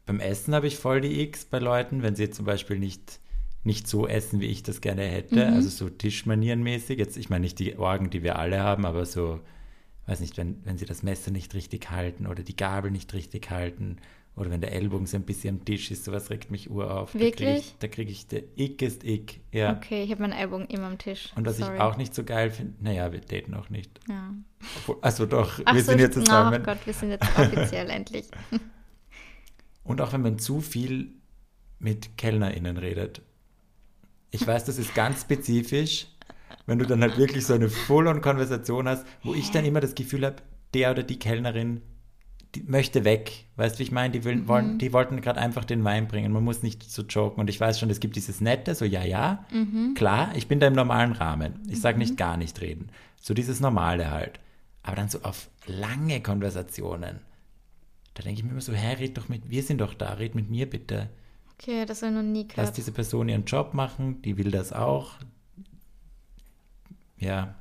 Beim 0.05 0.19
Essen 0.19 0.53
habe 0.53 0.67
ich 0.67 0.77
voll 0.77 1.01
die 1.01 1.21
X 1.21 1.45
bei 1.45 1.59
Leuten, 1.59 2.03
wenn 2.03 2.15
sie 2.15 2.29
zum 2.29 2.45
Beispiel 2.45 2.77
nicht, 2.77 3.19
nicht 3.63 3.87
so 3.87 4.07
essen, 4.07 4.39
wie 4.41 4.47
ich 4.47 4.63
das 4.63 4.81
gerne 4.81 5.03
hätte. 5.03 5.35
Mhm. 5.47 5.53
Also 5.53 5.69
so 5.69 5.89
Tischmanierenmäßig. 5.89 6.99
Jetzt, 6.99 7.17
ich 7.17 7.29
meine 7.29 7.43
nicht 7.43 7.59
die 7.59 7.77
Orgen, 7.77 8.09
die 8.09 8.23
wir 8.23 8.37
alle 8.37 8.59
haben, 8.61 8.85
aber 8.85 9.05
so, 9.05 9.39
weiß 10.07 10.19
nicht, 10.19 10.37
wenn, 10.37 10.57
wenn 10.65 10.77
sie 10.77 10.85
das 10.85 11.03
Messer 11.03 11.31
nicht 11.31 11.53
richtig 11.53 11.89
halten 11.89 12.27
oder 12.27 12.43
die 12.43 12.55
Gabel 12.57 12.91
nicht 12.91 13.13
richtig 13.13 13.49
halten 13.49 13.97
oder 14.35 14.49
wenn 14.49 14.61
der 14.61 14.73
Ellbogen 14.73 15.05
so 15.05 15.15
ein 15.15 15.23
bisschen 15.23 15.59
am 15.59 15.63
Tisch 15.65 15.91
ist, 15.91 16.05
sowas 16.05 16.31
regt 16.31 16.49
mich 16.49 16.69
ur 16.71 16.91
auf. 16.91 17.13
Wirklich? 17.13 17.75
Da 17.79 17.87
kriege 17.87 18.11
ich, 18.11 18.27
krieg 18.27 18.41
ich 18.43 18.55
der 18.57 18.65
Ickest 18.65 19.03
Ick. 19.03 19.41
Ja. 19.51 19.77
Okay, 19.77 20.03
ich 20.03 20.09
habe 20.11 20.23
meinen 20.23 20.33
Ellbogen 20.33 20.65
immer 20.67 20.87
am 20.87 20.97
Tisch. 20.97 21.31
Und 21.35 21.45
was 21.45 21.57
Sorry. 21.57 21.75
ich 21.75 21.81
auch 21.81 21.97
nicht 21.97 22.15
so 22.15 22.23
geil 22.23 22.49
finde, 22.49 22.73
naja, 22.83 23.11
wir 23.13 23.21
daten 23.21 23.53
auch 23.53 23.69
nicht. 23.69 23.99
Ja. 24.09 24.33
Obwohl- 24.79 24.97
Also 25.01 25.27
doch, 25.27 25.61
Ach 25.63 25.75
wir 25.75 25.83
so, 25.83 25.91
sind 25.91 25.99
jetzt 25.99 26.15
zusammen. 26.15 26.61
Oh 26.61 26.65
Gott, 26.65 26.79
wir 26.83 26.93
sind 26.93 27.11
jetzt 27.11 27.27
offiziell 27.37 27.89
endlich. 27.91 28.25
Und 29.83 30.01
auch 30.01 30.13
wenn 30.13 30.21
man 30.21 30.39
zu 30.39 30.61
viel 30.61 31.09
mit 31.79 32.17
KellnerInnen 32.17 32.77
redet. 32.77 33.21
Ich 34.31 34.45
weiß, 34.45 34.65
das 34.65 34.77
ist 34.77 34.95
ganz 34.95 35.21
spezifisch, 35.21 36.07
wenn 36.65 36.79
du 36.79 36.85
dann 36.85 37.01
halt 37.01 37.17
wirklich 37.17 37.45
so 37.45 37.53
eine 37.53 37.69
Full-on-Konversation 37.69 38.87
hast, 38.87 39.05
wo 39.23 39.33
ich 39.33 39.51
dann 39.51 39.65
immer 39.65 39.81
das 39.81 39.95
Gefühl 39.95 40.25
habe, 40.25 40.37
der 40.73 40.91
oder 40.91 41.03
die 41.03 41.19
Kellnerin, 41.19 41.81
die 42.55 42.63
möchte 42.63 43.03
weg. 43.03 43.45
Weißt 43.57 43.75
du, 43.75 43.79
wie 43.79 43.83
ich 43.83 43.91
meine? 43.91 44.11
Die, 44.11 44.23
will, 44.23 44.47
wollen, 44.47 44.79
die 44.79 44.93
wollten 44.93 45.21
gerade 45.21 45.39
einfach 45.39 45.65
den 45.65 45.83
Wein 45.83 46.07
bringen. 46.07 46.31
Man 46.31 46.43
muss 46.43 46.63
nicht 46.63 46.89
so 46.89 47.01
joken. 47.03 47.41
Und 47.41 47.49
ich 47.49 47.59
weiß 47.59 47.79
schon, 47.79 47.89
es 47.89 47.99
gibt 47.99 48.15
dieses 48.15 48.41
Nette, 48.41 48.75
so 48.75 48.85
ja, 48.85 49.03
ja, 49.03 49.45
klar, 49.95 50.31
ich 50.35 50.47
bin 50.47 50.59
da 50.59 50.67
im 50.67 50.73
normalen 50.73 51.11
Rahmen. 51.11 51.59
Ich 51.67 51.81
sage 51.81 51.97
nicht 51.97 52.15
gar 52.17 52.37
nicht 52.37 52.61
reden. 52.61 52.89
So 53.21 53.33
dieses 53.33 53.59
Normale 53.59 54.11
halt. 54.11 54.39
Aber 54.83 54.95
dann 54.95 55.09
so 55.09 55.19
auf 55.23 55.49
lange 55.65 56.21
Konversationen. 56.21 57.19
Da 58.15 58.23
denke 58.23 58.39
ich 58.39 58.43
mir 58.45 58.51
immer 58.51 58.61
so, 58.61 58.73
hä, 58.73 58.93
red 58.99 59.17
doch 59.17 59.27
mit, 59.29 59.49
wir 59.49 59.63
sind 59.63 59.79
doch 59.81 59.93
da, 59.93 60.13
red 60.13 60.35
mit 60.35 60.49
mir 60.49 60.69
bitte. 60.69 61.09
Okay, 61.53 61.85
das 61.85 62.01
habe 62.01 62.11
ich 62.11 62.15
noch 62.17 62.23
nie 62.23 62.43
Lass 62.43 62.55
gehört. 62.55 62.77
diese 62.77 62.91
Person 62.91 63.29
ihren 63.29 63.45
Job 63.45 63.73
machen, 63.73 64.21
die 64.21 64.37
will 64.37 64.51
das 64.51 64.71
auch. 64.73 65.13
Ja, 67.17 67.55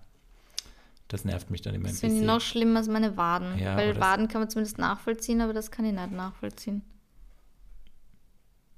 das 1.08 1.24
nervt 1.24 1.50
mich 1.50 1.60
dann 1.62 1.74
immer 1.74 1.86
ein 1.86 1.92
Das 1.92 2.00
finde 2.00 2.16
ich 2.16 2.20
bisschen. 2.22 2.34
noch 2.34 2.40
schlimmer 2.40 2.78
als 2.80 2.88
meine 2.88 3.16
Waden. 3.16 3.58
Ja, 3.58 3.76
Weil 3.76 3.94
das- 3.94 4.00
Waden 4.02 4.28
kann 4.28 4.40
man 4.40 4.50
zumindest 4.50 4.78
nachvollziehen, 4.78 5.40
aber 5.40 5.52
das 5.52 5.70
kann 5.70 5.84
ich 5.84 5.92
nicht 5.92 6.12
nachvollziehen. 6.12 6.82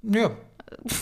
Ja. 0.03 0.31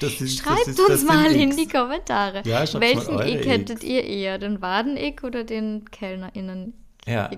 Das 0.00 0.20
ist, 0.20 0.38
Schreibt 0.40 0.58
das 0.62 0.68
ist, 0.68 0.80
uns 0.80 0.88
das 0.88 1.04
mal 1.04 1.30
in 1.30 1.50
Icks. 1.50 1.56
die 1.56 1.68
Kommentare. 1.68 2.42
Ja, 2.44 2.60
Welchen 2.80 3.14
mal 3.14 3.28
Ick 3.28 3.46
hättet 3.46 3.84
ihr 3.84 4.02
eher? 4.02 4.38
Den 4.38 4.60
Waden-Ick 4.60 5.22
oder 5.22 5.44
den 5.44 5.88
KellnerInnen-Ick? 5.90 6.74
Ja, 7.06 7.30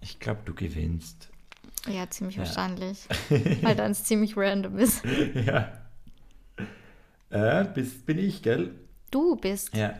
ich 0.00 0.20
glaube, 0.20 0.40
du 0.44 0.54
gewinnst. 0.54 1.28
Ja, 1.86 2.08
ziemlich 2.10 2.36
Ja. 2.36 2.42
wahrscheinlich. 2.44 3.06
weil 3.62 3.76
dann 3.76 3.92
es 3.92 4.04
ziemlich 4.04 4.36
random 4.36 4.78
ist. 4.78 5.02
ja. 5.34 5.72
Äh, 7.30 7.64
bis, 7.74 8.04
bin 8.04 8.18
ich, 8.18 8.42
gell? 8.42 8.72
Du 9.10 9.36
bist. 9.36 9.74
Ja. 9.76 9.94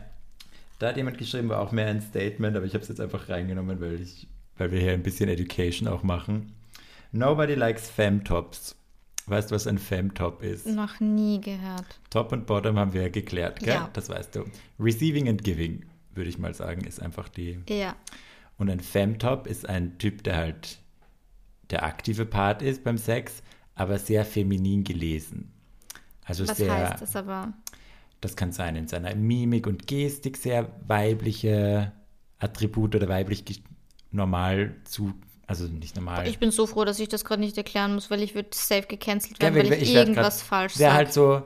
Da 0.79 0.89
hat 0.89 0.97
jemand 0.97 1.17
geschrieben, 1.17 1.49
war 1.49 1.59
auch 1.59 1.71
mehr 1.71 1.87
ein 1.87 2.01
Statement, 2.01 2.55
aber 2.55 2.65
ich 2.65 2.73
habe 2.73 2.81
es 2.81 2.87
jetzt 2.89 3.01
einfach 3.01 3.29
reingenommen, 3.29 3.79
weil, 3.81 4.01
ich, 4.01 4.27
weil 4.57 4.71
wir 4.71 4.79
hier 4.79 4.93
ein 4.93 5.03
bisschen 5.03 5.29
Education 5.29 5.87
auch 5.87 6.03
machen. 6.03 6.53
Nobody 7.11 7.55
likes 7.55 7.89
Femtops. 7.89 8.75
Weißt 9.25 9.51
du, 9.51 9.55
was 9.55 9.67
ein 9.67 9.77
Femtop 9.77 10.41
ist? 10.41 10.65
Noch 10.65 10.99
nie 10.99 11.39
gehört. 11.39 11.99
Top 12.09 12.31
und 12.31 12.47
Bottom 12.47 12.79
haben 12.79 12.93
wir 12.93 13.03
ja 13.03 13.09
geklärt, 13.09 13.59
gell? 13.59 13.75
Ja. 13.75 13.89
Das 13.93 14.09
weißt 14.09 14.35
du. 14.35 14.45
Receiving 14.79 15.29
and 15.29 15.43
Giving, 15.43 15.85
würde 16.15 16.29
ich 16.29 16.39
mal 16.39 16.53
sagen, 16.55 16.83
ist 16.85 16.99
einfach 16.99 17.29
die. 17.29 17.59
Ja. 17.69 17.95
Und 18.57 18.69
ein 18.71 18.79
Femtop 18.79 19.45
ist 19.45 19.69
ein 19.69 19.97
Typ, 19.99 20.23
der 20.23 20.37
halt 20.37 20.79
der 21.69 21.83
aktive 21.83 22.25
Part 22.25 22.61
ist 22.61 22.83
beim 22.83 22.97
Sex, 22.97 23.41
aber 23.75 23.99
sehr 23.99 24.25
feminin 24.25 24.83
gelesen. 24.83 25.51
Also 26.25 26.47
Was 26.47 26.57
sehr. 26.57 26.71
heißt 26.73 27.01
das 27.01 27.15
aber? 27.15 27.53
Das 28.21 28.35
kann 28.35 28.51
sein 28.51 28.75
in 28.75 28.87
seiner 28.87 29.15
Mimik 29.15 29.65
und 29.67 29.87
Gestik 29.87 30.37
sehr 30.37 30.69
weibliche 30.87 31.91
Attribute 32.39 32.95
oder 32.95 33.07
weiblich 33.07 33.43
normal 34.11 34.75
zu, 34.83 35.13
also 35.47 35.65
nicht 35.67 35.95
normal. 35.95 36.27
Ich 36.27 36.39
bin 36.39 36.51
so 36.51 36.67
froh, 36.67 36.83
dass 36.85 36.99
ich 36.99 37.07
das 37.09 37.23
gerade 37.23 37.41
nicht 37.41 37.57
erklären 37.57 37.93
muss, 37.93 38.09
weil 38.11 38.21
ich 38.21 38.35
würde 38.35 38.49
safe 38.53 38.87
gecancelt 38.87 39.41
Ja, 39.41 39.53
werden, 39.53 39.69
weil 39.71 39.81
ich, 39.81 39.93
werd 39.93 40.07
irgendwas 40.07 40.39
grad- 40.39 40.47
falsch 40.47 40.79
Wäre 40.79 40.89
sage. 40.91 40.97
halt 40.97 41.13
so, 41.13 41.41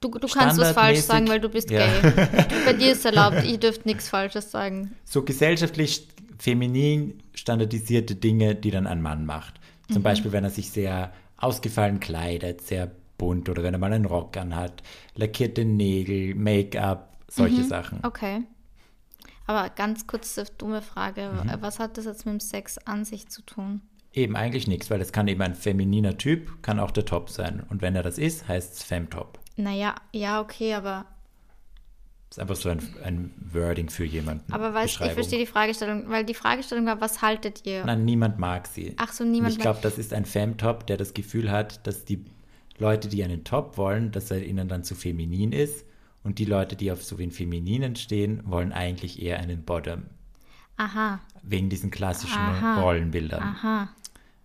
du 0.00 0.10
du 0.10 0.28
kannst 0.28 0.58
was 0.60 0.72
falsch 0.72 1.00
sagen, 1.00 1.28
weil 1.28 1.40
du 1.40 1.48
bist 1.48 1.70
Ja. 1.70 1.86
gay. 1.86 2.12
Bei 2.64 2.72
dir 2.72 2.92
ist 2.92 3.04
erlaubt, 3.04 3.44
ihr 3.44 3.58
dürft 3.58 3.86
nichts 3.86 4.08
Falsches 4.08 4.50
sagen. 4.50 4.92
so 5.04 5.22
gesellschaftlich 5.22 6.08
feminin 6.42 7.22
standardisierte 7.34 8.16
Dinge, 8.16 8.56
die 8.56 8.72
dann 8.72 8.88
ein 8.88 9.00
Mann 9.00 9.24
macht. 9.24 9.60
Zum 9.86 9.98
Mhm. 9.98 10.02
Beispiel, 10.02 10.32
wenn 10.32 10.42
er 10.42 10.50
sich 10.50 10.70
sehr 10.72 11.12
ausgefallen 11.36 12.00
kleidet, 12.00 12.62
sehr 12.62 12.90
bunt 13.16 13.48
oder 13.48 13.62
wenn 13.62 13.74
er 13.74 13.78
mal 13.78 13.92
einen 13.92 14.06
Rock 14.06 14.36
anhat, 14.36 14.82
lackierte 15.14 15.64
Nägel, 15.64 16.34
Make-up, 16.34 17.16
solche 17.28 17.62
Sachen. 17.62 18.00
Okay. 18.02 18.42
Aber 19.46 19.70
ganz 19.70 20.08
kurz 20.08 20.34
dumme 20.58 20.82
Frage. 20.82 21.30
Mhm. 21.44 21.52
Was 21.60 21.78
hat 21.78 21.96
das 21.96 22.06
jetzt 22.06 22.26
mit 22.26 22.32
dem 22.32 22.40
Sex 22.40 22.76
an 22.78 23.04
sich 23.04 23.28
zu 23.28 23.42
tun? 23.42 23.80
Eben 24.12 24.34
eigentlich 24.34 24.66
nichts, 24.66 24.90
weil 24.90 25.00
es 25.00 25.12
kann 25.12 25.28
eben 25.28 25.42
ein 25.42 25.54
femininer 25.54 26.18
Typ, 26.18 26.60
kann 26.62 26.80
auch 26.80 26.90
der 26.90 27.04
Top 27.04 27.30
sein. 27.30 27.62
Und 27.70 27.82
wenn 27.82 27.94
er 27.94 28.02
das 28.02 28.18
ist, 28.18 28.48
heißt 28.48 28.74
es 28.74 28.82
Femtop. 28.82 29.38
Naja, 29.56 29.94
ja, 30.12 30.40
okay, 30.40 30.74
aber, 30.74 31.06
ist 32.32 32.38
einfach 32.40 32.56
so 32.56 32.68
ein, 32.70 32.80
ein 33.04 33.30
Wording 33.52 33.88
für 33.88 34.04
jemanden. 34.04 34.52
aber 34.52 34.72
weißt, 34.74 35.00
ich 35.00 35.12
verstehe 35.12 35.38
die 35.38 35.46
Fragestellung, 35.46 36.08
weil 36.08 36.24
die 36.24 36.34
Fragestellung 36.34 36.86
war, 36.86 37.00
was 37.00 37.22
haltet 37.22 37.66
ihr? 37.66 37.84
Nein, 37.84 38.04
niemand 38.04 38.38
mag 38.38 38.66
sie. 38.66 38.94
Ach 38.96 39.12
so, 39.12 39.24
Und 39.24 39.32
niemand 39.32 39.52
ich 39.54 39.58
glaube, 39.58 39.78
das 39.82 39.98
ist 39.98 40.12
ein 40.12 40.24
Femtop, 40.24 40.86
der 40.86 40.96
das 40.96 41.14
Gefühl 41.14 41.50
hat, 41.50 41.86
dass 41.86 42.04
die 42.04 42.24
Leute, 42.78 43.08
die 43.08 43.22
einen 43.22 43.44
Top 43.44 43.76
wollen, 43.76 44.10
dass 44.12 44.30
er 44.30 44.44
ihnen 44.44 44.66
dann 44.68 44.82
zu 44.82 44.94
feminin 44.94 45.52
ist. 45.52 45.84
Und 46.24 46.38
die 46.38 46.44
Leute, 46.44 46.76
die 46.76 46.90
auf 46.92 47.02
so 47.04 47.16
einen 47.16 47.32
Femininen 47.32 47.96
stehen, 47.96 48.42
wollen 48.44 48.72
eigentlich 48.72 49.20
eher 49.20 49.38
einen 49.40 49.62
Bottom. 49.64 50.04
Aha, 50.76 51.20
Wegen 51.42 51.68
diesen 51.68 51.90
klassischen 51.90 52.38
Aha. 52.38 52.80
Rollenbildern. 52.80 53.42
aha, 53.42 53.88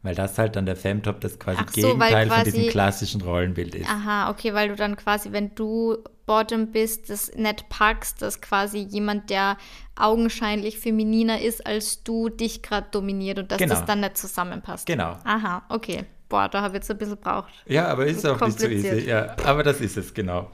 Weil 0.04 0.16
das 0.16 0.38
halt 0.38 0.56
dann 0.56 0.66
der 0.66 0.76
Femtop 0.76 1.22
das 1.22 1.40
quasi 1.40 1.60
Ach 1.62 1.70
so, 1.70 1.82
Gegenteil 1.82 2.28
von 2.28 2.38
quasi- 2.38 2.52
diesem 2.52 2.70
klassischen 2.70 3.22
Rollenbild 3.22 3.76
ist. 3.76 3.90
aha, 3.90 4.30
okay, 4.30 4.54
weil 4.54 4.70
du 4.70 4.76
dann 4.76 4.96
quasi, 4.98 5.32
wenn 5.32 5.54
du 5.56 5.98
Bottom 6.28 6.72
bist, 6.72 7.10
das 7.10 7.34
nicht 7.34 7.68
packst, 7.70 8.22
dass 8.22 8.40
quasi 8.42 8.78
jemand, 8.80 9.32
der 9.32 9.58
augenscheinlich 9.96 10.78
femininer 10.78 11.42
ist 11.42 11.66
als 11.66 12.04
du, 12.04 12.30
dich 12.30 12.62
gerade 12.62 12.88
dominiert 12.92 13.40
und 13.40 13.52
dass 13.52 13.58
Genau. 13.58 13.74
das 13.74 13.86
dann 13.86 14.02
nicht 14.02 14.18
zusammenpasst. 14.18 14.86
Genau. 14.86 15.18
Aha, 15.24 15.64
okay. 15.70 16.06
Boah, 16.30 16.50
da 16.50 16.62
habe 16.62 16.76
ich 16.76 16.82
jetzt 16.82 16.92
ein 16.92 16.98
bisschen 16.98 17.18
braucht. 17.18 17.52
Ja, 17.66 17.88
aber 17.88 18.06
ist 18.06 18.26
auch 18.26 18.40
nicht 18.42 18.60
so 18.60 18.68
easy. 18.68 19.08
Ja, 19.08 19.36
aber 19.46 19.64
das 19.64 19.82
ist 19.82 19.98
es, 19.98 20.14
genau. 20.14 20.52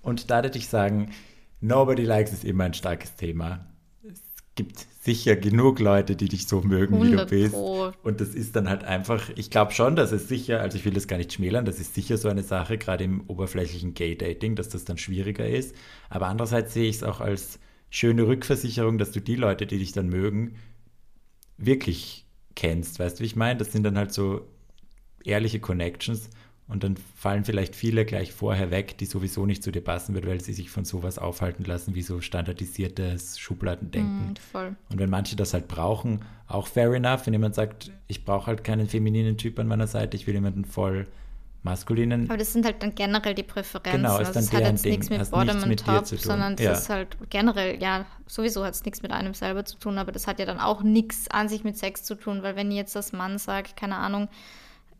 Und 0.00 0.30
da 0.30 0.42
würde 0.42 0.56
ich 0.56 0.68
sagen, 0.68 1.12
Nobody 1.60 2.04
Likes 2.04 2.32
ist 2.32 2.44
immer 2.44 2.64
ein 2.64 2.74
starkes 2.74 3.14
Thema. 3.16 3.66
Es 4.08 4.20
gibt 4.54 4.86
sicher 5.04 5.34
genug 5.34 5.80
Leute, 5.80 6.14
die 6.14 6.28
dich 6.28 6.46
so 6.46 6.60
mögen, 6.60 6.98
wie 6.98 7.10
du 7.10 7.18
100 7.18 7.30
bist. 7.30 7.52
Pro. 7.52 7.90
Und 8.04 8.20
das 8.20 8.28
ist 8.28 8.54
dann 8.54 8.68
halt 8.68 8.84
einfach, 8.84 9.30
ich 9.34 9.50
glaube 9.50 9.72
schon, 9.72 9.96
dass 9.96 10.12
es 10.12 10.28
sicher, 10.28 10.60
also 10.60 10.78
ich 10.78 10.84
will 10.84 10.92
das 10.92 11.08
gar 11.08 11.16
nicht 11.16 11.32
schmälern, 11.32 11.64
das 11.64 11.80
ist 11.80 11.94
sicher 11.94 12.16
so 12.18 12.28
eine 12.28 12.44
Sache, 12.44 12.78
gerade 12.78 13.02
im 13.02 13.22
oberflächlichen 13.26 13.94
Gay-Dating, 13.94 14.54
dass 14.54 14.68
das 14.68 14.84
dann 14.84 14.98
schwieriger 14.98 15.48
ist. 15.48 15.74
Aber 16.08 16.28
andererseits 16.28 16.72
sehe 16.72 16.88
ich 16.88 16.96
es 16.96 17.02
auch 17.02 17.20
als 17.20 17.58
schöne 17.90 18.28
Rückversicherung, 18.28 18.96
dass 18.96 19.10
du 19.10 19.20
die 19.20 19.34
Leute, 19.34 19.66
die 19.66 19.78
dich 19.78 19.90
dann 19.90 20.08
mögen, 20.08 20.54
wirklich 21.58 22.24
kennst. 22.54 23.00
Weißt 23.00 23.18
du, 23.18 23.22
wie 23.22 23.26
ich 23.26 23.36
meine? 23.36 23.58
Das 23.58 23.72
sind 23.72 23.82
dann 23.82 23.98
halt 23.98 24.12
so 24.12 24.46
ehrliche 25.24 25.58
Connections 25.58 26.30
und 26.72 26.82
dann 26.84 26.96
fallen 27.14 27.44
vielleicht 27.44 27.76
viele 27.76 28.06
gleich 28.06 28.32
vorher 28.32 28.70
weg, 28.70 28.96
die 28.96 29.04
sowieso 29.04 29.44
nicht 29.44 29.62
zu 29.62 29.70
dir 29.70 29.82
passen 29.82 30.14
wird, 30.14 30.26
weil 30.26 30.40
sie 30.40 30.54
sich 30.54 30.70
von 30.70 30.86
sowas 30.86 31.18
aufhalten 31.18 31.64
lassen, 31.64 31.94
wie 31.94 32.00
so 32.02 32.22
standardisiertes 32.22 33.38
Schubladendenken. 33.38 34.34
Voll. 34.50 34.74
Und 34.88 34.98
wenn 34.98 35.10
manche 35.10 35.36
das 35.36 35.52
halt 35.52 35.68
brauchen, 35.68 36.20
auch 36.48 36.66
fair 36.66 36.92
enough, 36.94 37.26
wenn 37.26 37.34
jemand 37.34 37.54
sagt, 37.54 37.90
ich 38.08 38.24
brauche 38.24 38.46
halt 38.46 38.64
keinen 38.64 38.88
femininen 38.88 39.36
Typ 39.36 39.58
an 39.58 39.66
meiner 39.68 39.86
Seite, 39.86 40.16
ich 40.16 40.26
will 40.26 40.34
jemanden 40.34 40.64
voll 40.64 41.06
maskulinen. 41.62 42.28
Aber 42.28 42.38
das 42.38 42.52
sind 42.52 42.64
halt 42.64 42.82
dann 42.82 42.94
generell 42.94 43.34
die 43.34 43.42
Präferenzen. 43.42 44.02
Genau, 44.02 44.18
ist 44.18 44.28
also 44.28 44.32
dann 44.32 44.42
es 44.44 44.52
hat 44.52 44.60
deren 44.60 44.72
jetzt 44.72 44.84
Ding, 44.84 44.92
nichts 44.92 45.10
mit 45.10 45.18
nichts 45.18 45.32
und 45.64 45.84
Top, 45.84 46.06
zu 46.06 46.16
tun. 46.16 46.24
sondern 46.24 46.56
das 46.56 46.64
Ja. 46.64 46.72
ist 46.72 46.88
halt 46.88 47.16
generell, 47.30 47.80
ja, 47.80 48.06
sowieso 48.26 48.64
hat 48.64 48.74
es 48.74 48.84
nichts 48.84 49.02
mit 49.02 49.12
einem 49.12 49.34
selber 49.34 49.64
zu 49.64 49.76
tun, 49.76 49.98
aber 49.98 50.10
das 50.10 50.26
hat 50.26 50.38
ja 50.40 50.46
dann 50.46 50.58
auch 50.58 50.82
nichts 50.82 51.28
an 51.30 51.48
sich 51.48 51.64
mit 51.64 51.76
Sex 51.78 52.02
zu 52.02 52.14
tun, 52.14 52.42
weil 52.42 52.56
wenn 52.56 52.72
jetzt 52.72 52.96
das 52.96 53.12
Mann 53.12 53.38
sagt, 53.38 53.76
keine 53.76 53.96
Ahnung, 53.96 54.28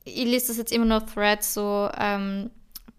ich 0.05 0.25
lese 0.25 0.49
das 0.49 0.57
jetzt 0.57 0.73
immer 0.73 0.85
nur 0.85 1.05
Threads 1.07 1.55
so 1.55 1.89
ähm, 1.99 2.51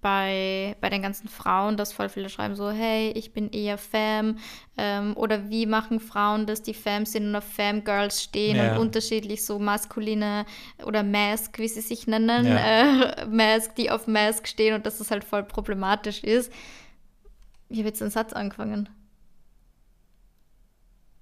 bei, 0.01 0.75
bei 0.81 0.89
den 0.89 1.01
ganzen 1.01 1.29
Frauen, 1.29 1.77
dass 1.77 1.93
voll 1.93 2.09
viele 2.09 2.27
schreiben 2.29 2.55
so, 2.55 2.69
hey, 2.71 3.11
ich 3.11 3.31
bin 3.31 3.49
eher 3.51 3.77
Femme 3.77 4.35
ähm, 4.77 5.15
oder 5.15 5.49
wie 5.49 5.65
machen 5.65 6.01
Frauen 6.01 6.45
das, 6.45 6.61
die 6.61 6.73
Femme 6.73 7.05
sind 7.05 7.27
und 7.27 7.35
auf 7.37 7.45
Femme-Girls 7.45 8.21
stehen 8.21 8.57
Ja. 8.57 8.73
und 8.73 8.79
unterschiedlich 8.79 9.45
so 9.45 9.59
maskuline 9.59 10.45
oder 10.85 11.03
Mask, 11.03 11.57
wie 11.57 11.69
sie 11.69 11.79
sich 11.81 12.05
nennen, 12.05 12.45
Ja. 12.47 13.21
äh, 13.21 13.25
Mask, 13.29 13.75
die 13.75 13.89
auf 13.91 14.07
Mask 14.07 14.45
stehen 14.47 14.73
und 14.75 14.85
dass 14.85 14.97
das 14.97 15.09
halt 15.09 15.23
voll 15.23 15.43
problematisch 15.43 16.21
ist. 16.23 16.51
Ich 17.69 17.77
habe 17.79 17.87
jetzt 17.87 18.01
einen 18.01 18.11
Satz 18.11 18.33
angefangen. 18.33 18.89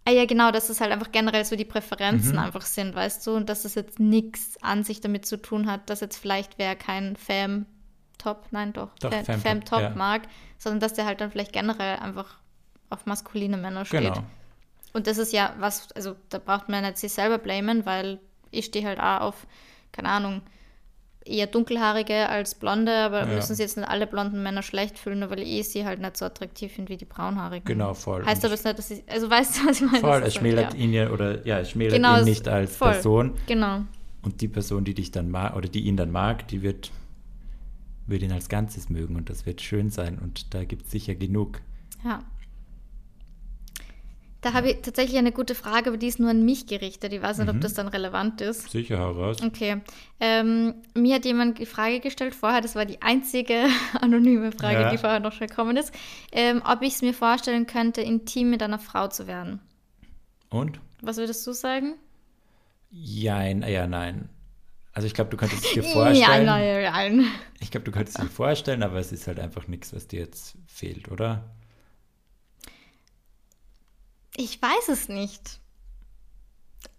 Ah 0.05 0.11
ja, 0.11 0.25
genau, 0.25 0.49
dass 0.51 0.69
es 0.69 0.81
halt 0.81 0.91
einfach 0.91 1.11
generell 1.11 1.45
so 1.45 1.55
die 1.55 1.65
Präferenzen 1.65 2.33
Mhm. 2.33 2.39
einfach 2.39 2.63
sind, 2.63 2.95
weißt 2.95 3.25
du, 3.27 3.35
und 3.35 3.49
dass 3.49 3.65
es 3.65 3.75
jetzt 3.75 3.99
nichts 3.99 4.57
an 4.63 4.83
sich 4.83 4.99
damit 4.99 5.25
zu 5.27 5.37
tun 5.39 5.69
hat, 5.71 5.89
dass 5.89 5.99
jetzt 5.99 6.17
vielleicht 6.17 6.57
wer 6.57 6.75
kein 6.75 7.15
Fam-Top, 7.15 8.47
nein 8.51 8.73
doch, 8.73 8.89
Doch, 8.99 9.11
Fam- 9.11 9.23
Fam-Top, 9.25 9.41
Fam-Top 9.43 9.81
ja. 9.81 9.89
mag, 9.91 10.23
sondern 10.57 10.79
dass 10.79 10.93
der 10.93 11.05
halt 11.05 11.21
dann 11.21 11.29
vielleicht 11.31 11.53
generell 11.53 11.97
einfach 11.99 12.37
auf 12.89 13.05
maskuline 13.05 13.57
Männer 13.57 13.85
steht. 13.85 14.01
Genau. 14.01 14.23
Und 14.93 15.07
das 15.07 15.17
ist 15.17 15.31
ja 15.33 15.53
was, 15.59 15.91
also 15.93 16.15
da 16.29 16.39
braucht 16.39 16.67
man 16.67 16.83
nicht 16.83 16.97
sich 16.97 17.13
selber 17.13 17.37
blamen, 17.37 17.85
weil 17.85 18.19
ich 18.49 18.65
stehe 18.65 18.85
halt 18.85 18.99
auch 18.99 19.21
auf, 19.21 19.47
keine 19.91 20.09
Ahnung, 20.09 20.41
eher 21.25 21.47
dunkelhaarige 21.47 22.29
als 22.29 22.55
blonde, 22.55 22.95
aber 22.95 23.19
Ja. 23.21 23.35
müssen 23.35 23.55
sich 23.55 23.63
jetzt 23.63 23.77
nicht 23.77 23.87
alle 23.87 24.07
blonden 24.07 24.41
Männer 24.43 24.63
schlecht 24.63 24.97
fühlen, 24.97 25.19
nur 25.19 25.29
weil 25.29 25.41
ich 25.41 25.69
sie 25.69 25.85
halt 25.85 25.99
nicht 26.01 26.17
so 26.17 26.25
attraktiv 26.25 26.71
finde 26.71 26.89
wie 26.91 26.97
die 26.97 27.05
braunhaarigen. 27.05 27.65
Genau, 27.65 27.93
voll. 27.93 28.25
Heißt 28.25 28.43
aber 28.43 28.53
es 28.55 28.63
nicht, 28.63 28.77
dass 28.77 28.91
ich, 28.91 29.03
also 29.07 29.29
weißt 29.29 29.57
du, 29.57 29.67
was 29.67 29.81
ich 29.81 29.85
meine? 29.87 29.99
voll, 29.99 30.23
es 30.23 30.35
schmälert 30.35 30.73
ja. 30.73 30.79
ihn 30.79 30.93
ja, 30.93 31.09
oder 31.09 31.45
ja, 31.45 31.59
es 31.59 31.71
schmälert 31.71 31.93
Genau, 31.95 32.17
ihn 32.19 32.25
nicht 32.25 32.47
als 32.47 32.75
voll. 32.75 32.93
Person. 32.93 33.33
Genau. 33.47 33.81
Und 34.23 34.41
die 34.41 34.47
Person, 34.47 34.83
die 34.83 34.93
dich 34.93 35.11
dann 35.11 35.29
mag, 35.31 35.55
oder 35.55 35.67
die 35.69 35.81
ihn 35.81 35.97
dann 35.97 36.11
mag, 36.11 36.47
die 36.47 36.61
wird, 36.61 36.91
wird 38.07 38.21
ihn 38.23 38.31
als 38.31 38.49
Ganzes 38.49 38.89
mögen 38.89 39.15
und 39.15 39.29
das 39.29 39.45
wird 39.45 39.61
schön 39.61 39.89
sein 39.89 40.19
und 40.19 40.53
da 40.53 40.63
gibt 40.63 40.85
es 40.85 40.91
sicher 40.91 41.15
genug. 41.15 41.61
Ja. 42.03 42.19
Da 44.41 44.53
habe 44.53 44.71
ich 44.71 44.81
tatsächlich 44.81 45.17
eine 45.19 45.31
gute 45.31 45.53
Frage, 45.53 45.89
aber 45.89 45.97
die 45.97 46.07
ist 46.07 46.19
nur 46.19 46.31
an 46.31 46.43
mich 46.43 46.65
gerichtet. 46.65 47.13
Ich 47.13 47.21
weiß 47.21 47.37
nicht, 47.37 47.47
Mhm. 47.47 47.55
ob 47.57 47.61
das 47.61 47.75
dann 47.75 47.87
relevant 47.87 48.41
ist. 48.41 48.71
Sicher 48.71 48.97
heraus. 48.97 49.37
Okay. 49.43 49.81
Ähm, 50.19 50.73
mir 50.95 51.15
hat 51.15 51.25
jemand 51.25 51.59
die 51.59 51.67
Frage 51.67 51.99
gestellt 51.99 52.33
vorher, 52.33 52.59
das 52.61 52.73
war 52.75 52.85
die 52.85 53.01
einzige 53.03 53.65
anonyme 54.01 54.51
Frage, 54.51 54.81
Ja. 54.81 54.89
die 54.89 54.97
vorher 54.97 55.19
noch 55.19 55.33
schon 55.33 55.45
gekommen 55.47 55.77
ist, 55.77 55.93
ähm, 56.31 56.63
ob 56.65 56.81
ich 56.81 56.93
es 56.95 57.01
mir 57.03 57.13
vorstellen 57.13 57.67
könnte, 57.67 58.01
intim 58.01 58.49
mit 58.49 58.63
einer 58.63 58.79
Frau 58.79 59.07
zu 59.09 59.27
werden. 59.27 59.59
Und? 60.49 60.79
Was 61.01 61.17
würdest 61.17 61.45
du 61.45 61.51
sagen? 61.53 61.93
Jein, 62.89 63.63
ja, 63.67 63.87
nein. 63.87 64.27
Also 64.93 65.05
ich 65.07 65.13
glaube, 65.13 65.29
du 65.29 65.37
könntest 65.37 65.65
es 65.65 65.71
dir 65.71 65.83
vorstellen. 65.83 66.15
Ja, 66.19 66.43
nein, 66.43 66.83
nein. 66.91 67.25
Ich 67.59 67.71
glaube, 67.71 67.85
du 67.85 67.91
könntest 67.91 68.17
es 68.19 68.25
dir 68.25 68.29
vorstellen, 68.29 68.83
aber 68.83 68.97
es 68.99 69.11
ist 69.11 69.27
halt 69.27 69.39
einfach 69.39 69.67
nichts, 69.67 69.93
was 69.95 70.07
dir 70.07 70.19
jetzt 70.19 70.55
fehlt, 70.67 71.09
oder? 71.09 71.43
Ich 74.37 74.61
weiß 74.61 74.89
es 74.89 75.09
nicht. 75.09 75.59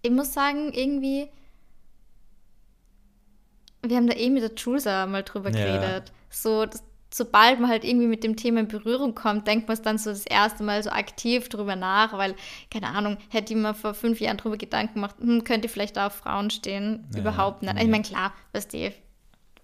Ich 0.02 0.10
muss 0.10 0.32
sagen, 0.32 0.72
irgendwie. 0.72 1.28
Wir 3.84 3.96
haben 3.96 4.06
da 4.06 4.14
eh 4.14 4.30
mit 4.30 4.42
der 4.42 4.52
Julesa 4.54 5.06
mal 5.06 5.22
drüber 5.22 5.50
Ja. 5.50 5.64
geredet. 5.64 6.12
So, 6.30 6.66
das, 6.66 6.84
sobald 7.12 7.58
man 7.60 7.68
halt 7.68 7.84
irgendwie 7.84 8.06
mit 8.06 8.22
dem 8.22 8.36
Thema 8.36 8.60
in 8.60 8.68
Berührung 8.68 9.14
kommt, 9.14 9.46
denkt 9.48 9.66
man 9.66 9.74
es 9.74 9.82
dann 9.82 9.98
so 9.98 10.10
das 10.10 10.24
erste 10.24 10.62
Mal 10.62 10.82
so 10.82 10.90
aktiv 10.90 11.48
drüber 11.48 11.74
nach, 11.74 12.12
weil, 12.16 12.36
keine 12.70 12.88
Ahnung, 12.88 13.16
hätte 13.28 13.52
ich 13.54 13.58
mir 13.58 13.74
vor 13.74 13.94
fünf 13.94 14.20
Jahren 14.20 14.36
drüber 14.36 14.56
Gedanken 14.56 14.94
gemacht, 14.94 15.16
hm, 15.20 15.42
könnte 15.44 15.68
vielleicht 15.68 15.98
auch 15.98 16.06
auf 16.06 16.14
Frauen 16.14 16.50
stehen? 16.50 17.06
Ja, 17.12 17.20
Überhaupt 17.20 17.62
nicht. 17.62 17.74
nee. 17.74 17.82
Ich 17.82 17.88
meine, 17.88 18.04
klar, 18.04 18.32
was 18.52 18.68
die 18.68 18.92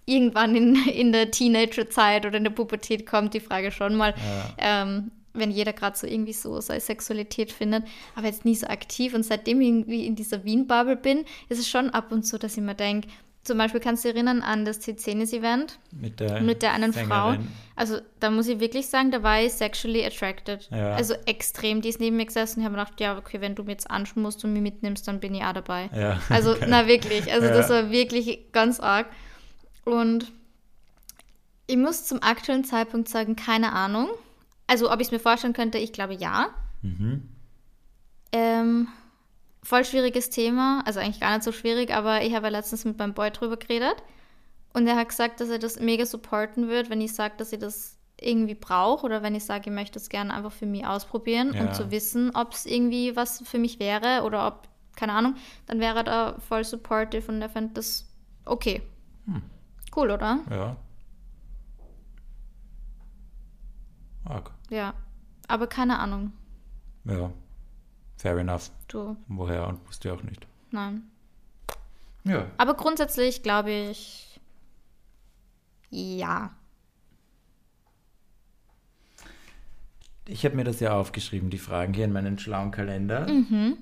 irgendwann 0.05 0.57
in, 0.57 0.75
in 0.89 1.12
der 1.12 1.31
Teenagerzeit 1.31 2.27
oder 2.27 2.39
in 2.39 2.45
der 2.45 2.51
Pubertät 2.51 3.07
kommt 3.07 3.35
die 3.35 3.41
Frage 3.41 3.71
schon 3.71 3.95
mal, 3.95 4.14
ähm, 4.59 5.12
wenn 5.39 5.51
jeder 5.51 5.72
gerade 5.72 5.97
so 5.97 6.07
irgendwie 6.07 6.32
so 6.32 6.61
seine 6.61 6.80
Sexualität 6.80 7.53
findet, 7.53 7.84
aber 8.14 8.26
jetzt 8.26 8.45
nie 8.45 8.55
so 8.55 8.66
aktiv. 8.66 9.14
Und 9.14 9.24
seitdem 9.24 9.61
ich 9.61 9.68
irgendwie 9.68 10.07
in 10.07 10.16
dieser 10.16 10.45
Wien-Bubble 10.45 10.97
bin, 10.97 11.24
ist 11.49 11.59
es 11.59 11.68
schon 11.68 11.91
ab 11.91 12.12
und 12.12 12.24
zu, 12.24 12.39
dass 12.39 12.57
ich 12.57 12.62
mir 12.62 12.74
denke, 12.74 13.09
zum 13.45 13.57
Beispiel 13.57 13.80
kannst 13.80 14.05
du 14.05 14.09
dich 14.09 14.16
erinnern 14.16 14.43
an 14.43 14.66
das 14.66 14.80
C10-Event 14.82 15.78
Mit 15.93 16.20
der, 16.20 16.43
mit 16.43 16.61
der 16.61 16.72
einen 16.74 16.93
Frau. 16.93 17.30
Sängerin. 17.30 17.49
Also 17.76 17.99
da 18.20 18.30
muss 18.30 18.47
ich 18.47 18.61
wirklich 18.61 18.89
sagen, 18.89 19.11
da 19.11 19.22
war 19.22 19.41
ich 19.41 19.53
sexually 19.55 20.05
attracted. 20.05 20.68
Ja. 20.70 20.93
Also 20.95 21.14
extrem. 21.24 21.80
Die 21.80 21.89
ist 21.89 21.99
neben 21.99 22.16
mir 22.16 22.26
gesessen 22.26 22.59
und 22.59 22.62
ich 22.62 22.66
habe 22.66 22.76
mir 22.76 22.84
gedacht, 22.84 23.01
ja, 23.01 23.16
okay, 23.16 23.41
wenn 23.41 23.55
du 23.55 23.62
mir 23.62 23.70
jetzt 23.72 23.91
anschmusst 23.91 24.45
und 24.45 24.53
mich 24.53 24.61
mitnimmst, 24.61 25.09
dann 25.09 25.20
bin 25.20 25.34
ich 25.34 25.43
auch 25.45 25.55
dabei. 25.55 25.89
Ja, 25.97 26.20
Also, 26.28 26.55
geil. 26.57 26.66
na 26.68 26.86
wirklich. 26.89 27.32
Also 27.32 27.47
Ja. 27.47 27.55
das 27.55 27.70
war 27.70 27.91
wirklich 27.91 28.53
ganz 28.53 28.80
arg. 28.80 29.07
Und 29.86 30.30
ich 31.66 31.76
muss 31.78 32.05
zum 32.05 32.22
aktuellen 32.22 32.64
Zeitpunkt 32.64 33.09
sagen, 33.09 33.34
keine 33.34 33.72
Ahnung. 33.72 34.09
Also 34.69 34.93
ob 34.93 35.01
ich 35.01 35.09
es 35.09 35.12
mir 35.12 35.19
vorstellen 35.19 35.55
könnte, 35.55 35.79
ich 35.79 35.93
glaube 35.93 36.14
ja. 36.14 36.51
Mhm. 36.83 37.29
Ähm, 38.31 38.89
voll 39.64 39.85
schwieriges 39.85 40.31
Thema, 40.31 40.83
also 40.87 41.01
eigentlich 41.01 41.19
gar 41.21 41.33
nicht 41.33 41.43
so 41.43 41.51
schwierig, 41.51 41.93
aber 41.93 42.23
ich 42.23 42.35
habe 42.35 42.47
ja 42.47 42.53
letztens 42.53 42.85
mit 42.85 42.99
meinem 42.99 43.14
Boy 43.14 43.31
drüber 43.33 43.57
geredet 43.57 43.97
und 44.75 44.87
er 44.87 44.95
hat 44.97 45.09
gesagt, 45.09 45.41
dass 45.41 45.49
er 45.49 45.59
das 45.59 45.81
mega 45.81 46.07
supporten 46.07 46.69
wird, 46.69 46.91
wenn 46.91 47.01
ich 47.01 47.14
sage, 47.14 47.35
dass 47.39 47.53
ich 47.53 47.59
das 47.59 47.97
irgendwie 48.21 48.55
brauche 48.55 49.07
oder 49.07 49.23
wenn 49.23 49.35
ich 49.35 49.45
sage, 49.45 49.71
ich 49.71 49.75
möchte 49.75 49.99
es 49.99 50.09
gerne 50.11 50.35
einfach 50.35 50.53
für 50.53 50.66
mich 50.66 50.87
ausprobieren, 50.87 51.55
Ja. 51.55 51.62
um 51.66 51.73
zu 51.73 51.91
wissen, 51.91 52.35
ob 52.35 52.53
es 52.53 52.66
irgendwie 52.66 53.16
was 53.16 53.43
für 53.49 53.59
mich 53.59 53.79
wäre 53.81 54.23
oder 54.25 54.47
ob, 54.47 54.69
keine 54.97 55.12
Ahnung, 55.14 55.35
dann 55.66 55.81
wäre 55.81 55.99
er 55.99 56.05
da 56.05 56.37
voll 56.47 56.64
supportive 56.64 57.31
und 57.33 57.41
er 57.41 57.49
fände 57.49 57.75
das 57.75 58.07
okay. 58.45 58.83
Hm. 59.27 59.43
Cool, 59.97 60.11
oder? 60.11 60.41
Ja. 60.51 60.77
Arg. 64.25 64.51
Ja. 64.71 64.95
Aber 65.47 65.66
keine 65.66 65.99
Ahnung. 65.99 66.33
Ja. 67.05 67.33
Fair 68.16 68.37
enough. 68.39 68.71
Du, 68.89 69.16
Woher 69.29 69.66
und 69.69 69.87
wusste 69.89 70.09
ich 70.09 70.14
auch 70.14 70.23
nicht. 70.23 70.47
nein. 70.71 71.03
Ja. 72.25 72.47
Aber 72.59 72.75
grundsätzlich 72.75 73.43
glaube 73.43 73.71
ich, 73.71 74.39
ja. 75.89 76.51
Ich 80.27 80.45
habe 80.45 80.57
mir 80.57 80.64
das 80.64 80.81
ja 80.81 80.93
aufgeschrieben, 80.93 81.49
die 81.49 81.59
Fragen 81.59 81.95
hier 81.95 82.05
in 82.05 82.12
meinen 82.12 82.39
schlauen 82.39 82.71
Kalender. 82.71 83.27
Mhm. 83.27 83.79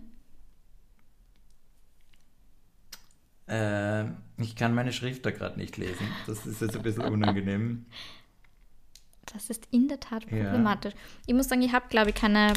Äh, 3.48 4.04
ich 4.38 4.54
kann 4.54 4.74
meine 4.74 4.92
Schrift 4.92 5.24
da 5.26 5.30
gerade 5.30 5.58
nicht 5.58 5.76
lesen. 5.76 6.06
Das 6.26 6.46
ist 6.46 6.60
jetzt 6.60 6.76
ein 6.76 6.82
bisschen 6.82 7.04
unangenehm. 7.04 7.86
Das 9.32 9.50
ist 9.50 9.66
in 9.70 9.88
der 9.88 10.00
Tat 10.00 10.24
Ja. 10.30 10.44
problematisch. 10.44 10.94
Ich 11.26 11.34
muss 11.34 11.48
sagen, 11.48 11.62
ich 11.62 11.72
habe, 11.72 11.88
glaube 11.88 12.10
ich, 12.10 12.16
keine 12.16 12.52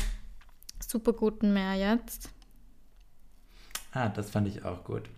super 0.80 1.14
guten 1.14 1.54
mehr 1.54 1.74
jetzt. 1.76 2.30
Ah, 3.92 4.10
das 4.10 4.30
fand 4.30 4.48
ich 4.48 4.64
auch 4.66 4.84
gut. 4.84 5.10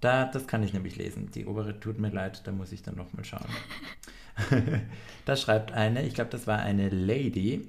Da, 0.00 0.26
das 0.26 0.46
kann 0.46 0.62
ich 0.62 0.72
nämlich 0.72 0.96
lesen. 0.96 1.30
Die 1.30 1.46
obere 1.46 1.78
tut 1.78 1.98
mir 1.98 2.10
leid, 2.10 2.42
da 2.46 2.52
muss 2.52 2.72
ich 2.72 2.82
dann 2.82 2.96
nochmal 2.96 3.24
schauen. 3.24 3.46
da 5.24 5.36
schreibt 5.36 5.72
eine, 5.72 6.02
ich 6.02 6.14
glaube, 6.14 6.30
das 6.30 6.46
war 6.46 6.58
eine 6.58 6.88
Lady. 6.88 7.66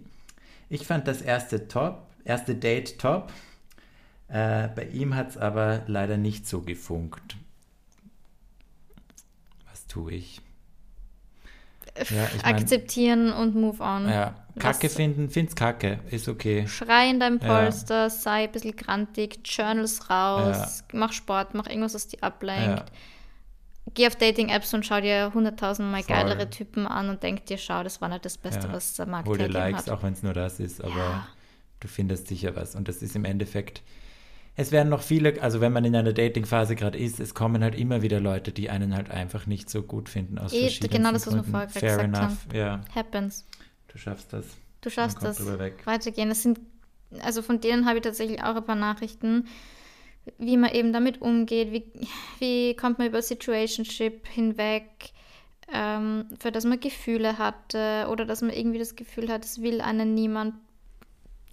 Ich 0.69 0.85
fand 0.87 1.07
das 1.07 1.21
erste 1.21 1.67
top, 1.67 2.07
erste 2.25 2.55
Date 2.55 2.97
top. 2.99 3.31
Äh, 4.27 4.69
bei 4.69 4.85
ihm 4.91 5.15
hat 5.15 5.29
es 5.29 5.37
aber 5.37 5.83
leider 5.87 6.17
nicht 6.17 6.47
so 6.47 6.61
gefunkt. 6.61 7.37
Was 9.69 9.85
tue 9.87 10.13
ich? 10.13 10.41
Ja, 11.97 12.03
ich 12.35 12.43
mein- 12.43 12.55
Akzeptieren 12.55 13.31
und 13.31 13.55
move 13.55 13.81
on. 13.83 14.07
Ja, 14.09 14.33
Kacke 14.57 14.87
Was- 14.87 14.95
finden, 14.95 15.29
find's 15.29 15.55
Kacke, 15.55 15.99
ist 16.09 16.27
okay. 16.27 16.67
Schrei 16.67 17.09
in 17.09 17.19
deinem 17.19 17.39
Ja. 17.39 17.47
Polster, 17.47 18.09
sei 18.09 18.43
ein 18.45 18.51
bisschen 18.51 18.75
grantig, 18.75 19.39
Journals 19.45 20.09
raus, 20.09 20.83
mach 20.93 21.13
Sport, 21.13 21.53
mach 21.53 21.67
irgendwas, 21.67 21.93
was 21.93 22.07
dich 22.07 22.23
ablenkt. 22.23 22.79
Ja. 22.79 22.85
Geh 23.95 24.07
auf 24.07 24.15
Dating-Apps 24.15 24.73
und 24.73 24.85
schau 24.85 25.01
dir 25.01 25.31
hunderttausendmal 25.33 26.03
geilere 26.03 26.49
Typen 26.49 26.87
an 26.87 27.09
und 27.09 27.21
denk 27.21 27.45
dir, 27.47 27.57
schau, 27.57 27.83
das 27.83 27.99
war 28.01 28.09
nicht 28.09 28.23
das 28.25 28.37
Beste, 28.37 28.67
Ja. 28.67 28.73
was 28.73 28.93
der 28.95 29.05
Markt 29.07 29.27
Hol 29.27 29.37
dir 29.37 29.49
Likes, 29.49 29.87
hat. 29.87 29.89
auch 29.89 30.03
wenn 30.03 30.13
es 30.13 30.23
nur 30.23 30.33
das 30.33 30.59
ist, 30.59 30.81
aber 30.83 30.95
Ja. 30.97 31.27
du 31.81 31.87
findest 31.87 32.27
sicher 32.27 32.55
was. 32.55 32.75
Und 32.75 32.87
das 32.87 33.01
ist 33.01 33.15
im 33.15 33.25
Endeffekt, 33.25 33.81
es 34.55 34.71
werden 34.71 34.89
noch 34.89 35.01
viele, 35.01 35.41
also 35.41 35.61
wenn 35.61 35.73
man 35.73 35.83
in 35.85 35.95
einer 35.95 36.13
Dating-Phase 36.13 36.75
gerade 36.75 36.97
ist, 36.97 37.19
es 37.19 37.33
kommen 37.33 37.63
halt 37.63 37.75
immer 37.75 38.01
wieder 38.01 38.19
Leute, 38.19 38.51
die 38.51 38.69
einen 38.69 38.95
halt 38.95 39.09
einfach 39.09 39.47
nicht 39.47 39.69
so 39.69 39.81
gut 39.81 40.09
finden 40.09 40.37
aus 40.37 40.53
Eh, 40.53 40.61
verschiedenen 40.61 40.91
genau 40.97 41.11
das, 41.11 41.25
was 41.27 41.33
wir 41.33 41.41
Gründen. 41.41 41.51
vorher 41.51 41.67
gerade 41.67 41.79
Fair 41.79 42.07
gesagt 42.07 42.23
enough, 42.23 42.53
ja, 42.53 42.81
Happens. 42.93 43.45
du 43.87 43.97
schaffst 43.97 44.31
das. 44.33 44.45
Du 44.81 44.89
schaffst 44.89 45.23
das. 45.23 45.41
Weitergehen. 45.85 46.29
Das 46.29 46.43
sind, 46.43 46.59
also 47.21 47.41
von 47.41 47.61
denen 47.61 47.85
habe 47.85 47.97
ich 47.97 48.03
tatsächlich 48.03 48.43
auch 48.43 48.55
ein 48.55 48.65
paar 48.65 48.75
Nachrichten, 48.75 49.47
wie 50.37 50.57
man 50.57 50.71
eben 50.71 50.93
damit 50.93 51.21
umgeht, 51.21 51.71
wie, 51.71 51.85
wie 52.39 52.75
kommt 52.75 52.97
man 52.99 53.07
über 53.07 53.21
Situationship 53.21 54.27
hinweg, 54.27 54.83
ähm, 55.73 56.25
für 56.39 56.51
das 56.51 56.65
man 56.65 56.79
Gefühle 56.79 57.37
hatte 57.37 58.07
oder 58.09 58.25
dass 58.25 58.41
man 58.41 58.51
irgendwie 58.51 58.79
das 58.79 58.95
Gefühl 58.95 59.29
hat, 59.29 59.43
es 59.45 59.61
will 59.61 59.81
einen 59.81 60.13
niemand. 60.13 60.55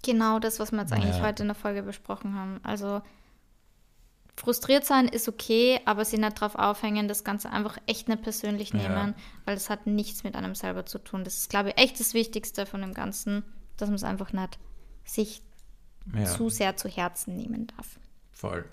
Genau 0.02 0.38
das, 0.38 0.58
was 0.58 0.72
wir 0.72 0.80
jetzt 0.80 0.92
eigentlich 0.92 1.16
Ja. 1.16 1.22
heute 1.22 1.42
in 1.42 1.48
der 1.48 1.54
Folge 1.54 1.82
besprochen 1.82 2.34
haben. 2.34 2.60
Also 2.62 3.02
frustriert 4.36 4.86
sein 4.86 5.06
ist 5.08 5.28
okay, 5.28 5.80
aber 5.84 6.04
sich 6.04 6.18
nicht 6.18 6.40
darauf 6.40 6.54
aufhängen, 6.54 7.08
das 7.08 7.24
Ganze 7.24 7.50
einfach 7.50 7.76
echt 7.86 8.08
nicht 8.08 8.22
persönlich 8.22 8.70
Ja. 8.70 8.78
nehmen, 8.88 9.14
weil 9.44 9.54
das 9.54 9.68
hat 9.68 9.86
nichts 9.86 10.24
mit 10.24 10.34
einem 10.36 10.54
selber 10.54 10.86
zu 10.86 10.98
tun. 10.98 11.24
Das 11.24 11.36
ist, 11.36 11.50
glaube 11.50 11.70
ich, 11.70 11.78
echt 11.78 12.00
das 12.00 12.14
Wichtigste 12.14 12.64
von 12.64 12.80
dem 12.80 12.94
Ganzen, 12.94 13.44
dass 13.76 13.88
man 13.88 13.96
es 13.96 14.04
einfach 14.04 14.32
nicht 14.32 14.58
sich 15.04 15.42
Ja, 16.14 16.24
zu 16.24 16.48
sehr 16.48 16.76
zu 16.76 16.88
Herzen 16.88 17.36
nehmen 17.36 17.66
darf. 17.76 17.98
voll. 18.32 18.64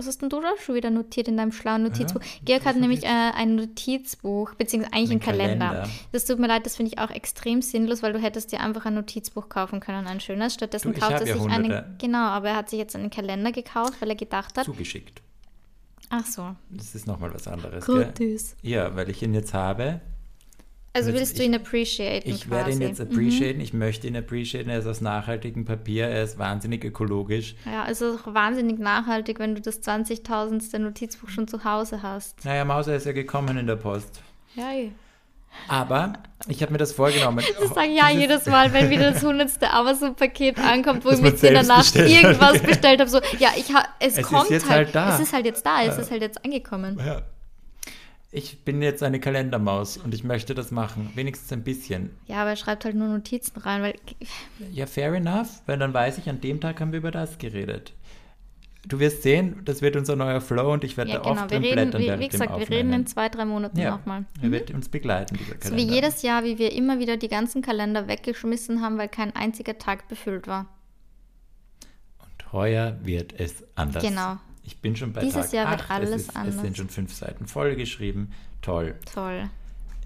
Was 0.00 0.06
hast 0.06 0.22
denn 0.22 0.30
du 0.30 0.40
da 0.40 0.54
schon 0.64 0.74
wieder 0.76 0.88
notiert 0.88 1.28
in 1.28 1.36
deinem 1.36 1.52
schlauen 1.52 1.82
Notizbuch? 1.82 2.22
Ja, 2.22 2.28
Georg 2.46 2.64
hat 2.64 2.76
nämlich 2.76 3.04
äh, 3.04 3.08
ein 3.08 3.54
Notizbuch, 3.54 4.54
beziehungsweise 4.54 4.94
eigentlich 4.94 5.10
Ein 5.10 5.12
einen 5.12 5.20
Kalender. 5.20 5.66
Kalender. 5.66 5.90
Das 6.12 6.24
tut 6.24 6.38
mir 6.38 6.46
leid, 6.46 6.64
das 6.64 6.76
finde 6.76 6.92
ich 6.94 6.98
auch 6.98 7.10
extrem 7.10 7.60
sinnlos, 7.60 8.02
weil 8.02 8.14
du 8.14 8.18
hättest 8.18 8.50
dir 8.50 8.60
einfach 8.60 8.86
ein 8.86 8.94
Notizbuch 8.94 9.50
kaufen 9.50 9.80
können, 9.80 10.06
ein 10.06 10.18
schönes. 10.20 10.54
Stattdessen 10.54 10.94
Du, 10.94 10.98
kauft 11.00 11.20
er 11.20 11.26
ja 11.26 11.36
sich 11.36 11.50
einen. 11.52 11.96
Genau, 11.98 12.16
aber 12.28 12.48
er 12.48 12.56
hat 12.56 12.70
sich 12.70 12.78
jetzt 12.78 12.96
einen 12.96 13.10
Kalender 13.10 13.52
gekauft, 13.52 14.00
weil 14.00 14.08
er 14.08 14.16
gedacht 14.16 14.56
hat, 14.56 14.64
Zugeschickt. 14.64 15.20
ach 16.08 16.24
so, 16.24 16.56
Das 16.70 16.94
ist 16.94 17.06
nochmal 17.06 17.34
was 17.34 17.46
anderes. 17.46 17.84
Gell? 17.84 17.96
gratis. 18.04 18.56
Ja, 18.62 18.96
weil 18.96 19.10
ich 19.10 19.22
ihn 19.22 19.34
jetzt 19.34 19.52
habe. 19.52 20.00
Also 20.92 21.10
jetzt 21.10 21.18
willst 21.20 21.38
du 21.38 21.44
ihn 21.44 21.54
appreciaten 21.54 22.28
Ich 22.28 22.40
quasi. 22.42 22.50
werde 22.50 22.70
ihn 22.72 22.80
jetzt 22.80 23.00
appreciaten, 23.00 23.60
ich 23.60 23.72
möchte 23.72 24.08
ihn 24.08 24.16
appreciaten. 24.16 24.68
Er 24.70 24.78
ist 24.80 24.86
aus 24.86 25.00
nachhaltigem 25.00 25.64
Papier, 25.64 26.06
er 26.08 26.24
ist 26.24 26.36
wahnsinnig 26.38 26.84
ökologisch. 26.84 27.54
Ja, 27.64 27.86
es 27.88 28.00
ist 28.00 28.26
auch 28.26 28.34
wahnsinnig 28.34 28.78
nachhaltig, 28.80 29.38
wenn 29.38 29.54
du 29.54 29.60
das 29.60 29.80
20.000. 29.82 30.78
Notizbuch 30.78 31.28
schon 31.28 31.46
zu 31.46 31.62
Hause 31.64 32.02
hast. 32.02 32.44
Naja, 32.44 32.64
Mauser 32.64 32.96
ist 32.96 33.06
ja 33.06 33.12
gekommen 33.12 33.56
in 33.56 33.66
der 33.68 33.76
Post. 33.76 34.20
Ja, 34.56 34.72
eh. 34.72 34.90
Aber 35.68 36.12
ich 36.48 36.62
habe 36.62 36.72
mir 36.72 36.78
das 36.78 36.92
vorgenommen. 36.92 37.38
Ich 37.62 37.68
sage 37.70 37.90
ja 37.92 38.08
Dieses- 38.08 38.20
jedes 38.22 38.46
Mal, 38.46 38.72
wenn 38.72 38.88
wieder 38.90 39.12
das 39.12 39.22
hundertste 39.24 39.70
Amazon-Paket 39.72 40.58
ankommt, 40.58 41.04
wo 41.04 41.10
ich 41.10 41.20
mit 41.20 41.42
in 41.42 41.54
der 41.54 41.62
Nacht 41.64 41.94
irgendwas 41.96 42.60
bestellt 42.62 43.00
habe. 43.00 43.10
So, 43.10 43.20
ja, 43.38 43.50
ich 43.56 43.72
ha 43.74 43.84
es, 44.00 44.12
Es 44.14 44.18
ist 44.18 44.26
kommt 44.26 44.50
jetzt 44.50 44.68
halt, 44.68 44.86
halt 44.86 44.94
da. 44.94 45.14
Es 45.14 45.20
ist 45.20 45.32
halt 45.32 45.44
jetzt 45.46 45.64
da, 45.66 45.82
es 45.82 45.96
Ja. 45.96 46.02
ist 46.02 46.10
halt 46.10 46.22
jetzt 46.22 46.44
angekommen. 46.44 46.98
Ja. 47.04 47.22
Ich 48.32 48.64
bin 48.64 48.80
jetzt 48.80 49.02
eine 49.02 49.18
Kalendermaus 49.18 49.96
und 49.96 50.14
ich 50.14 50.22
möchte 50.22 50.54
das 50.54 50.70
machen. 50.70 51.10
Wenigstens 51.16 51.52
ein 51.52 51.64
bisschen. 51.64 52.10
Ja, 52.26 52.42
aber 52.42 52.50
er 52.50 52.56
schreibt 52.56 52.84
halt 52.84 52.94
nur 52.94 53.08
Notizen 53.08 53.58
rein, 53.58 53.82
weil 53.82 53.94
Ja, 54.72 54.86
fair 54.86 55.12
enough, 55.14 55.62
weil 55.66 55.78
dann 55.78 55.92
weiß 55.92 56.18
ich, 56.18 56.28
an 56.28 56.40
dem 56.40 56.60
Tag 56.60 56.80
haben 56.80 56.92
wir 56.92 56.98
über 56.98 57.10
das 57.10 57.38
geredet. 57.38 57.92
Du 58.86 58.98
wirst 58.98 59.22
sehen, 59.22 59.60
das 59.64 59.82
wird 59.82 59.96
unser 59.96 60.16
neuer 60.16 60.40
Flow 60.40 60.72
und 60.72 60.84
ich 60.84 60.96
werde 60.96 61.10
ja 61.10 61.18
da 61.18 61.28
genau, 61.28 61.42
oft 61.42 61.50
wir 61.50 61.58
drin 61.60 61.68
reden, 61.78 61.90
blättern 61.90 62.18
wie, 62.18 62.24
wie 62.24 62.28
gesagt, 62.28 62.58
wir 62.58 62.70
reden 62.70 62.92
in 62.94 63.06
zwei, 63.06 63.28
drei 63.28 63.44
Monaten 63.44 63.78
ja, 63.78 63.90
nochmal. 63.90 64.24
er 64.40 64.50
wird 64.50 64.70
uns 64.70 64.88
begleiten, 64.88 65.36
dieser 65.36 65.52
So 65.52 65.58
Kalender. 65.58 65.76
wie 65.76 65.94
jedes 65.94 66.22
Jahr, 66.22 66.44
wie 66.44 66.56
wir 66.58 66.72
immer 66.72 66.98
wieder 66.98 67.16
die 67.18 67.28
ganzen 67.28 67.60
Kalender 67.60 68.08
weggeschmissen 68.08 68.80
haben, 68.80 68.96
weil 68.96 69.08
kein 69.08 69.36
einziger 69.36 69.76
Tag 69.76 70.08
befüllt 70.08 70.46
war. 70.46 70.66
Und 72.22 72.52
heuer 72.52 72.96
wird 73.02 73.38
es 73.38 73.64
anders. 73.74 74.02
Genau. 74.02 74.38
Ich 74.62 74.80
bin 74.80 74.94
schon 74.96 75.12
bei 75.12 75.20
Dieses 75.20 75.46
Tag 75.46 75.52
Jahr 75.52 75.70
wird 75.70 75.80
acht. 75.82 75.90
alles 75.90 76.10
es 76.10 76.22
ist, 76.22 76.36
anders. 76.36 76.54
Es 76.56 76.60
sind 76.60 76.76
schon 76.76 76.88
fünf 76.88 77.14
Seiten 77.14 77.46
vollgeschrieben. 77.46 78.32
Toll. 78.62 78.98
Toll. 79.12 79.48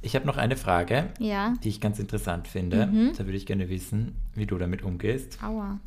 Ich 0.02 0.14
habe 0.14 0.26
noch 0.26 0.36
eine 0.36 0.56
Frage, 0.56 1.10
Ja. 1.18 1.54
die 1.62 1.68
ich 1.70 1.80
ganz 1.80 1.98
interessant 1.98 2.46
finde. 2.46 2.86
Mhm. 2.86 3.12
Da 3.16 3.24
würde 3.24 3.36
ich 3.36 3.46
gerne 3.46 3.68
wissen, 3.68 4.16
wie 4.34 4.46
du 4.46 4.56
damit 4.58 4.82
umgehst. 4.82 5.42
Aua. 5.42 5.80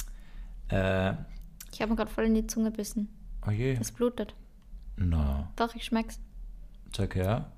Äh, 0.70 1.13
Ich 1.72 1.82
habe 1.82 1.91
mir 1.91 1.95
gerade 1.97 2.11
voll 2.11 2.26
in 2.26 2.34
die 2.36 2.47
Zunge 2.47 2.72
gebissen. 2.72 3.07
oh 3.47 3.51
je. 3.51 3.74
Es 3.80 3.91
blutet. 3.91 4.36
No. 4.97 5.47
Doch, 5.55 5.76
ich 5.76 5.86
schmeck's. 5.86 6.20
Sag 6.95 7.15
her. 7.15 7.51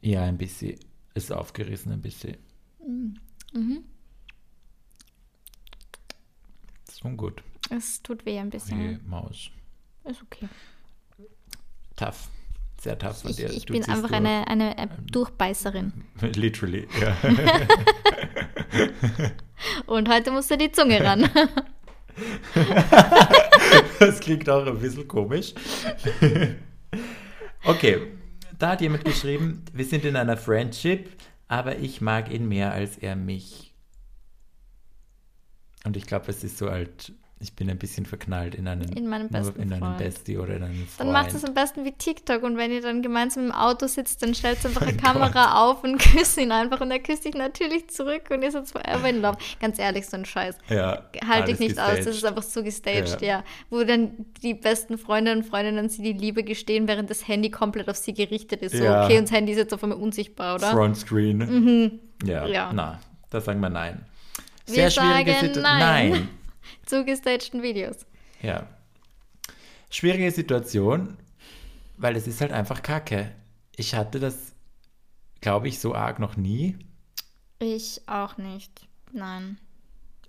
Ja, 0.00 0.22
ein 0.22 0.38
bisschen. 0.38 0.78
Ist 1.14 1.32
aufgerissen 1.32 1.92
ein 1.92 2.00
bisschen. 2.02 2.36
Mhm. 2.86 3.84
Ist 6.86 7.00
schon 7.00 7.16
gut. 7.16 7.42
Es 7.70 8.02
tut 8.02 8.26
weh 8.26 8.38
ein 8.38 8.50
bisschen. 8.50 9.00
Maus. 9.06 9.50
Ist 10.04 10.22
okay. 10.22 10.48
Tough. 11.96 12.28
Sehr 12.80 12.98
tough 12.98 13.22
von 13.22 13.30
Ich, 13.30 13.36
dir. 13.36 13.50
ich 13.50 13.64
Du 13.64 13.72
bin 13.72 13.82
einfach 13.84 14.02
durch. 14.08 14.12
eine, 14.12 14.46
eine 14.48 14.76
äh, 14.76 14.86
Durchbeißerin. 15.10 15.92
Literally, 16.20 16.86
ja. 17.00 17.16
Und 19.86 20.08
heute 20.10 20.30
musste 20.30 20.58
die 20.58 20.70
Zunge 20.72 21.02
ran. 21.02 21.28
Das 23.98 24.20
klingt 24.20 24.48
auch 24.48 24.64
ein 24.66 24.78
bisschen 24.78 25.08
komisch. 25.08 25.52
Okay, 27.64 28.12
da 28.58 28.70
hat 28.70 28.80
jemand 28.82 29.04
geschrieben, 29.04 29.64
wir 29.72 29.84
sind 29.84 30.04
in 30.04 30.14
einer 30.14 30.36
Friendship, 30.36 31.10
aber 31.48 31.76
ich 31.78 32.00
mag 32.00 32.30
ihn 32.30 32.46
mehr 32.46 32.72
als 32.72 32.98
er 32.98 33.16
mich. 33.16 33.74
Und 35.84 35.96
ich 35.96 36.06
glaube, 36.06 36.26
es 36.28 36.44
ist 36.44 36.58
so 36.58 36.68
alt, 36.68 37.12
ich 37.44 37.54
bin 37.54 37.68
ein 37.70 37.78
bisschen 37.78 38.06
verknallt 38.06 38.54
in 38.54 38.66
einen, 38.66 38.88
In 38.96 39.06
meinen 39.06 39.28
nur 39.30 39.40
besten 39.42 39.60
in 39.62 39.72
einen 39.72 39.82
Freund. 39.82 39.98
Bestie 39.98 40.38
oder 40.38 40.56
in 40.56 40.62
einen 40.64 40.74
Freund. 40.88 41.00
Dann 41.00 41.12
macht 41.12 41.34
es 41.34 41.44
am 41.44 41.52
besten 41.54 41.84
wie 41.84 41.92
TikTok 41.92 42.42
und 42.42 42.56
wenn 42.56 42.72
ihr 42.72 42.80
dann 42.80 43.02
gemeinsam 43.02 43.44
im 43.46 43.52
Auto 43.52 43.86
sitzt, 43.86 44.22
dann 44.22 44.34
stellt 44.34 44.64
einfach 44.66 44.80
eine 44.82 44.94
Oh 44.94 45.00
Kamera 45.00 45.28
Gott. 45.28 45.54
auf 45.54 45.84
und 45.84 45.98
küsst 46.02 46.38
ihn 46.38 46.50
einfach 46.50 46.80
und 46.80 46.90
er 46.90 46.98
küsst 47.00 47.24
dich 47.26 47.34
natürlich 47.34 47.88
zurück 47.90 48.22
und 48.30 48.42
ihr 48.42 48.50
seid 48.50 48.66
forever 48.68 49.08
in 49.08 49.20
love. 49.20 49.36
Ganz 49.60 49.78
ehrlich, 49.78 50.06
so 50.06 50.16
ein 50.16 50.24
Scheiß. 50.24 50.56
ja, 50.70 51.02
Halte 51.28 51.50
ich 51.52 51.58
nicht 51.58 51.78
aus, 51.78 51.86
das 51.88 51.96
gestaged. 52.06 52.16
ist 52.16 52.24
einfach 52.24 52.42
so 52.42 52.62
gestaged, 52.62 53.20
Ja. 53.20 53.26
ja. 53.28 53.44
Wo 53.70 53.84
dann 53.84 54.12
die 54.42 54.54
besten 54.54 54.96
Freundinnen 54.96 55.42
und 55.42 55.44
Freundinnen 55.44 55.88
sie 55.90 56.02
die 56.02 56.12
Liebe 56.14 56.42
gestehen, 56.44 56.88
während 56.88 57.10
das 57.10 57.28
Handy 57.28 57.50
komplett 57.50 57.88
auf 57.90 57.96
sie 57.96 58.14
gerichtet 58.14 58.62
ist. 58.62 58.74
So, 58.76 58.82
Ja. 58.84 59.04
okay, 59.04 59.18
und 59.18 59.24
das 59.24 59.32
Handy 59.32 59.52
ist 59.52 59.58
jetzt 59.58 59.74
auf 59.74 59.82
einmal 59.82 59.98
unsichtbar, 59.98 60.54
oder? 60.54 60.70
Frontscreen. 60.72 62.00
Ja, 62.24 62.46
Ja. 62.46 62.70
na, 62.72 63.00
da 63.30 63.40
sagen 63.40 63.60
wir 63.60 63.68
nein. 63.68 64.00
Wir 64.66 64.88
schwierige 64.88 65.32
sagen 65.32 65.46
Situ- 65.48 65.60
nein. 65.60 66.10
Nein. 66.10 66.28
Zu 66.86 67.04
gestagten 67.04 67.62
Videos. 67.62 68.06
Ja. 68.42 68.68
Schwierige 69.90 70.30
Situation, 70.30 71.16
weil 71.96 72.16
es 72.16 72.26
ist 72.26 72.40
halt 72.40 72.52
einfach 72.52 72.82
Kacke. 72.82 73.32
Ich 73.76 73.94
hatte 73.94 74.20
das, 74.20 74.54
glaube 75.40 75.68
ich, 75.68 75.78
so 75.78 75.94
arg 75.94 76.18
noch 76.18 76.36
nie. 76.36 76.76
Ich 77.58 78.02
auch 78.06 78.36
nicht. 78.36 78.86
Nein. 79.12 79.58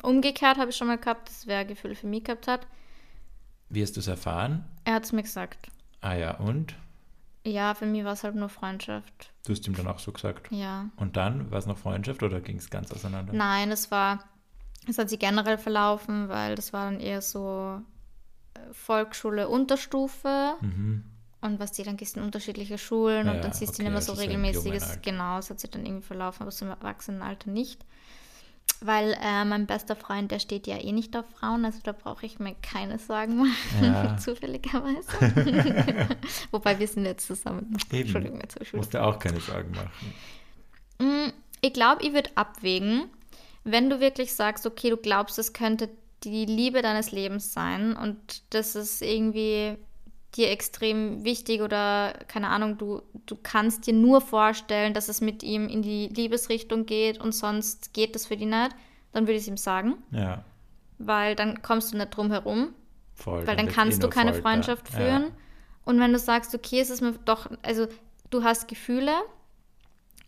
Umgekehrt 0.01 0.57
habe 0.57 0.69
ich 0.69 0.77
schon 0.77 0.87
mal 0.87 0.97
gehabt, 0.97 1.29
dass 1.29 1.47
wer 1.47 1.65
Gefühle 1.65 1.95
für 1.95 2.07
mich 2.07 2.23
gehabt 2.23 2.47
hat. 2.47 2.67
Wie 3.69 3.81
hast 3.81 3.95
du 3.95 3.99
es 3.99 4.07
erfahren? 4.07 4.63
Er 4.83 4.93
hat 4.93 5.05
es 5.05 5.11
mir 5.11 5.23
gesagt. 5.23 5.67
Ah 6.01 6.13
ja, 6.13 6.37
und? 6.37 6.75
Ja, 7.43 7.73
für 7.73 7.85
mich 7.85 8.03
war 8.03 8.13
es 8.13 8.23
halt 8.23 8.35
nur 8.35 8.49
Freundschaft. 8.49 9.31
Du 9.45 9.53
hast 9.53 9.67
ihm 9.67 9.75
dann 9.75 9.87
auch 9.87 9.99
so 9.99 10.11
gesagt. 10.11 10.51
Ja. 10.51 10.89
Und 10.97 11.17
dann, 11.17 11.51
war 11.51 11.59
es 11.59 11.65
noch 11.65 11.77
Freundschaft 11.77 12.23
oder 12.23 12.41
ging 12.41 12.57
es 12.57 12.69
ganz 12.69 12.91
auseinander? 12.91 13.33
Nein, 13.33 13.71
es 13.71 13.91
war, 13.91 14.23
es 14.87 14.97
hat 14.97 15.09
sich 15.09 15.19
generell 15.19 15.57
verlaufen, 15.57 16.29
weil 16.29 16.55
das 16.55 16.73
war 16.73 16.85
dann 16.85 16.99
eher 16.99 17.21
so 17.21 17.81
äh, 18.53 18.59
Volksschule, 18.73 19.47
Unterstufe. 19.47 20.55
Mhm. 20.61 21.03
Und 21.41 21.59
was 21.59 21.71
die 21.73 21.83
dann 21.83 21.95
gehst 21.97 22.17
in 22.17 22.23
unterschiedliche 22.23 22.77
Schulen 22.79 23.27
Ja, 23.27 23.33
und 23.33 23.43
dann 23.43 23.53
siehst 23.53 23.73
du 23.73 23.75
okay, 23.75 23.83
ihn 23.83 23.87
immer 23.89 24.01
so 24.01 24.15
so 24.15 24.21
im 24.21 24.27
regelmäßig. 24.29 24.63
jungen 24.65 24.77
Es- 24.77 24.89
Alter. 24.89 25.01
Genau, 25.01 25.37
es 25.37 25.49
hat 25.51 25.59
sich 25.59 25.69
dann 25.69 25.85
irgendwie 25.85 26.05
verlaufen, 26.05 26.41
aber 26.41 26.51
so 26.51 26.65
im 26.65 26.71
Erwachsenenalter 26.71 27.51
nicht. 27.51 27.85
Weil 28.81 29.15
äh, 29.21 29.45
mein 29.45 29.67
bester 29.67 29.95
Freund, 29.95 30.31
der 30.31 30.39
steht 30.39 30.65
ja 30.65 30.77
eh 30.77 30.91
nicht 30.91 31.15
auf 31.15 31.25
Frauen, 31.39 31.63
also 31.65 31.79
da 31.83 31.91
brauche 31.91 32.25
ich 32.25 32.39
mir 32.39 32.55
keine 32.61 32.97
Sorgen 32.97 33.37
machen, 33.37 33.53
Ja. 33.83 34.17
zufälligerweise. 34.17 35.07
Wobei 36.51 36.77
wir 36.79 36.87
sind 36.87 37.05
jetzt 37.05 37.27
zusammen. 37.27 37.77
Eben. 37.91 38.01
Entschuldigung, 38.01 38.41
jetzt 38.41 38.55
habe 38.55 38.63
ich 38.63 38.69
schon 38.69 38.79
Musst 38.79 38.93
du 38.93 39.03
auch 39.03 39.19
keine 39.19 39.39
Sorgen 39.39 39.71
machen. 39.71 40.13
Mm, 40.99 41.31
Ich 41.61 41.73
glaube, 41.73 42.03
ich 42.03 42.13
würde 42.13 42.31
abwägen, 42.35 43.05
wenn 43.65 43.89
du 43.89 43.99
wirklich 43.99 44.33
sagst, 44.33 44.65
okay, 44.65 44.89
du 44.89 44.97
glaubst, 44.97 45.37
es 45.37 45.51
könnte 45.51 45.89
die 46.23 46.45
Liebe 46.45 46.81
deines 46.81 47.11
Lebens 47.11 47.51
sein 47.51 47.95
und 47.97 48.41
das 48.53 48.75
ist 48.75 49.01
irgendwie 49.01 49.77
dir 50.35 50.49
extrem 50.51 51.23
wichtig 51.25 51.61
oder 51.61 52.13
keine 52.27 52.47
Ahnung, 52.49 52.77
du, 52.77 53.01
du 53.25 53.35
kannst 53.41 53.85
dir 53.87 53.93
nur 53.93 54.21
vorstellen, 54.21 54.93
dass 54.93 55.09
es 55.09 55.19
mit 55.21 55.43
ihm 55.43 55.67
in 55.67 55.81
die 55.81 56.07
Liebesrichtung 56.07 56.85
geht 56.85 57.19
und 57.19 57.33
sonst 57.33 57.93
geht 57.93 58.15
das 58.15 58.25
für 58.27 58.37
dich 58.37 58.47
nicht, 58.47 58.71
dann 59.11 59.23
würde 59.27 59.33
ich 59.33 59.41
es 59.43 59.47
ihm 59.47 59.57
sagen, 59.57 59.95
Ja, 60.11 60.43
weil 60.97 61.35
dann 61.35 61.61
kommst 61.61 61.93
du 61.93 61.97
nicht 61.97 62.15
drum 62.15 62.31
herum 62.31 62.73
voll. 63.13 63.45
weil 63.47 63.55
dann 63.57 63.67
kannst 63.67 63.99
eh 63.99 64.01
du 64.01 64.09
keine 64.09 64.31
Folter. 64.33 64.49
Freundschaft 64.49 64.89
Ja. 64.93 64.95
führen. 64.99 65.31
Und 65.85 65.99
wenn 65.99 66.11
du 66.13 66.19
sagst, 66.19 66.55
okay, 66.55 66.79
es 66.79 66.89
ist 66.89 67.01
mir 67.01 67.13
doch, 67.25 67.47
also 67.61 67.87
du 68.29 68.43
hast 68.43 68.67
Gefühle, 68.67 69.13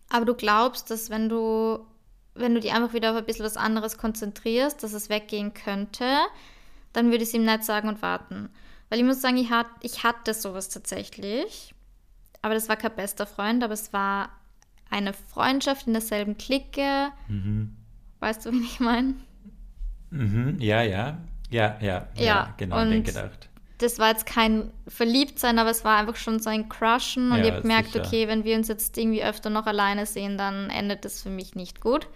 aber 0.09 0.25
du 0.25 0.35
glaubst, 0.35 0.89
dass 0.91 1.09
wenn 1.09 1.29
du, 1.29 1.79
wenn 2.39 2.53
du 2.53 2.59
dich 2.59 2.71
einfach 2.73 2.93
wieder 2.93 3.11
auf 3.11 3.17
ein 3.17 3.25
bisschen 3.25 3.45
was 3.45 3.57
anderes 3.57 3.97
konzentrierst, 3.97 4.81
dass 4.83 4.93
es 4.93 5.09
weggehen 5.09 5.53
könnte, 5.53 6.05
dann 6.93 7.05
würde 7.11 7.23
ich 7.23 7.29
es 7.29 7.33
ihm 7.33 7.45
nicht 7.45 7.63
sagen 7.63 7.87
und 7.89 8.01
warten. 8.01 8.49
Weil 8.89 8.99
ich 8.99 9.05
muss 9.05 9.21
sagen, 9.21 9.37
ich, 9.37 9.49
hat, 9.49 9.67
ich 9.81 10.03
hatte 10.03 10.33
sowas 10.33 10.69
tatsächlich, 10.69 11.73
aber 12.41 12.53
das 12.53 12.69
war 12.69 12.77
kein 12.77 12.95
bester 12.95 13.25
Freund, 13.25 13.63
aber 13.63 13.73
es 13.73 13.91
war 13.93 14.29
eine 14.89 15.11
Freundschaft 15.13 15.87
in 15.87 15.93
derselben 15.93 16.37
Clique. 16.37 17.09
Mhm. 17.27 17.75
Weißt 18.19 18.45
du, 18.45 18.51
wen 18.51 18.63
ich 18.63 18.79
meine? 18.79 19.15
Mhm. 20.09 20.57
Ja, 20.59 20.81
ja. 20.81 21.17
Ja, 21.49 21.77
ja, 21.81 22.07
ja, 22.15 22.23
Ja, 22.23 22.53
genau, 22.57 22.75
an 22.77 22.89
den 22.89 22.99
und- 22.99 23.03
gedacht. 23.05 23.46
Das 23.79 23.99
war 23.99 24.09
jetzt 24.09 24.25
kein 24.25 24.71
Verliebtsein, 24.87 25.59
aber 25.59 25.69
es 25.69 25.83
war 25.85 25.97
einfach 25.97 26.15
schon 26.15 26.39
so 26.39 26.49
ein 26.49 26.67
Crushen 26.67 27.31
und 27.31 27.39
Ja, 27.39 27.43
ich 27.45 27.51
habe 27.51 27.61
gemerkt, 27.61 27.91
sicher. 27.91 28.05
okay, 28.05 28.27
wenn 28.27 28.43
wir 28.43 28.55
uns 28.55 28.67
jetzt 28.67 28.97
irgendwie 28.97 29.23
öfter 29.23 29.49
noch 29.49 29.67
alleine 29.67 30.05
sehen, 30.05 30.37
dann 30.37 30.69
endet 30.69 31.05
das 31.05 31.21
für 31.21 31.29
mich 31.29 31.55
nicht 31.55 31.79
gut. 31.79 32.07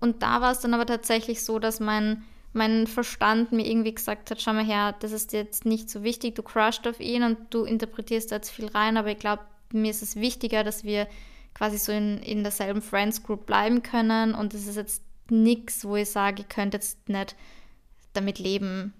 Und 0.00 0.22
da 0.22 0.40
war 0.40 0.52
es 0.52 0.60
dann 0.60 0.74
aber 0.74 0.84
tatsächlich 0.86 1.44
so, 1.44 1.58
dass 1.58 1.78
mein, 1.80 2.24
mein 2.52 2.86
Verstand 2.86 3.52
mir 3.52 3.66
irgendwie 3.66 3.94
gesagt 3.94 4.30
hat, 4.30 4.42
schau 4.42 4.52
mal 4.52 4.64
her, 4.64 4.94
das 4.98 5.12
ist 5.12 5.32
jetzt 5.32 5.64
nicht 5.64 5.88
so 5.88 6.02
wichtig, 6.02 6.34
du 6.34 6.42
crusht 6.42 6.86
auf 6.88 6.98
ihn 7.00 7.22
und 7.22 7.38
du 7.50 7.64
interpretierst 7.64 8.32
da 8.32 8.36
jetzt 8.36 8.50
viel 8.50 8.66
rein, 8.66 8.96
aber 8.96 9.10
ich 9.12 9.18
glaube, 9.18 9.42
mir 9.72 9.90
ist 9.90 10.02
es 10.02 10.16
wichtiger, 10.16 10.64
dass 10.64 10.82
wir 10.84 11.06
quasi 11.54 11.78
so 11.78 11.92
in, 11.92 12.18
in 12.18 12.42
derselben 12.42 12.82
Friends 12.82 13.22
Group 13.22 13.46
bleiben 13.46 13.82
können 13.82 14.34
und 14.34 14.54
es 14.54 14.66
ist 14.66 14.76
jetzt 14.76 15.02
nichts, 15.30 15.84
wo 15.84 15.96
ich 15.96 16.10
sage, 16.10 16.42
ich 16.42 16.48
könnte 16.48 16.76
jetzt 16.78 17.08
nicht 17.08 17.36
damit 18.12 18.38
leben, 18.40 18.92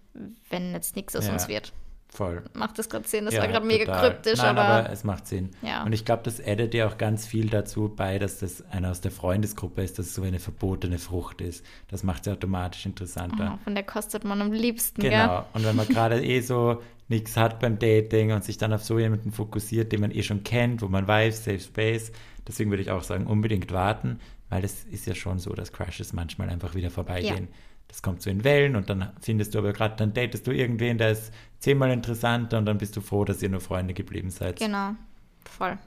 wenn 0.51 0.73
jetzt 0.73 0.97
nichts 0.97 1.15
aus 1.17 1.27
Ja. 1.27 1.33
uns 1.33 1.49
wird. 1.49 1.73
Voll. 2.09 2.45
Macht 2.53 2.79
das 2.79 2.89
gerade 2.89 3.09
Sinn? 3.09 3.25
Das 3.25 3.35
Ja, 3.35 3.41
war 3.41 3.49
gerade 3.49 3.67
mega 3.67 3.99
kryptisch, 4.01 4.39
Nein, 4.39 4.57
aber, 4.57 4.89
es 4.89 5.03
macht 5.03 5.27
Sinn. 5.27 5.51
Ja. 5.63 5.83
Und 5.83 5.93
ich 5.93 6.05
glaube, 6.05 6.23
das 6.23 6.41
addet 6.41 6.73
ja 6.73 6.87
auch 6.87 6.97
ganz 6.97 7.27
viel 7.27 7.49
dazu 7.51 7.89
bei, 7.95 8.21
dass 8.21 8.39
das 8.39 8.63
einer 8.71 8.93
aus 8.93 9.01
der 9.01 9.11
Freundesgruppe 9.11 9.83
ist, 9.83 9.99
dass 9.99 10.07
es 10.07 10.15
so 10.15 10.23
eine 10.23 10.39
verbotene 10.39 10.99
Frucht 10.99 11.41
ist. 11.41 11.67
Das 11.89 12.05
macht 12.05 12.21
es 12.21 12.27
ja 12.27 12.35
automatisch 12.35 12.87
interessanter. 12.87 13.55
oh, 13.57 13.65
von 13.65 13.75
der 13.75 13.83
kostet 13.83 14.23
man 14.23 14.41
am 14.43 14.53
liebsten, 14.53 15.01
Genau. 15.03 15.27
gell? 15.27 15.45
Und 15.55 15.65
wenn 15.65 15.75
man 15.75 15.89
gerade 15.89 16.25
eh 16.25 16.41
so 16.41 16.81
nichts 17.09 17.37
hat 17.37 17.59
beim 17.59 17.81
Dating 17.81 18.31
und 18.31 18.45
sich 18.45 18.59
dann 18.59 18.73
auf 18.73 18.85
so 18.85 18.97
jemanden 19.01 19.33
fokussiert, 19.33 19.91
den 19.91 20.01
man 20.01 20.13
eh 20.13 20.23
schon 20.23 20.45
kennt, 20.45 20.83
wo 20.83 20.87
man 20.89 21.09
weiß, 21.09 21.45
Safe 21.45 21.59
Space, 21.59 22.13
deswegen 22.47 22.71
würde 22.71 22.83
ich 22.85 22.93
auch 22.93 23.03
sagen, 23.03 23.27
unbedingt 23.27 23.73
warten, 23.73 24.21
weil 24.51 24.65
es 24.65 24.85
ist 24.85 25.07
ja 25.07 25.17
schon 25.17 25.41
so, 25.41 25.53
dass 25.55 25.73
Crushes 25.73 26.13
manchmal 26.13 26.49
einfach 26.49 26.77
wieder 26.77 26.91
vorbeigehen. 26.91 27.49
Das 27.95 28.03
kommt 28.03 28.23
so 28.23 28.29
in 28.29 28.43
Wellen 28.43 28.75
und 28.75 28.91
dann 28.91 29.13
findest 29.21 29.55
du 29.55 29.61
aber 29.61 29.73
gerade, 29.73 29.95
dann 29.95 30.13
datest 30.13 30.49
du 30.49 30.51
irgendwen, 30.51 30.99
der 30.99 31.13
ist 31.13 31.33
zehnmal 31.61 31.93
interessanter 31.93 32.59
und 32.59 32.67
dann 32.67 32.77
bist 32.77 32.97
du 32.97 33.01
froh, 33.01 33.25
dass 33.25 33.41
ihr 33.41 33.49
nur 33.49 33.61
Freunde 33.61 33.95
geblieben 33.95 34.31
seid. 34.31 34.59
Genau. 34.59 34.97
Voll. 35.45 35.79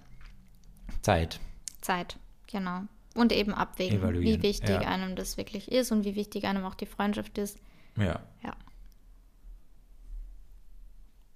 Zeit. 1.02 1.42
Zeit. 1.82 2.18
Genau. 2.50 2.84
Und 3.14 3.34
eben 3.34 3.54
abwägen, 3.54 4.00
Evaluieren, 4.00 4.40
wie 4.40 4.42
wichtig 4.42 4.70
ja. 4.70 4.80
einem 4.88 5.18
das 5.18 5.36
wirklich 5.36 5.70
ist 5.70 5.92
und 5.92 6.06
wie 6.06 6.16
wichtig 6.16 6.46
einem 6.46 6.64
auch 6.64 6.76
die 6.76 6.86
Freundschaft 6.86 7.38
ist. 7.38 7.60
Ja. 7.98 8.22
Ja. 8.42 8.56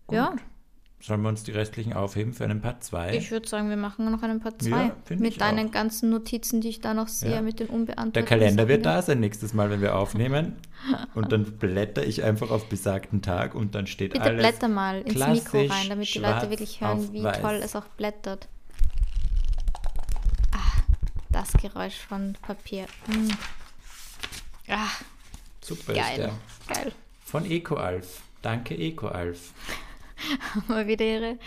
Gut. 0.07 0.15
Ja. 0.15 0.35
Sollen 1.01 1.21
wir 1.23 1.29
uns 1.29 1.43
die 1.43 1.51
restlichen 1.51 1.93
aufheben 1.93 2.31
für 2.33 2.43
einen 2.43 2.61
Part 2.61 2.83
2? 2.83 3.15
Ich 3.17 3.31
würde 3.31 3.47
sagen, 3.49 3.69
wir 3.69 3.75
machen 3.77 4.09
noch 4.11 4.21
einen 4.21 4.39
Part 4.39 4.61
2. 4.61 4.69
Ja, 4.69 4.95
mit 5.09 5.33
ich 5.33 5.37
deinen 5.39 5.69
auch. 5.69 5.71
ganzen 5.71 6.11
Notizen, 6.11 6.61
die 6.61 6.69
ich 6.69 6.79
da 6.79 6.93
noch 6.93 7.07
sehe, 7.07 7.31
Ja. 7.35 7.41
mit 7.41 7.59
den 7.59 7.67
unbeantworteten 7.67 8.13
Der 8.13 8.23
Kalender 8.23 8.67
wird 8.67 8.85
da 8.85 9.01
sein 9.01 9.19
nächstes 9.19 9.53
Mal, 9.55 9.71
wenn 9.71 9.81
wir 9.81 9.95
aufnehmen. 9.97 10.57
Und 11.15 11.31
dann 11.31 11.43
blätter 11.57 12.05
ich 12.05 12.23
einfach 12.23 12.51
auf 12.51 12.67
besagten 12.69 13.21
Tag 13.21 13.53
und 13.53 13.75
dann 13.75 13.85
steht 13.85 14.13
Bitte 14.13 14.25
alles. 14.25 14.39
blätter 14.41 14.67
mal 14.67 15.01
ins 15.01 15.13
Mikro 15.27 15.59
rein, 15.59 15.89
damit 15.89 16.11
die 16.13 16.17
Leute 16.19 16.49
wirklich 16.49 16.81
hören, 16.81 17.13
wie 17.13 17.23
weiß. 17.23 17.39
toll 17.39 17.59
es 17.63 17.75
auch 17.75 17.85
blättert. 17.97 18.47
Ah, 20.51 20.81
das 21.29 21.53
Geräusch 21.53 21.97
von 21.99 22.35
Papier. 22.41 22.85
Mm. 23.07 23.29
Ah, 24.69 24.87
Super 25.61 25.93
ist 25.93 25.99
geil. 25.99 26.17
der. 26.67 26.75
Geil. 26.75 26.91
Von 27.25 27.45
EcoAlf. 27.45 28.21
Danke, 28.41 28.75
EcoAlf. 28.75 29.53
Mal 30.67 30.87
wieder 30.87 31.05
ihre 31.05 31.37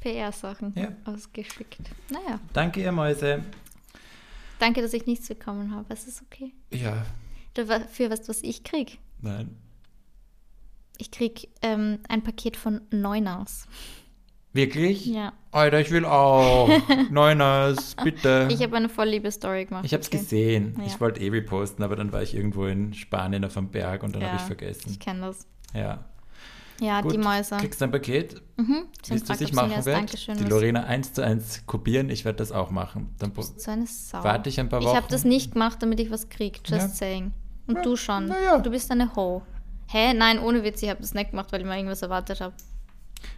PR-Sachen 0.00 0.72
Ja. 0.76 0.88
ausgeschickt. 1.04 1.78
Naja, 2.10 2.38
Danke, 2.52 2.80
ihr 2.82 2.92
Mäuse. 2.92 3.42
danke, 4.58 4.82
dass 4.82 4.92
ich 4.92 5.06
nichts 5.06 5.28
bekommen 5.28 5.74
habe. 5.74 5.86
Es 5.92 6.06
ist 6.06 6.22
okay. 6.22 6.52
Ja, 6.72 7.04
Dafür 7.54 8.10
weißt 8.10 8.24
du, 8.24 8.28
was 8.28 8.42
ich 8.42 8.64
krieg? 8.64 8.98
nein. 9.20 9.56
Ich 10.98 11.10
krieg 11.10 11.48
ähm, 11.60 11.98
ein 12.08 12.22
Paket 12.22 12.56
von 12.56 12.80
Neuners. 12.90 13.66
Wirklich? 14.54 15.04
Ja. 15.04 15.34
Alter, 15.52 15.80
ich 15.80 15.90
will 15.90 16.06
auch. 16.06 16.70
Neuners, 17.10 17.94
bitte. 18.02 18.48
Ich 18.50 18.62
habe 18.62 18.76
eine 18.78 18.88
voll 18.88 19.08
liebe 19.08 19.30
Story 19.30 19.66
gemacht. 19.66 19.84
Ich 19.84 19.92
habe 19.92 20.00
es 20.00 20.08
okay. 20.08 20.16
gesehen. 20.16 20.74
Ja. 20.78 20.86
Ich 20.86 20.98
wollte 20.98 21.20
eh 21.20 21.28
reposten, 21.28 21.84
aber 21.84 21.96
dann 21.96 22.12
war 22.12 22.22
ich 22.22 22.34
irgendwo 22.34 22.64
in 22.64 22.94
Spanien 22.94 23.44
auf 23.44 23.52
dem 23.52 23.68
Berg 23.68 24.02
und 24.04 24.14
dann 24.14 24.22
Ja, 24.22 24.28
habe 24.28 24.36
ich 24.38 24.46
vergessen. 24.46 24.88
Ich 24.90 24.98
kenne 24.98 25.20
das. 25.20 25.46
Ja. 25.74 26.06
Ja, 26.80 27.00
Gut, 27.00 27.12
die 27.12 27.18
Mäuse. 27.18 27.56
Kriegst 27.56 27.80
du 27.80 27.86
ein 27.86 27.90
Paket, 27.90 28.42
Mhm. 28.56 28.84
wie 29.08 29.14
es 29.14 29.22
fragt, 29.22 29.40
ich 29.40 29.46
ob 29.48 29.50
sie 29.50 29.56
machen 29.56 29.70
mir? 29.70 29.82
Dankeschön 29.82 30.36
Die 30.36 30.44
Lorena 30.44 30.84
eins 30.84 31.12
zu 31.12 31.22
eins 31.24 31.64
kopieren. 31.66 32.10
Ich 32.10 32.24
werde 32.24 32.36
das 32.38 32.52
auch 32.52 32.70
machen. 32.70 33.14
Dann 33.18 33.32
So 33.34 33.70
eine 33.70 33.86
Sau. 33.86 34.22
Warte 34.22 34.48
ich 34.50 34.60
ein 34.60 34.68
paar 34.68 34.80
Ich 34.80 34.86
habe 34.86 34.98
Wochen. 35.02 35.06
das 35.10 35.24
nicht 35.24 35.52
gemacht, 35.52 35.82
damit 35.82 36.00
ich 36.00 36.10
was 36.10 36.28
krieg. 36.28 36.60
Just 36.66 36.80
Ja. 36.82 36.88
saying. 36.88 37.32
Und 37.66 37.76
Ja, 37.76 37.82
du 37.82 37.96
schon. 37.96 38.28
ja. 38.28 38.58
Du 38.58 38.70
bist 38.70 38.90
eine 38.90 39.14
Ho. 39.16 39.42
Hä? 39.88 40.12
Nein, 40.14 40.38
ohne 40.38 40.62
Witz, 40.64 40.82
ich 40.82 40.90
habe 40.90 41.00
das 41.00 41.14
nicht 41.14 41.30
gemacht, 41.30 41.50
weil 41.52 41.60
ich 41.60 41.66
mal 41.66 41.76
irgendwas 41.76 42.02
erwartet 42.02 42.40
habe. 42.40 42.54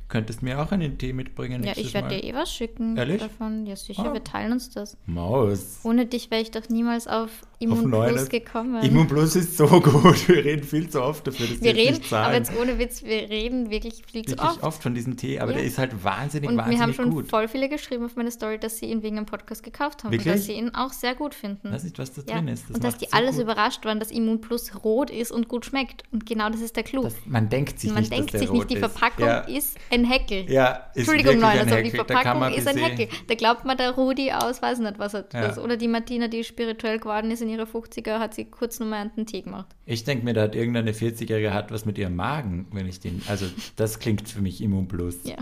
Könntest 0.08 0.42
mir 0.42 0.60
auch 0.62 0.72
einen 0.72 0.96
Tee 0.96 1.12
mitbringen 1.12 1.62
Ja, 1.64 1.72
ich 1.76 1.92
werde 1.92 2.08
dir 2.08 2.24
eh 2.24 2.34
was 2.34 2.50
schicken 2.52 2.96
Ehrlich? 2.96 3.20
davon. 3.20 3.66
Ja, 3.66 3.76
sicher, 3.76 4.06
Ah. 4.08 4.12
wir 4.14 4.24
teilen 4.24 4.52
uns 4.52 4.70
das. 4.70 4.96
Maus. 5.04 5.80
Ohne 5.82 6.06
dich 6.06 6.30
wäre 6.30 6.40
ich 6.40 6.50
doch 6.50 6.68
niemals 6.70 7.06
auf 7.06 7.28
Immun 7.60 7.92
Auf 7.92 8.08
Plus 8.08 8.28
gekommen. 8.28 8.82
Immun 8.82 9.06
Plus 9.08 9.34
ist 9.36 9.56
so 9.56 9.66
gut. 9.80 10.28
Wir 10.28 10.44
reden 10.44 10.62
viel 10.62 10.88
zu 10.88 11.02
oft 11.02 11.26
dafür, 11.26 11.46
dass 11.48 11.60
wir 11.60 11.74
reden, 11.74 11.94
nicht 11.98 12.08
zahlen. 12.08 12.24
aber 12.26 12.34
jetzt 12.36 12.52
ohne 12.58 12.78
Witz, 12.78 13.02
wir 13.02 13.28
reden 13.28 13.68
wirklich 13.68 14.02
viel 14.10 14.22
zu 14.24 14.30
Wirklich 14.30 14.48
oft. 14.50 14.62
oft. 14.62 14.82
von 14.82 14.94
diesem 14.94 15.16
Tee, 15.16 15.40
aber 15.40 15.50
Ja. 15.50 15.58
der 15.58 15.66
ist 15.66 15.76
halt 15.76 16.02
wahnsinnig, 16.04 16.48
Und 16.48 16.56
mir 16.56 16.62
haben 16.62 16.70
wahnsinnig 16.72 16.96
schon 16.96 17.10
gut. 17.10 17.28
voll 17.28 17.48
viele 17.48 17.68
geschrieben 17.68 18.04
auf 18.04 18.14
meine 18.16 18.30
Story, 18.30 18.58
dass 18.58 18.78
sie 18.78 18.86
ihn 18.86 19.02
wegen 19.02 19.16
dem 19.16 19.26
Podcast 19.26 19.62
gekauft 19.64 20.04
haben 20.04 20.12
Wirklich? 20.12 20.32
und 20.32 20.38
dass 20.38 20.46
sie 20.46 20.52
ihn 20.52 20.70
auch 20.74 20.92
sehr 20.92 21.16
gut 21.16 21.34
finden. 21.34 21.70
Weiß 21.72 21.82
nicht, 21.84 21.98
was 21.98 22.12
da 22.14 22.22
ja. 22.28 22.36
drin 22.36 22.48
ist. 22.48 22.64
Das 22.70 22.76
und 22.76 22.84
dass 22.84 22.96
die 22.96 23.06
so 23.06 23.10
alles 23.16 23.34
gut. 23.34 23.42
überrascht 23.44 23.84
waren, 23.84 23.98
dass 23.98 24.10
Immun 24.12 24.40
Plus 24.40 24.70
rot 24.84 25.10
ist 25.10 25.32
und 25.32 25.48
gut 25.48 25.66
schmeckt. 25.66 26.04
Und 26.12 26.24
genau 26.26 26.48
das 26.50 26.60
ist 26.60 26.76
der 26.76 26.84
Clou. 26.84 27.02
Das, 27.02 27.14
man 27.26 27.48
denkt 27.48 27.80
sich 27.80 27.90
Man 27.90 28.00
nicht, 28.00 28.12
denkt 28.12 28.26
dass 28.26 28.30
der 28.32 28.40
sich 28.40 28.50
nicht, 28.52 28.62
rot 28.62 28.70
die 28.70 28.74
ist. 28.74 28.80
Verpackung 28.80 29.26
ja. 29.26 29.40
ist 29.40 29.76
ein 29.90 29.97
Heckel. 30.04 30.50
Ja, 30.50 30.90
ist 30.94 31.08
Entschuldigung, 31.08 31.38
nein, 31.38 31.58
ein 31.60 31.68
also 31.68 31.82
die 31.82 31.90
Verpackung 31.90 32.52
ist 32.52 32.66
ein 32.68 32.76
Heckel. 32.76 33.08
Da 33.26 33.34
glaubt 33.34 33.64
man 33.64 33.76
der 33.76 33.92
Rudi 33.92 34.32
aus, 34.32 34.60
weiß 34.62 34.78
nicht, 34.80 34.98
was 34.98 35.14
er 35.14 35.24
Ja. 35.32 35.48
das. 35.48 35.58
Oder 35.58 35.76
die 35.76 35.88
Martina, 35.88 36.28
die 36.28 36.44
spirituell 36.44 36.98
geworden 36.98 37.30
ist 37.30 37.42
in 37.42 37.48
ihre 37.48 37.66
50er, 37.66 38.18
hat 38.18 38.34
sie 38.34 38.44
kurz 38.46 38.78
nochmal 38.80 39.10
einen 39.16 39.26
Tee 39.26 39.42
gemacht. 39.42 39.66
Ich 39.86 40.04
denke 40.04 40.24
mir, 40.24 40.34
da 40.34 40.42
hat 40.42 40.54
irgendeine 40.54 40.92
40-Jährige 40.92 41.52
hat 41.54 41.70
was 41.72 41.84
mit 41.84 41.98
ihrem 41.98 42.16
Magen, 42.16 42.66
wenn 42.72 42.86
ich 42.86 43.00
den. 43.00 43.22
Also, 43.28 43.46
das 43.76 43.98
klingt 43.98 44.28
für 44.28 44.40
mich 44.40 44.60
Immun 44.62 44.88
Plus. 44.88 45.16
Ja. 45.24 45.36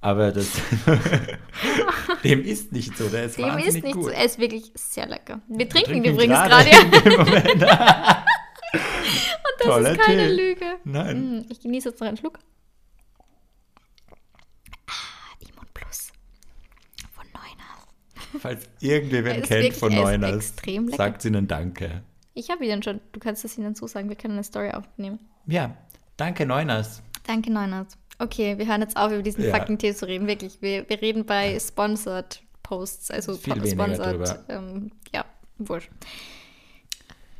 Aber 0.00 0.30
das. 0.30 0.48
dem 2.24 2.44
ist 2.44 2.70
nicht 2.72 2.96
so. 2.96 3.08
Der 3.08 3.24
ist 3.24 3.36
Dem 3.36 3.46
wahnsinnig 3.46 3.74
ist 3.76 3.84
nicht 3.84 3.94
gut. 3.96 4.04
so. 4.04 4.10
Er 4.10 4.24
ist 4.24 4.38
wirklich 4.38 4.70
sehr 4.76 5.06
lecker. 5.06 5.40
Wir 5.48 5.58
Wir 5.58 5.68
trinken 5.68 5.90
trinken 5.90 6.10
übrigens 6.12 6.38
gerade 6.38 6.70
gerade. 6.70 7.16
Moment. 7.18 7.62
Das 7.62 8.24
Toller 9.66 9.90
ist 9.90 10.00
keine 10.00 10.28
Tee. 10.28 10.34
Lüge. 10.34 10.64
Nein. 10.84 11.38
Mm, 11.40 11.46
Ich 11.50 11.60
genieße 11.60 11.88
jetzt 11.88 12.00
noch 12.00 12.06
einen 12.06 12.16
Schluck. 12.16 12.38
Ah, 14.86 14.92
Immun 15.40 15.66
Plus. 15.74 16.12
Von 17.12 17.26
Neuner. 17.34 18.17
Falls 18.40 18.64
irgendwer 18.80 19.24
wen 19.24 19.42
ist 19.42 19.48
kennt 19.48 19.74
von 19.74 19.92
er 19.92 20.02
Neuners, 20.02 20.52
sagt 20.96 21.24
ihnen 21.24 21.48
Danke. 21.48 22.02
Ich 22.34 22.50
habe 22.50 22.64
ihn 22.64 22.82
schon. 22.82 23.00
Du 23.12 23.20
kannst 23.20 23.44
es 23.44 23.58
ihnen 23.58 23.74
zusagen. 23.74 24.08
Wir 24.08 24.16
können 24.16 24.34
eine 24.34 24.44
Story 24.44 24.70
aufnehmen. 24.70 25.18
Ja, 25.46 25.76
danke 26.16 26.46
Neuners. 26.46 27.02
Danke, 27.26 27.50
Neunert. 27.50 27.88
Okay, 28.18 28.58
wir 28.58 28.66
hören 28.66 28.80
jetzt 28.80 28.96
auf, 28.96 29.12
über 29.12 29.22
diesen 29.22 29.44
Ja. 29.44 29.54
fucking 29.54 29.78
Tee 29.78 29.94
zu 29.94 30.06
reden. 30.06 30.26
Wirklich. 30.26 30.60
Wir, 30.60 30.88
wir 30.88 31.00
reden 31.00 31.24
bei 31.24 31.58
Sponsored 31.58 32.42
Posts. 32.62 33.10
Also 33.10 33.36
Viel 33.36 33.66
Sponsored. 33.66 34.40
Ähm, 34.48 34.90
ja, 35.12 35.24
wurscht. 35.58 35.90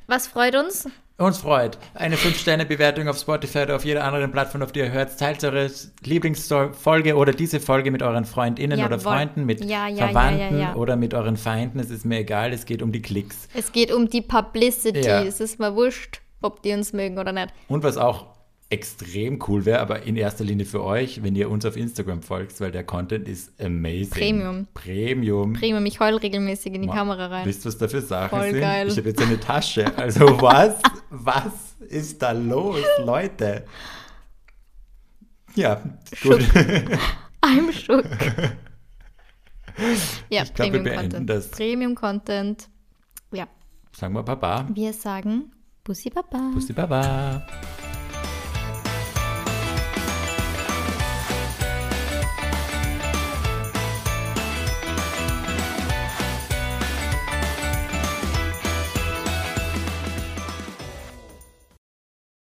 Was 0.07 0.27
freut 0.27 0.55
uns? 0.57 0.89
Uns 1.21 1.39
freut. 1.39 1.79
Eine 1.95 2.15
5-Sterne-Bewertung 2.15 3.09
auf 3.09 3.19
Spotify 3.19 3.63
oder 3.63 3.75
auf 3.75 3.85
jeder 3.85 4.05
anderen 4.05 4.31
Plattform, 4.31 4.63
auf 4.63 4.71
die 4.71 4.79
ihr 4.79 4.93
hört. 4.93 5.19
Teilt 5.19 5.43
eure 5.43 5.69
Lieblingsfolge 6.05 7.17
oder 7.17 7.33
diese 7.33 7.59
Folge 7.59 7.91
mit 7.91 8.05
euren 8.05 8.25
FreundInnen 8.25 8.79
oder 8.79 8.99
Jawohl. 8.99 9.01
Freunden, 9.01 9.45
mit 9.45 9.65
Ja, 9.65 9.89
ja, 9.89 10.07
Verwandten 10.07 10.61
ja, 10.61 10.77
oder 10.77 10.95
mit 10.95 11.15
euren 11.15 11.37
Feinden. 11.37 11.81
Es 11.81 11.91
ist 11.91 12.05
mir 12.05 12.21
egal, 12.21 12.53
es 12.53 12.67
geht 12.67 12.83
um 12.83 12.93
die 12.93 13.03
Klicks. 13.03 13.49
Es 13.53 13.73
geht 13.73 13.93
um 13.93 14.09
die 14.09 14.23
Publicity. 14.23 15.09
Es 15.09 15.41
ist 15.41 15.59
mal 15.59 15.75
wurscht, 15.75 16.21
ob 16.41 16.63
die 16.63 16.73
uns 16.73 16.93
mögen 16.93 17.19
oder 17.19 17.33
nicht. 17.33 17.49
Und 17.67 17.83
was 17.83 17.97
auch 17.97 18.38
extrem 18.71 19.43
cool 19.49 19.65
wäre, 19.65 19.81
aber 19.81 20.03
in 20.03 20.17
erster 20.17 20.45
Linie 20.45 20.67
für 20.67 20.83
euch, 20.85 21.23
wenn 21.23 21.35
ihr 21.35 21.49
uns 21.51 21.65
auf 21.65 21.75
Instagram 21.77 22.21
folgt, 22.23 22.61
weil 22.61 22.71
der 22.71 22.85
Content 22.85 23.27
ist 23.27 23.59
amazing. 23.61 24.11
Premium. 24.11 24.67
Premium. 24.75 25.53
Premium, 25.55 25.87
ich 25.87 26.01
heul 26.01 26.17
regelmäßig 26.17 26.75
in 26.75 26.83
die 26.83 26.89
Ma- 26.89 26.95
Kamera 26.95 27.27
rein. 27.29 27.47
Wisst 27.47 27.65
ihr, 27.65 27.69
was 27.69 27.79
da 27.79 27.89
für 27.89 28.03
Sachen 28.03 28.39
Voll 28.39 28.51
sind? 28.51 28.61
geil. 28.61 28.89
Ich 28.89 28.99
habe 28.99 29.09
jetzt 29.09 29.23
eine 29.23 29.41
Tasche. 29.41 29.97
Also 29.97 30.27
was? 30.43 30.75
was 31.09 31.77
ist 31.89 32.21
da 32.21 32.33
los, 32.33 32.85
Leute? 33.03 33.65
Ja, 35.55 35.83
gut. 36.23 36.41
I'm 37.43 37.73
shook. 37.73 38.05
ja, 40.29 40.43
Ich 40.43 40.53
glaub, 40.55 40.73
wir 40.73 40.83
Premium 40.83 40.85
beenden 40.85 41.01
Content. 41.11 41.31
das. 41.31 41.51
Premium 41.51 41.95
Content. 41.95 42.69
Ja, 43.33 43.49
Sagen 43.93 44.13
wir 44.15 44.23
Baba. 44.23 44.67
wir 44.75 44.93
sagen 44.93 45.53
Bussi 45.85 46.11
Baba. 46.11 46.51
Bussi 46.53 46.73
Baba. 46.75 47.47